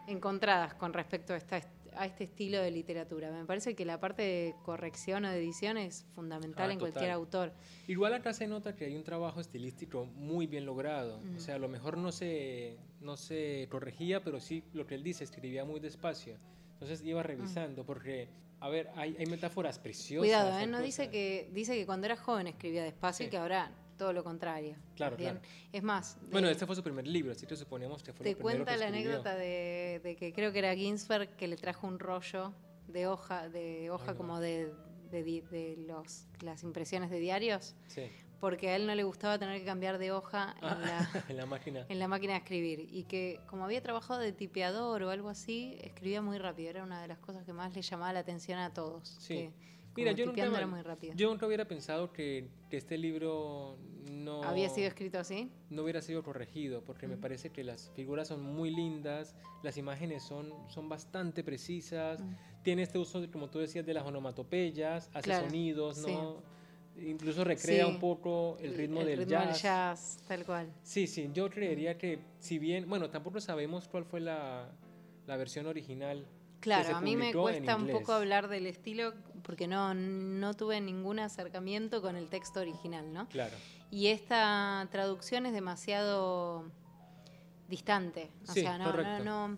encontradas 0.08 0.74
con 0.74 0.94
respecto 0.94 1.34
a, 1.34 1.38
esta, 1.38 1.62
a 1.96 2.06
este 2.06 2.26
estilo 2.26 2.62
de 2.62 2.72
literatura. 2.72 3.32
Me 3.32 3.46
parece 3.46 3.76
que 3.76 3.86
la 3.86 4.00
parte 4.00 4.22
de 4.22 4.56
corrección 4.64 5.26
o 5.26 5.30
de 5.30 5.38
edición 5.38 5.78
es 5.78 6.06
fundamental 6.14 6.70
ah, 6.70 6.74
en 6.74 6.80
cualquier 6.80 7.12
autor. 7.12 7.54
Igual 7.88 8.14
acá 8.14 8.34
se 8.34 8.48
nota 8.48 8.76
que 8.76 8.86
hay 8.86 8.96
un 8.96 9.04
trabajo 9.04 9.42
estilístico 9.42 10.06
muy 10.06 10.48
bien 10.48 10.66
logrado. 10.66 11.20
O 11.36 11.40
sea, 11.40 11.56
a 11.56 11.60
lo 11.60 11.68
mejor 11.68 11.98
no 11.98 12.12
se, 12.12 12.78
no 13.02 13.18
se 13.18 13.68
corregía, 13.70 14.24
pero 14.24 14.40
sí 14.40 14.64
lo 14.74 14.86
que 14.86 14.96
él 14.96 15.04
dice, 15.04 15.24
escribía 15.24 15.66
muy 15.66 15.80
despacio. 15.80 16.38
Entonces 16.74 17.02
iba 17.06 17.24
revisando, 17.24 17.86
porque, 17.86 18.28
a 18.60 18.70
ver, 18.70 18.90
hay, 18.96 19.16
hay 19.18 19.26
metáforas 19.28 19.80
preciosas. 19.80 20.20
Cuidado, 20.20 20.60
¿eh? 20.60 20.68
no 20.68 20.82
dice 20.82 21.10
que, 21.10 21.50
dice 21.54 21.74
que 21.76 21.86
cuando 21.86 22.06
era 22.06 22.18
joven 22.18 22.48
escribía 22.48 22.84
despacio 22.84 23.26
y 23.26 23.30
que 23.30 23.38
ahora 23.38 23.72
todo 23.98 24.14
lo 24.14 24.24
contrario. 24.24 24.76
Claro, 24.96 25.18
claro. 25.18 25.40
Es 25.72 25.84
más. 25.84 26.18
bueno, 26.32 26.48
este 26.50 26.66
fue 26.66 26.76
su 26.76 26.84
primer 26.84 27.08
libro, 27.08 27.32
así 27.32 27.46
que 27.46 27.56
suponemos 27.56 28.04
que 28.04 28.14
fue 28.14 28.24
Te 28.24 28.36
cuenta 28.36 28.76
la 28.78 28.88
anécdota 28.88 29.36
de, 29.36 30.16
que 30.20 30.34
creo 30.34 30.52
que 30.52 30.60
era 30.60 30.76
Ginsberg 30.76 31.36
que 31.36 31.48
le 31.48 31.58
trajo 31.58 31.88
un 31.88 32.00
rollo 32.00 32.54
de 32.88 33.08
hoja, 33.08 33.50
de 33.50 33.90
hoja 33.90 34.16
como 34.16 34.40
de, 34.40 34.72
de, 35.12 35.76
los, 35.88 36.28
las 36.42 36.64
impresiones 36.64 37.10
de 37.10 37.20
diarios. 37.20 37.76
Sí. 37.88 38.04
porque 38.40 38.70
a 38.70 38.76
él 38.76 38.86
no 38.86 38.94
le 38.94 39.04
gustaba 39.04 39.40
tener 39.40 39.60
que 39.60 39.66
cambiar 39.66 39.98
de 39.98 40.12
hoja 40.12 40.56
en, 40.62 40.68
ah, 40.68 41.10
la, 41.30 41.46
máquina. 41.46 41.86
en 41.90 42.00
la 42.00 42.08
máquina 42.08 42.34
de 42.34 42.40
escribir. 42.40 42.88
Y 42.92 43.06
que 43.06 43.40
como 43.48 43.66
había 43.66 43.82
trabajado 43.82 44.20
de 44.20 44.34
tipeador 44.34 45.02
o 45.04 45.10
algo 45.10 45.30
así, 45.30 45.78
escribía 45.82 46.22
muy 46.22 46.38
rápido. 46.38 46.70
Era 46.70 46.84
una 46.84 47.02
de 47.02 47.08
las 47.08 47.18
cosas 47.20 47.44
que 47.44 47.54
más 47.54 47.74
le 47.74 47.82
llamaba 47.82 48.14
la 48.14 48.20
atención 48.20 48.60
a 48.60 48.74
todos. 48.74 49.18
Sí. 49.20 49.52
Mira, 49.96 50.12
yo 50.12 50.26
nunca, 50.26 50.46
yo 51.16 51.30
nunca 51.30 51.48
hubiera 51.48 51.66
pensado 51.66 52.12
que, 52.12 52.48
este 52.72 52.98
libro 52.98 53.78
no... 54.12 54.44
¿Había 54.44 54.68
sido 54.68 54.88
escrito 54.88 55.18
así? 55.18 55.50
No 55.70 55.84
hubiera 55.84 56.02
sido 56.02 56.24
corregido, 56.24 56.84
porque 56.84 57.08
me 57.08 57.16
parece 57.16 57.52
que 57.52 57.64
las 57.64 57.90
figuras 57.96 58.28
son 58.28 58.42
muy 58.42 58.70
lindas, 58.70 59.34
las 59.64 59.78
imágenes 59.78 60.24
son, 60.24 60.52
son 60.68 60.90
bastante 60.90 61.42
precisas, 61.42 62.22
tiene 62.64 62.82
este 62.82 62.98
uso, 62.98 63.26
como 63.32 63.50
tú 63.50 63.60
decías, 63.60 63.86
de 63.86 63.94
las 63.94 64.06
onomatopeyas, 64.06 65.10
hace 65.14 65.40
sonidos, 65.40 66.00
¿no? 66.00 66.44
Incluso 66.98 67.46
recrea 67.46 67.88
un 67.88 68.00
poco 68.00 68.58
el 68.60 68.74
ritmo, 68.74 69.02
el 69.02 69.08
del, 69.08 69.20
ritmo 69.20 69.32
jazz. 69.32 69.48
del 69.48 69.62
jazz. 69.62 70.18
tal 70.28 70.46
cual. 70.46 70.74
Sí, 70.84 71.08
sí, 71.08 71.30
yo 71.34 71.50
creería 71.50 71.98
que 71.98 72.20
si 72.40 72.58
bien, 72.58 72.90
bueno, 72.90 73.10
tampoco 73.10 73.40
sabemos 73.40 73.88
cuál 73.88 74.06
fue 74.06 74.20
la, 74.20 74.70
la 75.28 75.38
versión 75.38 75.66
original 75.66 76.26
Claro, 76.66 76.96
a 76.96 77.02
mí 77.02 77.16
me 77.16 77.32
cuesta 77.32 77.76
un 77.76 77.88
poco 77.90 78.12
hablar 78.12 78.48
del 78.48 78.66
estilo 78.66 79.14
porque 79.44 79.68
no, 79.68 79.94
no 79.94 80.56
tuve 80.56 80.82
ningún 80.82 81.20
acercamiento 81.20 82.02
con 82.02 82.16
el 82.16 82.28
texto 82.28 82.60
original, 82.60 83.14
¿no? 83.14 83.30
Claro. 83.30 83.56
Y 83.92 84.08
esta 84.08 84.88
traducción 84.92 85.46
es 85.46 85.54
demasiado 85.54 86.66
distante. 87.68 88.32
O 88.48 88.52
sea, 88.52 88.80
no, 88.80 89.20
no, 89.24 89.58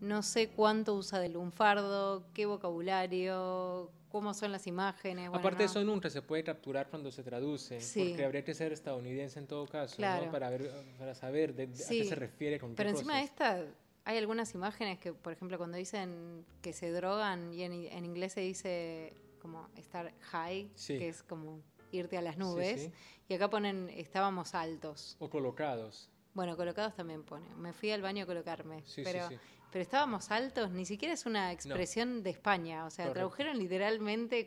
no, 0.00 0.22
sé 0.24 0.48
cuánto 0.48 0.96
usa 0.96 1.20
de 1.20 1.28
lunfardo, 1.28 2.24
qué 2.34 2.46
vocabulario, 2.46 3.92
cómo 4.08 4.34
son 4.34 4.50
las 4.50 4.66
imágenes. 4.66 5.30
Aparte, 5.32 5.62
eso 5.62 5.84
nunca 5.84 6.10
se 6.10 6.20
puede 6.20 6.42
capturar 6.42 6.88
cuando 6.88 7.12
se 7.12 7.22
traduce, 7.22 7.78
porque 7.94 8.24
habría 8.24 8.42
que 8.42 8.54
ser 8.54 8.72
estadounidense 8.72 9.38
en 9.38 9.46
todo 9.46 9.68
caso, 9.68 10.02
¿no? 10.02 10.32
para, 10.32 10.50
ver, 10.50 10.68
para 10.98 11.14
saber 11.14 11.54
de, 11.54 11.62
a 11.62 11.88
qué 11.88 12.04
se 12.04 12.14
refiere 12.16 12.58
con 12.58 12.74
Pero 12.74 12.90
encima 12.90 13.18
de 13.18 13.22
esta 13.22 13.64
hay 14.04 14.18
algunas 14.18 14.54
imágenes 14.54 14.98
que, 14.98 15.12
por 15.12 15.32
ejemplo, 15.32 15.58
cuando 15.58 15.76
dicen 15.76 16.44
que 16.62 16.72
se 16.72 16.90
drogan 16.90 17.52
y 17.52 17.62
en, 17.62 18.04
inglés 18.04 18.32
se 18.32 18.40
dice 18.40 19.14
como 19.40 19.68
estar 19.76 20.12
high, 20.20 20.70
que 20.86 21.08
es 21.08 21.22
como 21.22 21.62
irte 21.92 22.18
a 22.18 22.22
las 22.22 22.36
nubes, 22.36 22.90
y 23.28 23.34
acá 23.34 23.48
ponen 23.48 23.88
estábamos 23.90 24.54
altos. 24.54 25.16
O 25.18 25.30
colocados. 25.30 26.10
Bueno, 26.34 26.56
colocados 26.56 26.94
también 26.94 27.22
pone. 27.22 27.46
Me 27.56 27.72
fui 27.72 27.90
al 27.90 28.02
baño 28.02 28.24
a 28.24 28.26
colocarme. 28.26 28.84
pero, 28.96 29.28
pero 29.70 29.82
estábamos 29.82 30.30
altos, 30.30 30.70
ni 30.70 30.84
siquiera 30.84 31.14
es 31.14 31.26
una 31.26 31.52
expresión 31.52 32.22
de 32.22 32.30
España. 32.30 32.84
O 32.84 32.90
sea, 32.90 33.12
tradujeron 33.12 33.58
literalmente. 33.58 34.46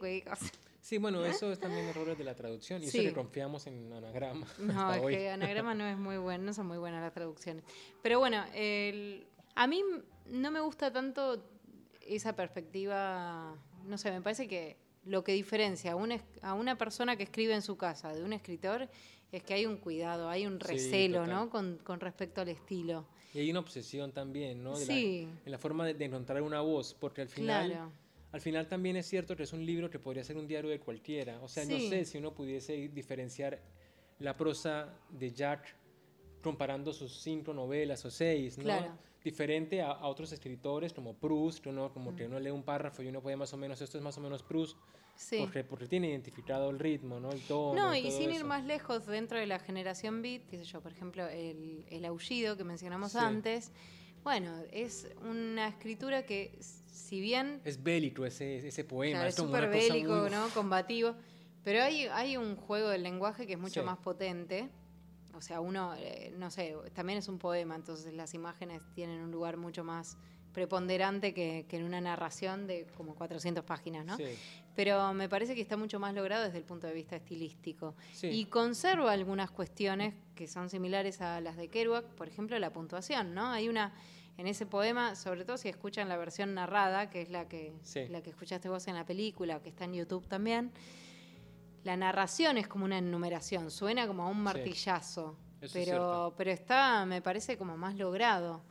Sí, 0.82 0.98
bueno, 0.98 1.24
eso 1.26 1.52
es 1.52 1.60
también 1.60 1.86
errores 1.88 2.18
de 2.18 2.24
la 2.24 2.36
traducción 2.36 2.84
y 2.84 2.88
eso 2.88 3.00
que 3.00 3.14
confiamos 3.14 3.68
en 3.68 3.92
anagrama. 3.92 4.48
No, 4.60 4.94
es 4.94 5.02
que 5.02 5.30
anagrama 5.30 5.74
no 5.76 5.86
es 5.86 5.98
muy 5.98 6.18
bueno, 6.18 6.46
no 6.46 6.54
son 6.54 6.68
muy 6.68 6.78
buenas 6.78 7.02
las 7.02 7.14
traducciones. 7.14 7.64
Pero 8.02 8.20
bueno, 8.20 8.44
el, 8.54 9.26
a 9.56 9.68
mí 9.68 9.84
no 10.28 10.52
me 10.52 10.62
gusta 10.62 10.92
tanto 10.92 11.44
esa 12.02 12.36
perspectiva, 12.36 13.56
no 13.86 13.98
sé, 13.98 14.12
me 14.12 14.22
parece 14.22 14.48
que 14.48 14.78
lo 15.06 15.24
que 15.24 15.34
diferencia 15.34 15.94
a 15.94 15.96
una, 15.96 16.22
a 16.42 16.54
una 16.54 16.78
persona 16.78 17.16
que 17.16 17.24
escribe 17.24 17.54
en 17.54 17.62
su 17.62 17.78
casa 17.78 18.14
de 18.14 18.24
un 18.24 18.34
escritor 18.34 18.90
es 19.32 19.44
que 19.44 19.54
hay 19.54 19.66
un 19.66 19.78
cuidado, 19.78 20.30
hay 20.30 20.46
un 20.46 20.60
recelo, 20.60 21.26
¿no? 21.26 21.50
Con, 21.50 21.80
respecto 22.00 22.42
al 22.42 22.50
estilo. 22.50 23.06
Y 23.34 23.40
hay 23.40 23.50
una 23.50 23.62
obsesión 23.62 24.12
también, 24.12 24.64
¿no? 24.64 24.76
sí. 24.76 25.28
en 25.44 25.52
la 25.52 25.58
forma 25.58 25.88
de, 25.88 26.06
encontrar 26.06 26.42
una 26.42 26.62
voz, 26.62 26.94
porque 26.94 27.22
al 27.22 27.30
final... 27.30 27.92
Al 28.32 28.42
final 28.42 28.68
también 28.68 28.96
es 28.96 29.06
cierto 29.06 29.36
que 29.36 29.44
es 29.44 29.54
un 29.54 29.64
libro 29.64 29.92
que 29.92 30.00
podría 30.00 30.24
ser 30.24 30.38
un 30.38 30.48
diario 30.48 30.72
de 30.72 30.80
cualquiera. 30.80 31.40
O 31.44 31.48
sea, 31.48 31.66
no 31.66 31.78
sé 31.78 32.04
si 32.04 32.18
uno 32.18 32.34
pudiese 32.34 32.90
diferenciar 32.90 33.62
la 34.18 34.36
prosa 34.36 34.92
de 35.12 35.32
Jack 35.32 35.76
comparando 36.42 36.94
sus 36.94 37.22
cinco 37.22 37.54
novelas 37.54 38.04
o 38.06 38.10
seis, 38.10 38.58
¿no? 38.58 38.64
Claro 38.64 38.98
diferente 39.24 39.82
a, 39.82 40.06
otros 40.06 40.32
escritores 40.32 40.94
como 40.94 41.16
Proust, 41.16 41.66
uno 41.68 41.94
como 41.94 42.16
que 42.16 42.26
uno 42.26 42.40
lee 42.40 42.50
un 42.50 42.64
párrafo 42.64 43.02
y 43.02 43.08
uno 43.08 43.22
puede 43.22 43.38
más 43.38 43.54
o 43.54 43.58
menos, 43.58 43.82
esto 43.82 43.98
es 43.98 44.04
más 44.04 44.18
o 44.18 44.22
menos 44.22 44.44
Proust, 44.44 44.78
porque, 45.40 45.64
porque 45.64 45.88
tiene 45.88 46.10
identificado 46.10 46.70
el 46.70 46.80
ritmo, 46.80 47.20
¿no? 47.20 47.32
El 47.32 47.42
tono. 47.42 47.82
No, 47.82 47.96
y, 47.96 48.12
sin 48.12 48.32
ir 48.32 48.44
más 48.44 48.66
lejos, 48.66 49.06
dentro 49.06 49.40
de 49.40 49.46
la 49.46 49.60
generación 49.60 50.22
beat, 50.22 50.44
qué 50.48 50.58
sé 50.58 50.66
yo, 50.66 50.82
por 50.82 50.92
ejemplo, 50.92 51.28
el, 51.28 51.86
el 51.90 52.06
aullido 52.06 52.58
que 52.58 52.64
mencionamos 52.64 53.16
antes, 53.16 53.72
bueno, 54.24 54.52
es 54.72 55.08
una 55.22 55.68
escritura 55.68 56.26
que, 56.26 56.58
si 56.60 57.22
bien... 57.22 57.62
Es 57.64 57.82
bélico 57.82 58.26
ese, 58.26 58.68
ese 58.68 58.84
poema. 58.84 59.28
es 59.28 59.36
súper 59.36 59.70
bélico, 59.70 60.30
¿no? 60.30 60.50
Combativo. 60.50 61.16
Pero 61.64 61.82
hay, 61.82 62.08
hay 62.08 62.36
un 62.36 62.56
juego 62.56 62.90
del 62.90 63.04
lenguaje 63.04 63.48
que 63.48 63.54
es 63.54 63.60
mucho 63.60 63.84
más 63.84 63.98
potente 63.98 64.70
o 65.34 65.42
sea, 65.42 65.60
uno, 65.60 65.94
eh, 65.98 66.34
no 66.38 66.52
sé, 66.52 66.76
también 66.94 67.20
es 67.20 67.28
un 67.28 67.40
poema, 67.40 67.76
entonces 67.76 68.14
las 68.14 68.34
imágenes 68.34 68.82
tienen 68.94 69.22
un 69.22 69.32
lugar 69.32 69.58
mucho 69.58 69.84
más 69.84 70.18
preponderante 70.54 71.34
que, 71.34 71.66
en 71.70 71.84
una 71.84 72.00
narración 72.00 72.68
de 72.68 72.86
como 72.96 73.16
400 73.16 73.64
páginas, 73.64 74.06
¿no? 74.06 74.16
Sí. 74.18 74.26
Pero 74.76 75.14
me 75.14 75.28
parece 75.28 75.56
que 75.56 75.62
está 75.62 75.78
mucho 75.78 76.00
más 76.00 76.14
logrado 76.14 76.44
desde 76.44 76.60
el 76.60 76.64
punto 76.64 76.88
de 76.88 76.94
vista 76.94 77.16
estilístico. 77.16 77.96
Y 78.22 78.46
conserva 78.46 79.12
algunas 79.12 79.52
cuestiones 79.52 80.14
que 80.36 80.48
son 80.48 80.70
similares 80.70 81.22
a 81.22 81.42
las 81.42 81.58
de 81.58 81.70
Kerouac, 81.70 82.06
por 82.06 82.28
ejemplo, 82.28 82.58
la 82.60 82.72
puntuación, 82.72 83.34
¿no? 83.34 83.48
Hay 83.48 83.68
una 83.68 83.94
en 84.38 84.48
ese 84.48 84.66
poema, 84.66 85.16
sobre 85.16 85.46
todo 85.46 85.58
si 85.58 85.70
escuchan 85.70 86.10
la 86.10 86.18
versión 86.18 86.54
narrada, 86.54 87.10
que 87.10 87.22
es 87.22 87.30
la 87.30 87.48
que, 87.48 87.74
la 88.10 88.22
que 88.22 88.32
escuchaste 88.32 88.68
vos 88.68 88.88
en 88.88 88.96
la 88.96 89.06
película, 89.06 89.62
que 89.62 89.70
está 89.70 89.86
en 89.86 89.94
YouTube 89.94 90.28
también, 90.28 90.72
la 91.84 91.98
narración 91.98 92.58
es 92.58 92.68
como 92.68 92.86
una 92.86 92.98
enumeración, 92.98 93.70
suena 93.70 94.08
como 94.08 94.24
a 94.24 94.28
un 94.28 94.42
martillazo, 94.42 95.38
pero, 95.74 96.34
pero 96.38 96.52
está, 96.52 97.06
me 97.06 97.22
parece, 97.22 97.58
como 97.58 97.78
más 97.78 97.96
logrado. 97.96 98.64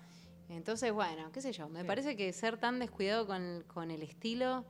Entonces, 0.48 0.92
bueno, 0.92 1.30
qué 1.32 1.40
sé 1.40 1.52
yo, 1.52 1.68
me 1.68 1.84
parece 1.84 2.16
que 2.16 2.32
ser 2.32 2.58
tan 2.58 2.78
descuidado 2.78 3.26
con, 3.26 3.90
el 3.90 4.02
estilo 4.02 4.64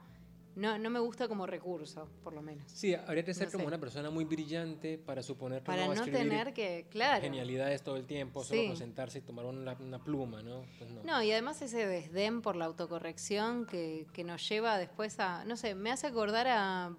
no, 0.55 0.78
no 0.78 0.90
me 0.90 1.01
gusta 1.01 1.28
como 1.28 1.47
recurso, 1.47 2.09
por 2.22 2.34
lo 2.34 2.43
menos. 2.43 2.70
Sí, 2.70 2.95
habría 2.95 3.24
que 3.24 3.32
ser 3.32 3.51
como 3.51 3.66
una 3.66 3.78
persona 3.78 4.11
muy 4.11 4.24
brillante 4.24 4.99
para 4.99 5.22
suponer 5.22 5.61
que 5.61 5.66
para 5.66 5.86
no, 5.86 6.05
tener 6.05 6.53
que, 6.53 6.86
claro. 6.90 7.22
genialidades 7.22 7.82
todo 7.82 7.97
el 7.97 8.05
tiempo, 8.05 8.45
solo 8.45 8.66
concentrarse 8.66 9.18
y 9.18 9.22
tomar 9.22 9.47
una, 9.47 9.99
pluma, 10.05 10.43
¿no? 10.43 10.64
Pues 10.78 10.90
no. 10.90 11.03
no. 11.03 11.22
y 11.22 11.32
además 11.32 11.62
ese 11.62 11.86
desdén 11.86 12.43
por 12.43 12.57
la 12.57 12.66
autocorrección 12.66 13.66
que, 13.66 14.07
que 14.12 14.24
nos 14.24 14.47
lleva 14.47 14.78
después 14.78 15.18
a, 15.20 15.45
no 15.47 15.57
sé, 15.57 15.74
me 15.74 15.90
hace 15.90 16.07
acordar 16.07 16.47
a 16.49 16.95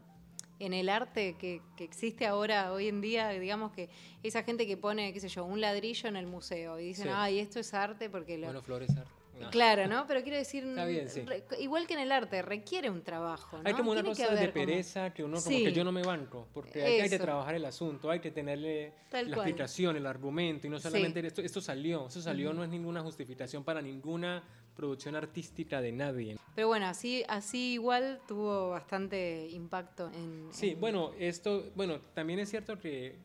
en 0.60 0.74
el 0.74 0.89
arte 0.89 1.36
que, 1.38 1.62
existe 1.80 2.26
ahora, 2.26 2.72
hoy 2.72 2.88
en 2.88 3.01
día, 3.01 3.30
digamos 3.30 3.72
que 3.72 3.89
esa 4.22 4.43
gente 4.43 4.66
que 4.66 4.78
pone, 4.78 5.14
qué 5.14 5.20
sé 5.20 5.28
yo, 5.28 5.45
un 5.45 5.62
ladrillo 5.62 6.08
en 6.10 6.16
el 6.16 6.28
museo 6.28 6.80
y 6.80 6.86
dicen, 6.86 7.10
ay, 7.10 7.39
esto 7.39 7.60
es 7.60 7.74
arte 7.74 8.10
porque 8.10 8.38
lo... 8.38 8.47
Bueno, 8.47 8.62
flores 8.62 8.89
arte. 8.95 9.24
Claro, 9.51 9.88
¿no? 9.88 10.06
Pero 10.08 10.22
quiero 10.22 10.38
decir, 10.38 10.64
igual 11.60 11.88
que 11.88 11.93
en 11.93 11.99
el 11.99 12.12
arte, 12.12 12.41
requiere 12.41 12.89
un 12.89 13.01
trabajo. 13.01 13.60
Hay 13.64 13.74
como 13.74 13.91
una 13.91 14.04
cosa 14.04 14.34
de 14.34 14.49
pereza 14.49 15.14
que 15.14 15.24
uno 15.24 15.41
como 15.41 15.58
que 15.58 15.74
yo 15.74 15.84
no 15.84 15.91
me 15.91 16.04
banco, 16.04 16.47
porque 16.54 16.84
hay, 16.84 17.10
que 17.10 17.20
trabajar 17.20 17.56
el 17.56 17.66
asunto, 17.66 18.10
hay 18.10 18.20
que 18.20 18.32
tenerle 18.32 18.93
la 19.12 19.22
explicación, 19.22 19.95
el 19.95 20.06
argumento, 20.06 20.68
y 20.68 20.70
no 20.70 20.80
solamente 20.80 21.26
esto, 21.26 21.41
esto 21.41 21.62
salió, 21.62 22.08
eso 22.08 22.22
salió, 22.22 22.54
no 22.54 22.64
es 22.64 22.70
ninguna 22.70 23.01
justificación 23.01 23.64
para 23.64 23.82
ninguna 23.82 24.43
producción 24.76 25.15
artística 25.15 25.82
de 25.82 25.91
nadie. 25.91 26.38
Pero 26.55 26.67
bueno, 26.67 26.86
así, 26.86 27.24
así 27.28 27.74
igual 27.74 28.19
tuvo 28.28 28.69
bastante 28.69 29.47
impacto 29.51 30.09
en... 30.13 30.47
Sí, 30.51 30.76
bueno, 30.76 31.11
esto, 31.17 31.71
bueno, 31.76 31.99
también 32.13 32.39
es 32.39 32.49
cierto 32.49 32.78
que, 32.80 33.15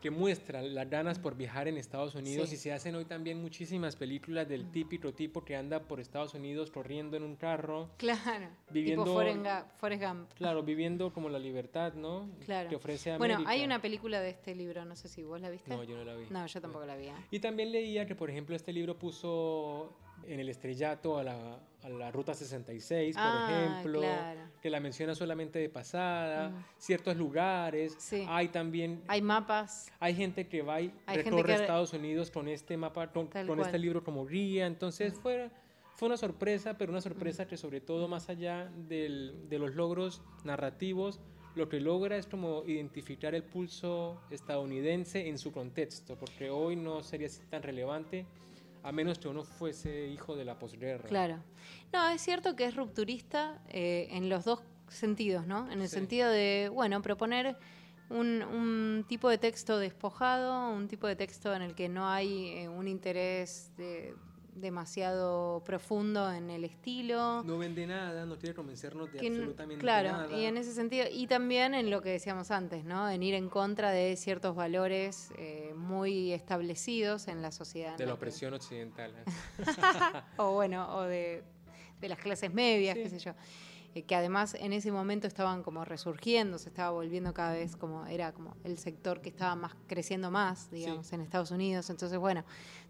que 0.00 0.10
muestra 0.10 0.60
las 0.60 0.90
ganas 0.90 1.18
por 1.18 1.36
viajar 1.36 1.68
en 1.68 1.78
Estados 1.78 2.14
Unidos 2.14 2.52
y 2.52 2.56
se 2.56 2.72
hacen 2.72 2.94
hoy 2.94 3.06
también 3.06 3.40
muchísimas 3.40 3.96
películas 3.96 4.46
del 4.46 4.70
típico 4.70 5.14
tipo 5.14 5.42
que 5.44 5.56
anda 5.56 5.80
por 5.80 6.00
Estados 6.00 6.34
Unidos 6.34 6.70
corriendo 6.70 7.16
en 7.16 7.22
un 7.22 7.34
carro. 7.34 7.88
Claro, 7.96 8.48
viviendo, 8.70 9.04
tipo 9.04 9.16
Forrest 9.78 10.02
Gump. 10.02 10.32
Claro, 10.34 10.62
viviendo 10.62 11.12
como 11.12 11.30
la 11.30 11.38
libertad, 11.38 11.94
¿no? 11.94 12.28
Claro. 12.44 12.68
Que 12.68 12.76
ofrece 12.76 13.10
América. 13.10 13.38
Bueno, 13.38 13.50
hay 13.50 13.64
una 13.64 13.80
película 13.80 14.20
de 14.20 14.30
este 14.30 14.54
libro, 14.54 14.84
no 14.84 14.96
sé 14.96 15.08
si 15.08 15.22
vos 15.22 15.40
la 15.40 15.48
viste. 15.48 15.70
No, 15.70 15.82
yo 15.82 15.96
no 15.96 16.04
la 16.04 16.14
vi. 16.14 16.26
No, 16.28 16.46
yo 16.46 16.60
tampoco 16.60 16.84
la 16.84 16.96
vi. 16.96 17.06
¿eh? 17.06 17.14
Y 17.30 17.40
también 17.40 17.72
leía 17.72 18.06
que, 18.06 18.14
por 18.14 18.28
ejemplo, 18.28 18.54
este 18.54 18.72
libro 18.72 18.98
puso 18.98 19.96
en 20.26 20.40
el 20.40 20.48
estrellato 20.48 21.18
a 21.18 21.24
la, 21.24 21.58
a 21.82 21.88
la 21.88 22.10
Ruta 22.10 22.34
66, 22.34 23.14
por 23.14 23.24
ah, 23.24 23.48
ejemplo, 23.48 24.02
que 24.60 24.70
la 24.70 24.80
menciona 24.80 25.14
solamente 25.14 25.58
de 25.58 25.68
pasada, 25.68 26.50
mm. 26.50 26.64
ciertos 26.78 27.16
lugares, 27.16 27.96
hay 28.28 28.48
también... 28.48 29.02
Hay 29.08 29.22
mapas. 29.22 29.92
Hay 30.00 30.14
gente 30.14 30.48
que 30.48 30.62
va 30.62 30.80
y 30.80 30.92
recorre 31.06 31.54
Estados 31.54 31.92
Unidos 31.92 32.30
con 32.30 32.48
este 32.48 32.76
mapa, 32.76 33.12
con, 33.12 33.28
este 33.60 33.78
libro 33.78 34.02
como 34.02 34.26
guía, 34.26 34.66
entonces 34.66 35.14
mm. 35.14 35.22
fue, 35.22 35.50
fue 35.94 36.08
una 36.08 36.16
sorpresa, 36.16 36.76
pero 36.76 36.90
una 36.90 37.00
sorpresa 37.00 37.44
mm. 37.44 37.46
que 37.48 37.56
sobre 37.56 37.80
todo 37.80 38.08
más 38.08 38.28
allá 38.28 38.70
del, 38.88 39.48
de 39.48 39.58
los 39.58 39.74
logros 39.74 40.22
narrativos, 40.44 41.20
lo 41.54 41.70
que 41.70 41.80
logra 41.80 42.18
es 42.18 42.26
como 42.26 42.64
identificar 42.66 43.34
el 43.34 43.42
pulso 43.42 44.20
estadounidense 44.30 45.28
en 45.28 45.38
su 45.38 45.52
contexto, 45.52 46.16
porque 46.16 46.50
hoy 46.50 46.76
no 46.76 47.02
sería 47.02 47.28
tan 47.48 47.62
relevante 47.62 48.26
a 48.86 48.92
menos 48.92 49.18
que 49.18 49.26
uno 49.26 49.42
fuese 49.42 50.06
hijo 50.06 50.36
de 50.36 50.44
la 50.44 50.60
posguerra. 50.60 51.08
Claro. 51.08 51.42
No, 51.92 52.08
es 52.08 52.22
cierto 52.22 52.54
que 52.54 52.66
es 52.66 52.76
rupturista 52.76 53.60
eh, 53.68 54.06
en 54.12 54.28
los 54.28 54.44
dos 54.44 54.62
sentidos, 54.88 55.44
¿no? 55.44 55.68
En 55.72 55.80
el 55.80 55.88
sentido 55.88 56.30
de, 56.30 56.70
bueno, 56.72 57.02
proponer 57.02 57.56
un, 58.10 59.04
tipo 59.08 59.28
de 59.28 59.38
texto 59.38 59.80
despojado, 59.80 60.70
un 60.70 60.86
tipo 60.86 61.08
de 61.08 61.16
texto 61.16 61.52
en 61.52 61.62
el 61.62 61.74
que 61.74 61.88
no 61.88 62.08
hay 62.08 62.50
eh, 62.50 62.68
un 62.68 62.86
interés 62.86 63.72
demasiado 64.56 65.62
profundo 65.64 66.32
en 66.32 66.50
el 66.50 66.64
estilo. 66.64 67.42
No 67.44 67.58
vende 67.58 67.86
nada, 67.86 68.24
no 68.26 68.38
quiere 68.38 68.54
convencernos 68.54 69.12
de 69.12 69.18
absolutamente 69.18 69.80
claro, 69.80 70.12
nada. 70.12 70.26
Claro, 70.26 70.40
y 70.40 70.46
en 70.46 70.56
ese 70.56 70.72
sentido, 70.72 71.06
y 71.10 71.26
también 71.26 71.74
en 71.74 71.90
lo 71.90 72.02
que 72.02 72.10
decíamos 72.10 72.50
antes, 72.50 72.84
¿no? 72.84 73.08
En 73.08 73.22
ir 73.22 73.34
en 73.34 73.48
contra 73.48 73.90
de 73.90 74.16
ciertos 74.16 74.56
valores 74.56 75.30
eh, 75.36 75.72
muy 75.76 76.32
establecidos 76.32 77.28
en 77.28 77.42
la 77.42 77.52
sociedad. 77.52 77.96
De 77.96 78.06
la 78.06 78.14
opresión 78.14 78.54
occidental. 78.54 79.12
¿eh? 79.12 79.24
o 80.38 80.52
bueno, 80.52 80.96
o 80.96 81.02
de, 81.02 81.44
las 82.00 82.18
clases 82.18 82.52
medias, 82.52 82.96
qué 82.96 83.10
sé 83.10 83.18
yo. 83.18 83.32
Eh, 83.96 84.02
que 84.02 84.14
además 84.14 84.54
en 84.60 84.74
ese 84.74 84.92
momento 84.92 85.26
estaban 85.26 85.62
como 85.62 85.82
resurgiendo, 85.86 86.58
se 86.58 86.68
estaba 86.68 86.90
volviendo 86.90 87.32
cada 87.32 87.54
vez 87.54 87.76
como, 87.76 88.04
era 88.06 88.30
como 88.32 88.54
el 88.62 88.76
sector 88.76 89.22
que 89.22 89.30
estaba 89.30 89.56
más 89.56 89.74
creciendo 89.86 90.30
más, 90.30 90.70
digamos, 90.70 91.10
en 91.14 91.22
Estados 91.22 91.50
Unidos. 91.50 91.88
Entonces, 91.88 92.18
bueno, 92.18 92.44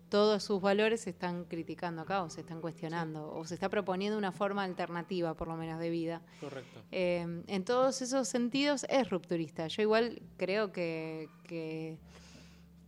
todos 0.09 0.42
sus 0.42 0.61
valores 0.61 1.02
se 1.02 1.11
están 1.11 1.44
criticando 1.44 2.02
acá 2.02 2.22
o 2.22 2.30
se 2.30 2.40
están 2.40 2.61
cuestionando 2.61 3.32
o 3.32 3.44
se 3.44 3.54
está 3.54 3.68
proponiendo 3.68 4.16
una 4.16 4.32
forma 4.32 4.62
alternativa, 4.64 5.34
por 5.34 5.48
lo 5.48 5.57
menos, 5.57 5.80
de 5.80 5.90
vida. 5.90 6.22
Correcto. 6.40 6.82
Eh, 6.92 7.42
en 7.46 7.64
todos 7.64 8.02
esos 8.02 8.28
sentidos 8.28 8.86
es 8.88 9.11
rupturista. 9.11 9.66
Yo 9.68 9.82
igual 9.82 10.22
creo 10.36 10.72
que, 10.72 11.28
que, 11.44 11.98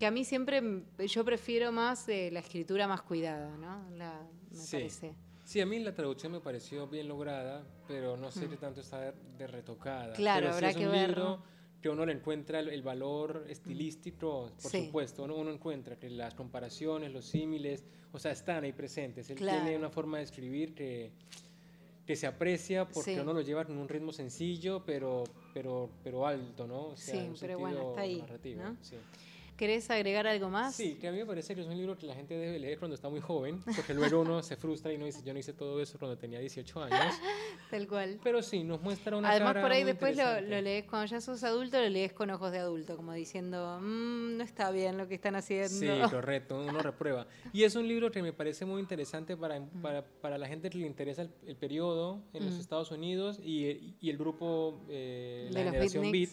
a 0.06 0.10
mí 0.10 0.24
siempre, 0.24 0.62
yo 1.06 1.24
prefiero 1.24 1.72
más 1.72 2.08
eh, 2.08 2.30
la 2.32 2.40
escritura 2.40 2.86
más 2.86 3.02
cuidada, 3.02 3.56
¿no? 3.56 3.88
La, 3.96 4.26
me 4.50 4.64
parece. 4.70 5.14
Sí, 5.44 5.60
a 5.60 5.66
mí 5.66 5.78
la 5.78 5.94
traducción 5.94 6.32
me 6.32 6.40
pareció 6.40 6.86
bien 6.86 7.08
lograda, 7.08 7.64
pero 7.86 8.16
no 8.18 8.30
sé 8.30 8.46
mm. 8.46 8.50
qué 8.50 8.56
tanto 8.58 8.80
está 8.82 9.12
de 9.38 9.46
retocada. 9.46 10.12
Claro, 10.12 10.52
habrá 10.52 10.70
es 10.70 10.76
que 10.76 10.86
libro 10.86 11.42
que 11.80 11.88
uno 11.88 12.04
le 12.04 12.12
encuentra 12.12 12.58
el, 12.60 12.82
valor 12.82 13.44
estilístico, 13.48 14.50
por 14.60 14.70
supuesto, 14.70 15.22
uno, 15.24 15.36
uno, 15.36 15.52
encuentra 15.52 15.96
que 15.96 16.10
las 16.10 16.34
comparaciones, 16.34 17.12
los 17.12 17.24
símiles, 17.24 17.84
o 18.12 18.18
sea, 18.18 18.32
están 18.32 18.64
ahí 18.64 18.72
presentes. 18.72 19.30
Él 19.30 19.36
tiene 19.36 19.76
una 19.76 19.90
forma 19.90 20.18
de 20.18 20.24
escribir 20.24 20.74
que, 20.74 21.12
que 22.04 22.16
se 22.16 22.26
aprecia 22.26 22.88
porque 22.88 23.20
uno 23.20 23.32
lo 23.32 23.42
lleva 23.42 23.64
con 23.64 23.78
un 23.78 23.88
ritmo 23.88 24.12
sencillo, 24.12 24.82
pero, 24.84 25.24
pero, 25.54 25.90
pero 26.02 26.26
alto, 26.26 26.66
¿no? 26.66 26.96
sí, 26.96 27.30
pero 27.38 27.58
bueno, 27.58 27.90
está 27.90 28.00
ahí. 28.00 28.24
¿no? 28.56 28.76
Sí. 28.80 28.96
¿Querés 29.58 29.90
agregar 29.90 30.24
algo 30.28 30.48
más? 30.48 30.76
Sí, 30.76 30.94
que 31.00 31.08
a 31.08 31.10
mí 31.10 31.18
me 31.18 31.26
parece 31.26 31.52
que 31.52 31.62
es 31.62 31.66
un 31.66 31.76
libro 31.76 31.98
que 31.98 32.06
la 32.06 32.14
gente 32.14 32.32
debe 32.38 32.60
leer 32.60 32.78
cuando 32.78 32.94
está 32.94 33.08
muy 33.08 33.18
joven, 33.18 33.60
porque 33.74 33.92
luego 33.92 34.20
uno 34.20 34.40
se 34.40 34.54
frustra 34.54 34.92
y 34.92 34.98
no 34.98 35.04
dice, 35.04 35.20
yo 35.24 35.32
no 35.32 35.40
hice 35.40 35.52
todo 35.52 35.82
eso 35.82 35.98
cuando 35.98 36.16
tenía 36.16 36.38
18 36.38 36.80
años. 36.84 37.14
Tal 37.68 37.88
cual. 37.88 38.20
Pero 38.22 38.40
sí, 38.40 38.62
nos 38.62 38.80
muestra 38.80 39.16
una 39.16 39.30
Además, 39.30 39.56
por 39.56 39.72
ahí 39.72 39.82
después 39.82 40.16
lo, 40.16 40.40
lees, 40.40 40.84
cuando 40.84 41.06
ya 41.06 41.20
sos 41.20 41.42
adulto, 41.42 41.80
lo 41.80 41.88
lees 41.88 42.12
con 42.12 42.30
ojos 42.30 42.52
de 42.52 42.60
adulto, 42.60 42.94
como 42.94 43.12
diciendo, 43.14 43.80
mmm, 43.82 44.36
no 44.36 44.44
está 44.44 44.70
bien 44.70 44.96
lo 44.96 45.08
que 45.08 45.16
están 45.16 45.34
haciendo. 45.34 45.68
Sí, 45.68 45.88
correcto, 46.08 46.64
uno 46.64 46.78
reprueba. 46.78 47.26
Y 47.52 47.64
es 47.64 47.74
un 47.74 47.88
libro 47.88 48.12
que 48.12 48.22
me 48.22 48.32
parece 48.32 48.64
muy 48.64 48.80
interesante 48.80 49.36
para, 49.36 49.58
mm. 49.58 49.82
para, 49.82 50.04
para 50.04 50.38
la 50.38 50.46
gente 50.46 50.70
que 50.70 50.78
le 50.78 50.86
interesa 50.86 51.22
el, 51.22 51.56
periodo 51.56 52.22
en 52.32 52.44
los 52.44 52.54
mm. 52.54 52.60
Estados 52.60 52.92
Unidos 52.92 53.40
y, 53.42 53.96
y 54.00 54.08
el 54.08 54.18
grupo, 54.18 54.84
eh, 54.88 55.48
la 55.50 55.64
generación 55.64 56.12
Beat, 56.12 56.30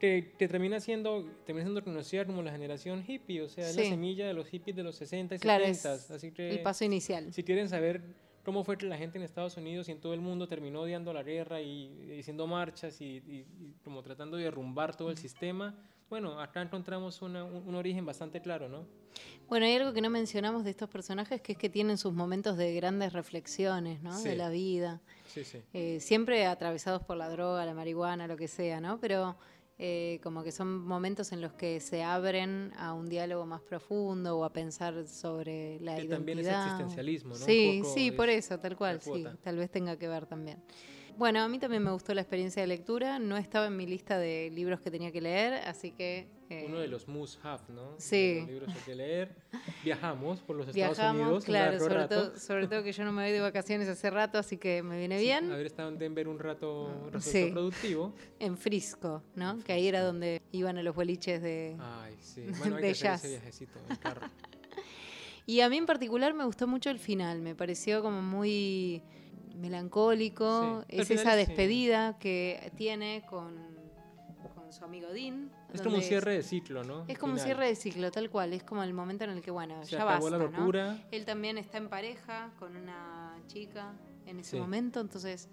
que, 0.00 0.32
que, 0.36 0.48
termina, 0.48 0.80
siendo, 0.80 1.24
termina 1.46 1.66
siendo 1.66 1.84
conocida 1.84 2.26
como 2.26 2.42
la 2.42 2.50
generación 2.50 2.63
generación 2.64 3.04
hippie, 3.06 3.42
o 3.42 3.48
sea, 3.48 3.68
es 3.68 3.76
la 3.76 3.82
semilla 3.82 4.26
de 4.26 4.32
los 4.32 4.46
hippies 4.46 4.74
de 4.74 4.82
los 4.82 4.96
60 4.96 5.34
y 5.34 5.38
70. 5.38 6.14
Así 6.14 6.32
que, 6.32 6.50
el 6.50 6.62
paso 6.62 6.84
inicial. 6.84 7.30
Si 7.30 7.42
quieren 7.44 7.68
saber 7.68 8.00
cómo 8.42 8.64
fue 8.64 8.78
que 8.78 8.86
la 8.86 8.96
gente 8.96 9.18
en 9.18 9.24
Estados 9.24 9.58
Unidos 9.58 9.86
y 9.88 9.92
en 9.92 10.00
todo 10.00 10.14
el 10.14 10.20
mundo 10.20 10.48
terminó 10.48 10.80
odiando 10.80 11.12
la 11.12 11.22
guerra 11.22 11.60
y, 11.60 12.18
haciendo 12.18 12.46
marchas 12.46 12.98
y, 13.02 13.44
como 13.84 14.02
tratando 14.02 14.38
de 14.38 14.44
derrumbar 14.44 14.96
todo 14.96 15.10
el 15.10 15.18
sistema, 15.18 15.74
bueno, 16.08 16.40
acá 16.40 16.62
encontramos 16.62 17.20
un, 17.20 17.36
origen 17.36 18.06
bastante 18.06 18.40
claro, 18.40 18.68
¿no? 18.70 18.86
Bueno, 19.46 19.66
hay 19.66 19.76
algo 19.76 19.92
que 19.92 20.00
no 20.00 20.08
mencionamos 20.08 20.64
de 20.64 20.70
estos 20.70 20.88
personajes, 20.88 21.42
que 21.42 21.52
es 21.52 21.58
que 21.58 21.68
tienen 21.68 21.98
sus 21.98 22.14
momentos 22.14 22.56
de 22.56 22.74
grandes 22.74 23.12
reflexiones, 23.12 24.02
¿no? 24.02 24.18
De 24.22 24.36
la 24.36 24.48
vida. 24.48 25.02
Sí, 25.28 25.44
sí. 25.44 25.58
Eh, 25.74 26.00
siempre 26.00 26.46
atravesados 26.46 27.02
por 27.02 27.18
la 27.18 27.28
droga, 27.28 27.66
la 27.66 27.74
marihuana, 27.74 28.26
lo 28.26 28.36
que 28.36 28.48
sea, 28.48 28.80
¿no? 28.80 28.98
Pero 29.00 29.36
eh, 29.78 30.20
como 30.22 30.44
que 30.44 30.52
son 30.52 30.86
momentos 30.86 31.32
en 31.32 31.40
los 31.40 31.52
que 31.52 31.80
se 31.80 32.04
abren 32.04 32.72
a 32.76 32.92
un 32.92 33.08
diálogo 33.08 33.44
más 33.44 33.60
profundo 33.60 34.38
o 34.38 34.44
a 34.44 34.52
pensar 34.52 35.06
sobre 35.08 35.80
la 35.80 35.96
que 35.96 36.02
identidad. 36.02 36.16
también 36.16 36.38
es 36.38 36.46
existencialismo, 36.48 37.30
¿no? 37.30 37.44
Sí, 37.44 37.82
sí, 37.94 38.10
por 38.12 38.28
eso, 38.28 38.58
tal 38.60 38.76
cual, 38.76 39.00
sí, 39.00 39.24
tal 39.42 39.56
vez 39.56 39.70
tenga 39.70 39.96
que 39.96 40.06
ver 40.06 40.26
también. 40.26 40.62
Bueno, 41.16 41.40
a 41.40 41.48
mí 41.48 41.58
también 41.58 41.82
me 41.82 41.92
gustó 41.92 42.12
la 42.14 42.20
experiencia 42.20 42.62
de 42.62 42.68
lectura, 42.68 43.18
no 43.18 43.36
estaba 43.36 43.66
en 43.66 43.76
mi 43.76 43.86
lista 43.86 44.18
de 44.18 44.50
libros 44.52 44.80
que 44.80 44.90
tenía 44.90 45.12
que 45.12 45.20
leer, 45.20 45.54
así 45.66 45.92
que 45.92 46.28
eh, 46.50 46.64
Uno 46.66 46.78
de 46.78 46.88
los 46.88 47.08
must 47.08 47.44
have, 47.44 47.62
¿no? 47.68 47.94
Sí. 47.98 48.40
Los 48.40 48.48
libros 48.48 48.74
que 48.84 48.94
leer. 48.94 49.34
Viajamos 49.82 50.40
por 50.40 50.56
los 50.56 50.68
Estados 50.68 50.98
Unidos. 50.98 51.44
Claro, 51.44 51.78
sobre 51.78 52.08
todo, 52.08 52.38
sobre 52.38 52.66
todo 52.68 52.82
que 52.82 52.92
yo 52.92 53.04
no 53.04 53.12
me 53.12 53.22
voy 53.22 53.32
de 53.32 53.40
vacaciones 53.40 53.88
hace 53.88 54.10
rato, 54.10 54.38
así 54.38 54.56
que 54.56 54.82
me 54.82 54.98
viene 54.98 55.18
bien. 55.18 55.50
Haber 55.50 55.66
estado 55.66 55.88
en 55.88 55.98
Denver 55.98 56.28
un 56.28 56.38
rato, 56.38 57.10
un 57.12 57.52
productivo. 57.52 58.14
En 58.38 58.56
Frisco, 58.56 59.22
¿no? 59.34 59.58
que 59.64 59.72
ahí 59.72 59.88
era 59.88 60.02
donde 60.02 60.42
iban 60.52 60.78
a 60.78 60.82
los 60.82 60.94
boliches 60.94 61.42
de, 61.42 61.76
Ay, 61.80 62.16
sí. 62.20 62.46
Bueno, 62.58 62.76
hay 62.76 62.82
que 62.82 62.94
jazz. 62.94 63.24
ese 63.24 63.34
viajecito 63.34 63.78
en 63.88 63.96
carro. 63.96 64.22
y 65.46 65.60
a 65.60 65.68
mí 65.68 65.76
en 65.78 65.86
particular 65.86 66.34
me 66.34 66.44
gustó 66.44 66.66
mucho 66.66 66.90
el 66.90 66.98
final, 66.98 67.40
me 67.40 67.54
pareció 67.54 68.02
como 68.02 68.22
muy 68.22 69.02
melancólico. 69.54 70.84
Es 70.88 71.10
esa 71.10 71.36
despedida 71.36 72.18
que 72.18 72.72
tiene 72.76 73.24
con 73.28 73.73
su 74.74 74.84
amigo 74.84 75.08
Dean. 75.08 75.50
Es 75.72 75.80
como 75.80 75.96
un 75.96 76.02
cierre 76.02 76.34
de 76.34 76.42
ciclo, 76.42 76.84
¿no? 76.84 77.04
Es 77.08 77.18
como 77.18 77.34
un 77.34 77.38
cierre 77.38 77.68
de 77.68 77.76
ciclo, 77.76 78.10
tal 78.10 78.28
cual. 78.28 78.52
Es 78.52 78.64
como 78.64 78.82
el 78.82 78.92
momento 78.92 79.24
en 79.24 79.30
el 79.30 79.40
que, 79.40 79.50
bueno, 79.50 79.82
ya 79.84 80.04
basta, 80.04 80.30
la 80.30 80.38
locura. 80.38 80.98
Él 81.10 81.24
también 81.24 81.56
está 81.58 81.78
en 81.78 81.88
pareja 81.88 82.52
con 82.58 82.76
una 82.76 83.38
chica 83.46 83.94
en 84.26 84.40
ese 84.40 84.58
momento, 84.58 85.00
entonces 85.00 85.48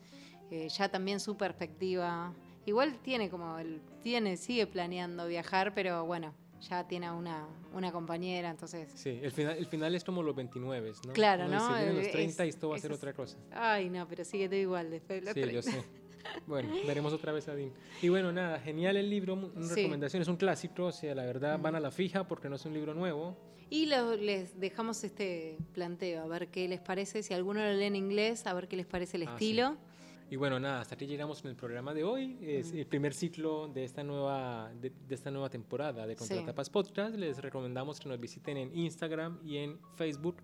eh, 0.50 0.68
ya 0.70 0.90
también 0.90 1.20
su 1.20 1.38
perspectiva. 1.38 2.34
Igual 2.66 3.00
tiene 3.02 3.30
como, 3.30 3.58
el, 3.58 3.82
tiene, 4.04 4.38
sigue 4.38 4.68
planeando 4.68 5.28
viajar, 5.28 5.74
pero 5.74 6.06
bueno, 6.06 6.34
ya 6.62 6.88
tiene 6.88 7.12
una, 7.12 7.48
una 7.74 7.92
compañera, 7.92 8.50
entonces... 8.50 8.90
Sí, 8.94 9.20
el 9.22 9.32
final, 9.32 9.58
el 9.58 9.66
final 9.66 9.96
es 9.96 10.04
como 10.04 10.22
los 10.22 10.36
29, 10.36 10.94
¿no? 11.08 11.14
Claro, 11.14 11.48
¿no? 11.48 11.76
Dice, 11.76 11.94
los 11.94 12.12
30 12.12 12.46
y 12.46 12.50
esto 12.50 12.70
va 12.70 12.76
a 12.76 12.80
ser 12.80 12.92
otra 12.92 13.14
cosa. 13.14 13.38
Ay, 13.52 13.90
no, 13.90 14.08
pero 14.08 14.24
sigue 14.24 14.48
todo 14.48 14.60
igual 14.60 14.92
después 14.92 15.22
de 15.22 15.26
los 15.26 15.34
Sí, 15.34 15.54
yo 15.54 15.62
sé. 15.62 15.84
Bueno, 16.48 16.70
veremos 16.86 17.14
otra 17.14 17.32
vez 17.32 17.48
a 17.48 17.56
Dean. 17.56 17.72
Y 18.02 18.10
bueno, 18.10 18.32
nada, 18.32 18.60
genial 18.60 18.98
el 18.98 19.10
libro, 19.10 19.34
una 19.34 19.74
recomendación, 19.74 20.22
es 20.22 20.28
un 20.28 20.38
clásico, 20.38 20.86
o 20.86 20.92
sea, 20.92 21.16
la 21.16 21.26
verdad 21.26 21.60
van 21.60 21.76
a 21.76 21.80
la 21.80 21.92
fija 21.92 22.28
porque 22.28 22.50
no 22.50 22.56
es 22.56 22.66
un 22.66 22.74
libro 22.74 22.94
nuevo. 22.94 23.38
Y 23.70 23.86
les 23.86 24.60
dejamos 24.60 25.04
este 25.04 25.58
planteo, 25.74 26.24
a 26.24 26.28
ver 26.28 26.50
qué 26.50 26.68
les 26.68 26.82
parece, 26.82 27.24
si 27.24 27.34
alguno 27.34 27.62
lo 27.62 27.74
lee 27.74 27.86
en 27.86 27.96
inglés, 27.96 28.46
a 28.46 28.54
ver 28.54 28.68
qué 28.68 28.76
les 28.76 28.86
parece 28.86 29.16
el 29.16 29.28
ah, 29.28 29.32
estilo. 29.32 29.78
Y 30.30 30.36
bueno, 30.36 30.60
nada, 30.60 30.82
hasta 30.82 30.96
aquí 30.96 31.08
llegamos 31.08 31.44
en 31.44 31.52
el 31.52 31.56
programa 31.58 31.94
de 31.94 32.04
hoy. 32.04 32.38
Es 32.42 32.72
el 32.72 32.86
primer 32.86 33.14
ciclo 33.14 33.68
de 33.68 33.84
esta 33.84 34.04
nueva, 34.04 34.72
de, 34.80 34.92
esta 35.10 35.30
nueva 35.30 35.50
temporada 35.50 36.08
de 36.08 36.16
Contratapas 36.16 36.70
Podcast. 36.70 37.16
Les 37.16 37.38
recomendamos 37.40 38.00
que 38.00 38.08
nos 38.08 38.18
visiten 38.18 38.56
en 38.56 38.78
Instagram 38.78 39.40
y 39.44 39.58
en 39.58 39.78
Facebook 39.96 40.38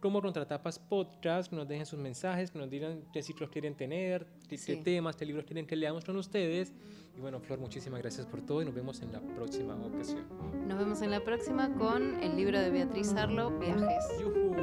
como 0.00 0.20
Contratapas 0.22 0.78
Podcast, 0.78 1.50
que 1.50 1.56
nos 1.56 1.68
dejen 1.68 1.86
sus 1.86 1.98
mensajes, 1.98 2.50
que 2.50 2.58
nos 2.58 2.70
digan 2.70 3.02
qué 3.12 3.22
ciclos 3.22 3.50
quieren 3.50 3.74
tener, 3.74 4.26
qué, 4.48 4.56
temas, 4.76 5.16
qué 5.16 5.24
libros 5.24 5.44
quieren 5.44 5.66
que 5.66 5.76
leamos 5.76 6.04
con 6.04 6.16
ustedes. 6.16 6.72
Y 7.16 7.20
bueno, 7.20 7.40
Flor, 7.40 7.58
muchísimas 7.58 8.00
gracias 8.00 8.26
por 8.26 8.40
todo 8.42 8.62
y 8.62 8.64
nos 8.64 8.74
vemos 8.74 9.00
en 9.02 9.12
la 9.12 9.20
próxima 9.20 9.74
ocasión. 9.74 10.24
Nos 10.66 10.78
vemos 10.78 11.02
en 11.02 11.10
la 11.10 11.24
próxima 11.24 11.72
con 11.74 12.22
el 12.22 12.36
libro 12.36 12.60
de 12.60 12.70
Beatriz 12.70 13.12
Arlo, 13.14 13.58
Viajes. 13.58 14.04
¡Yuhu! 14.20 14.54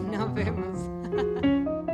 Nos 0.12 0.34
vemos. 0.34 1.86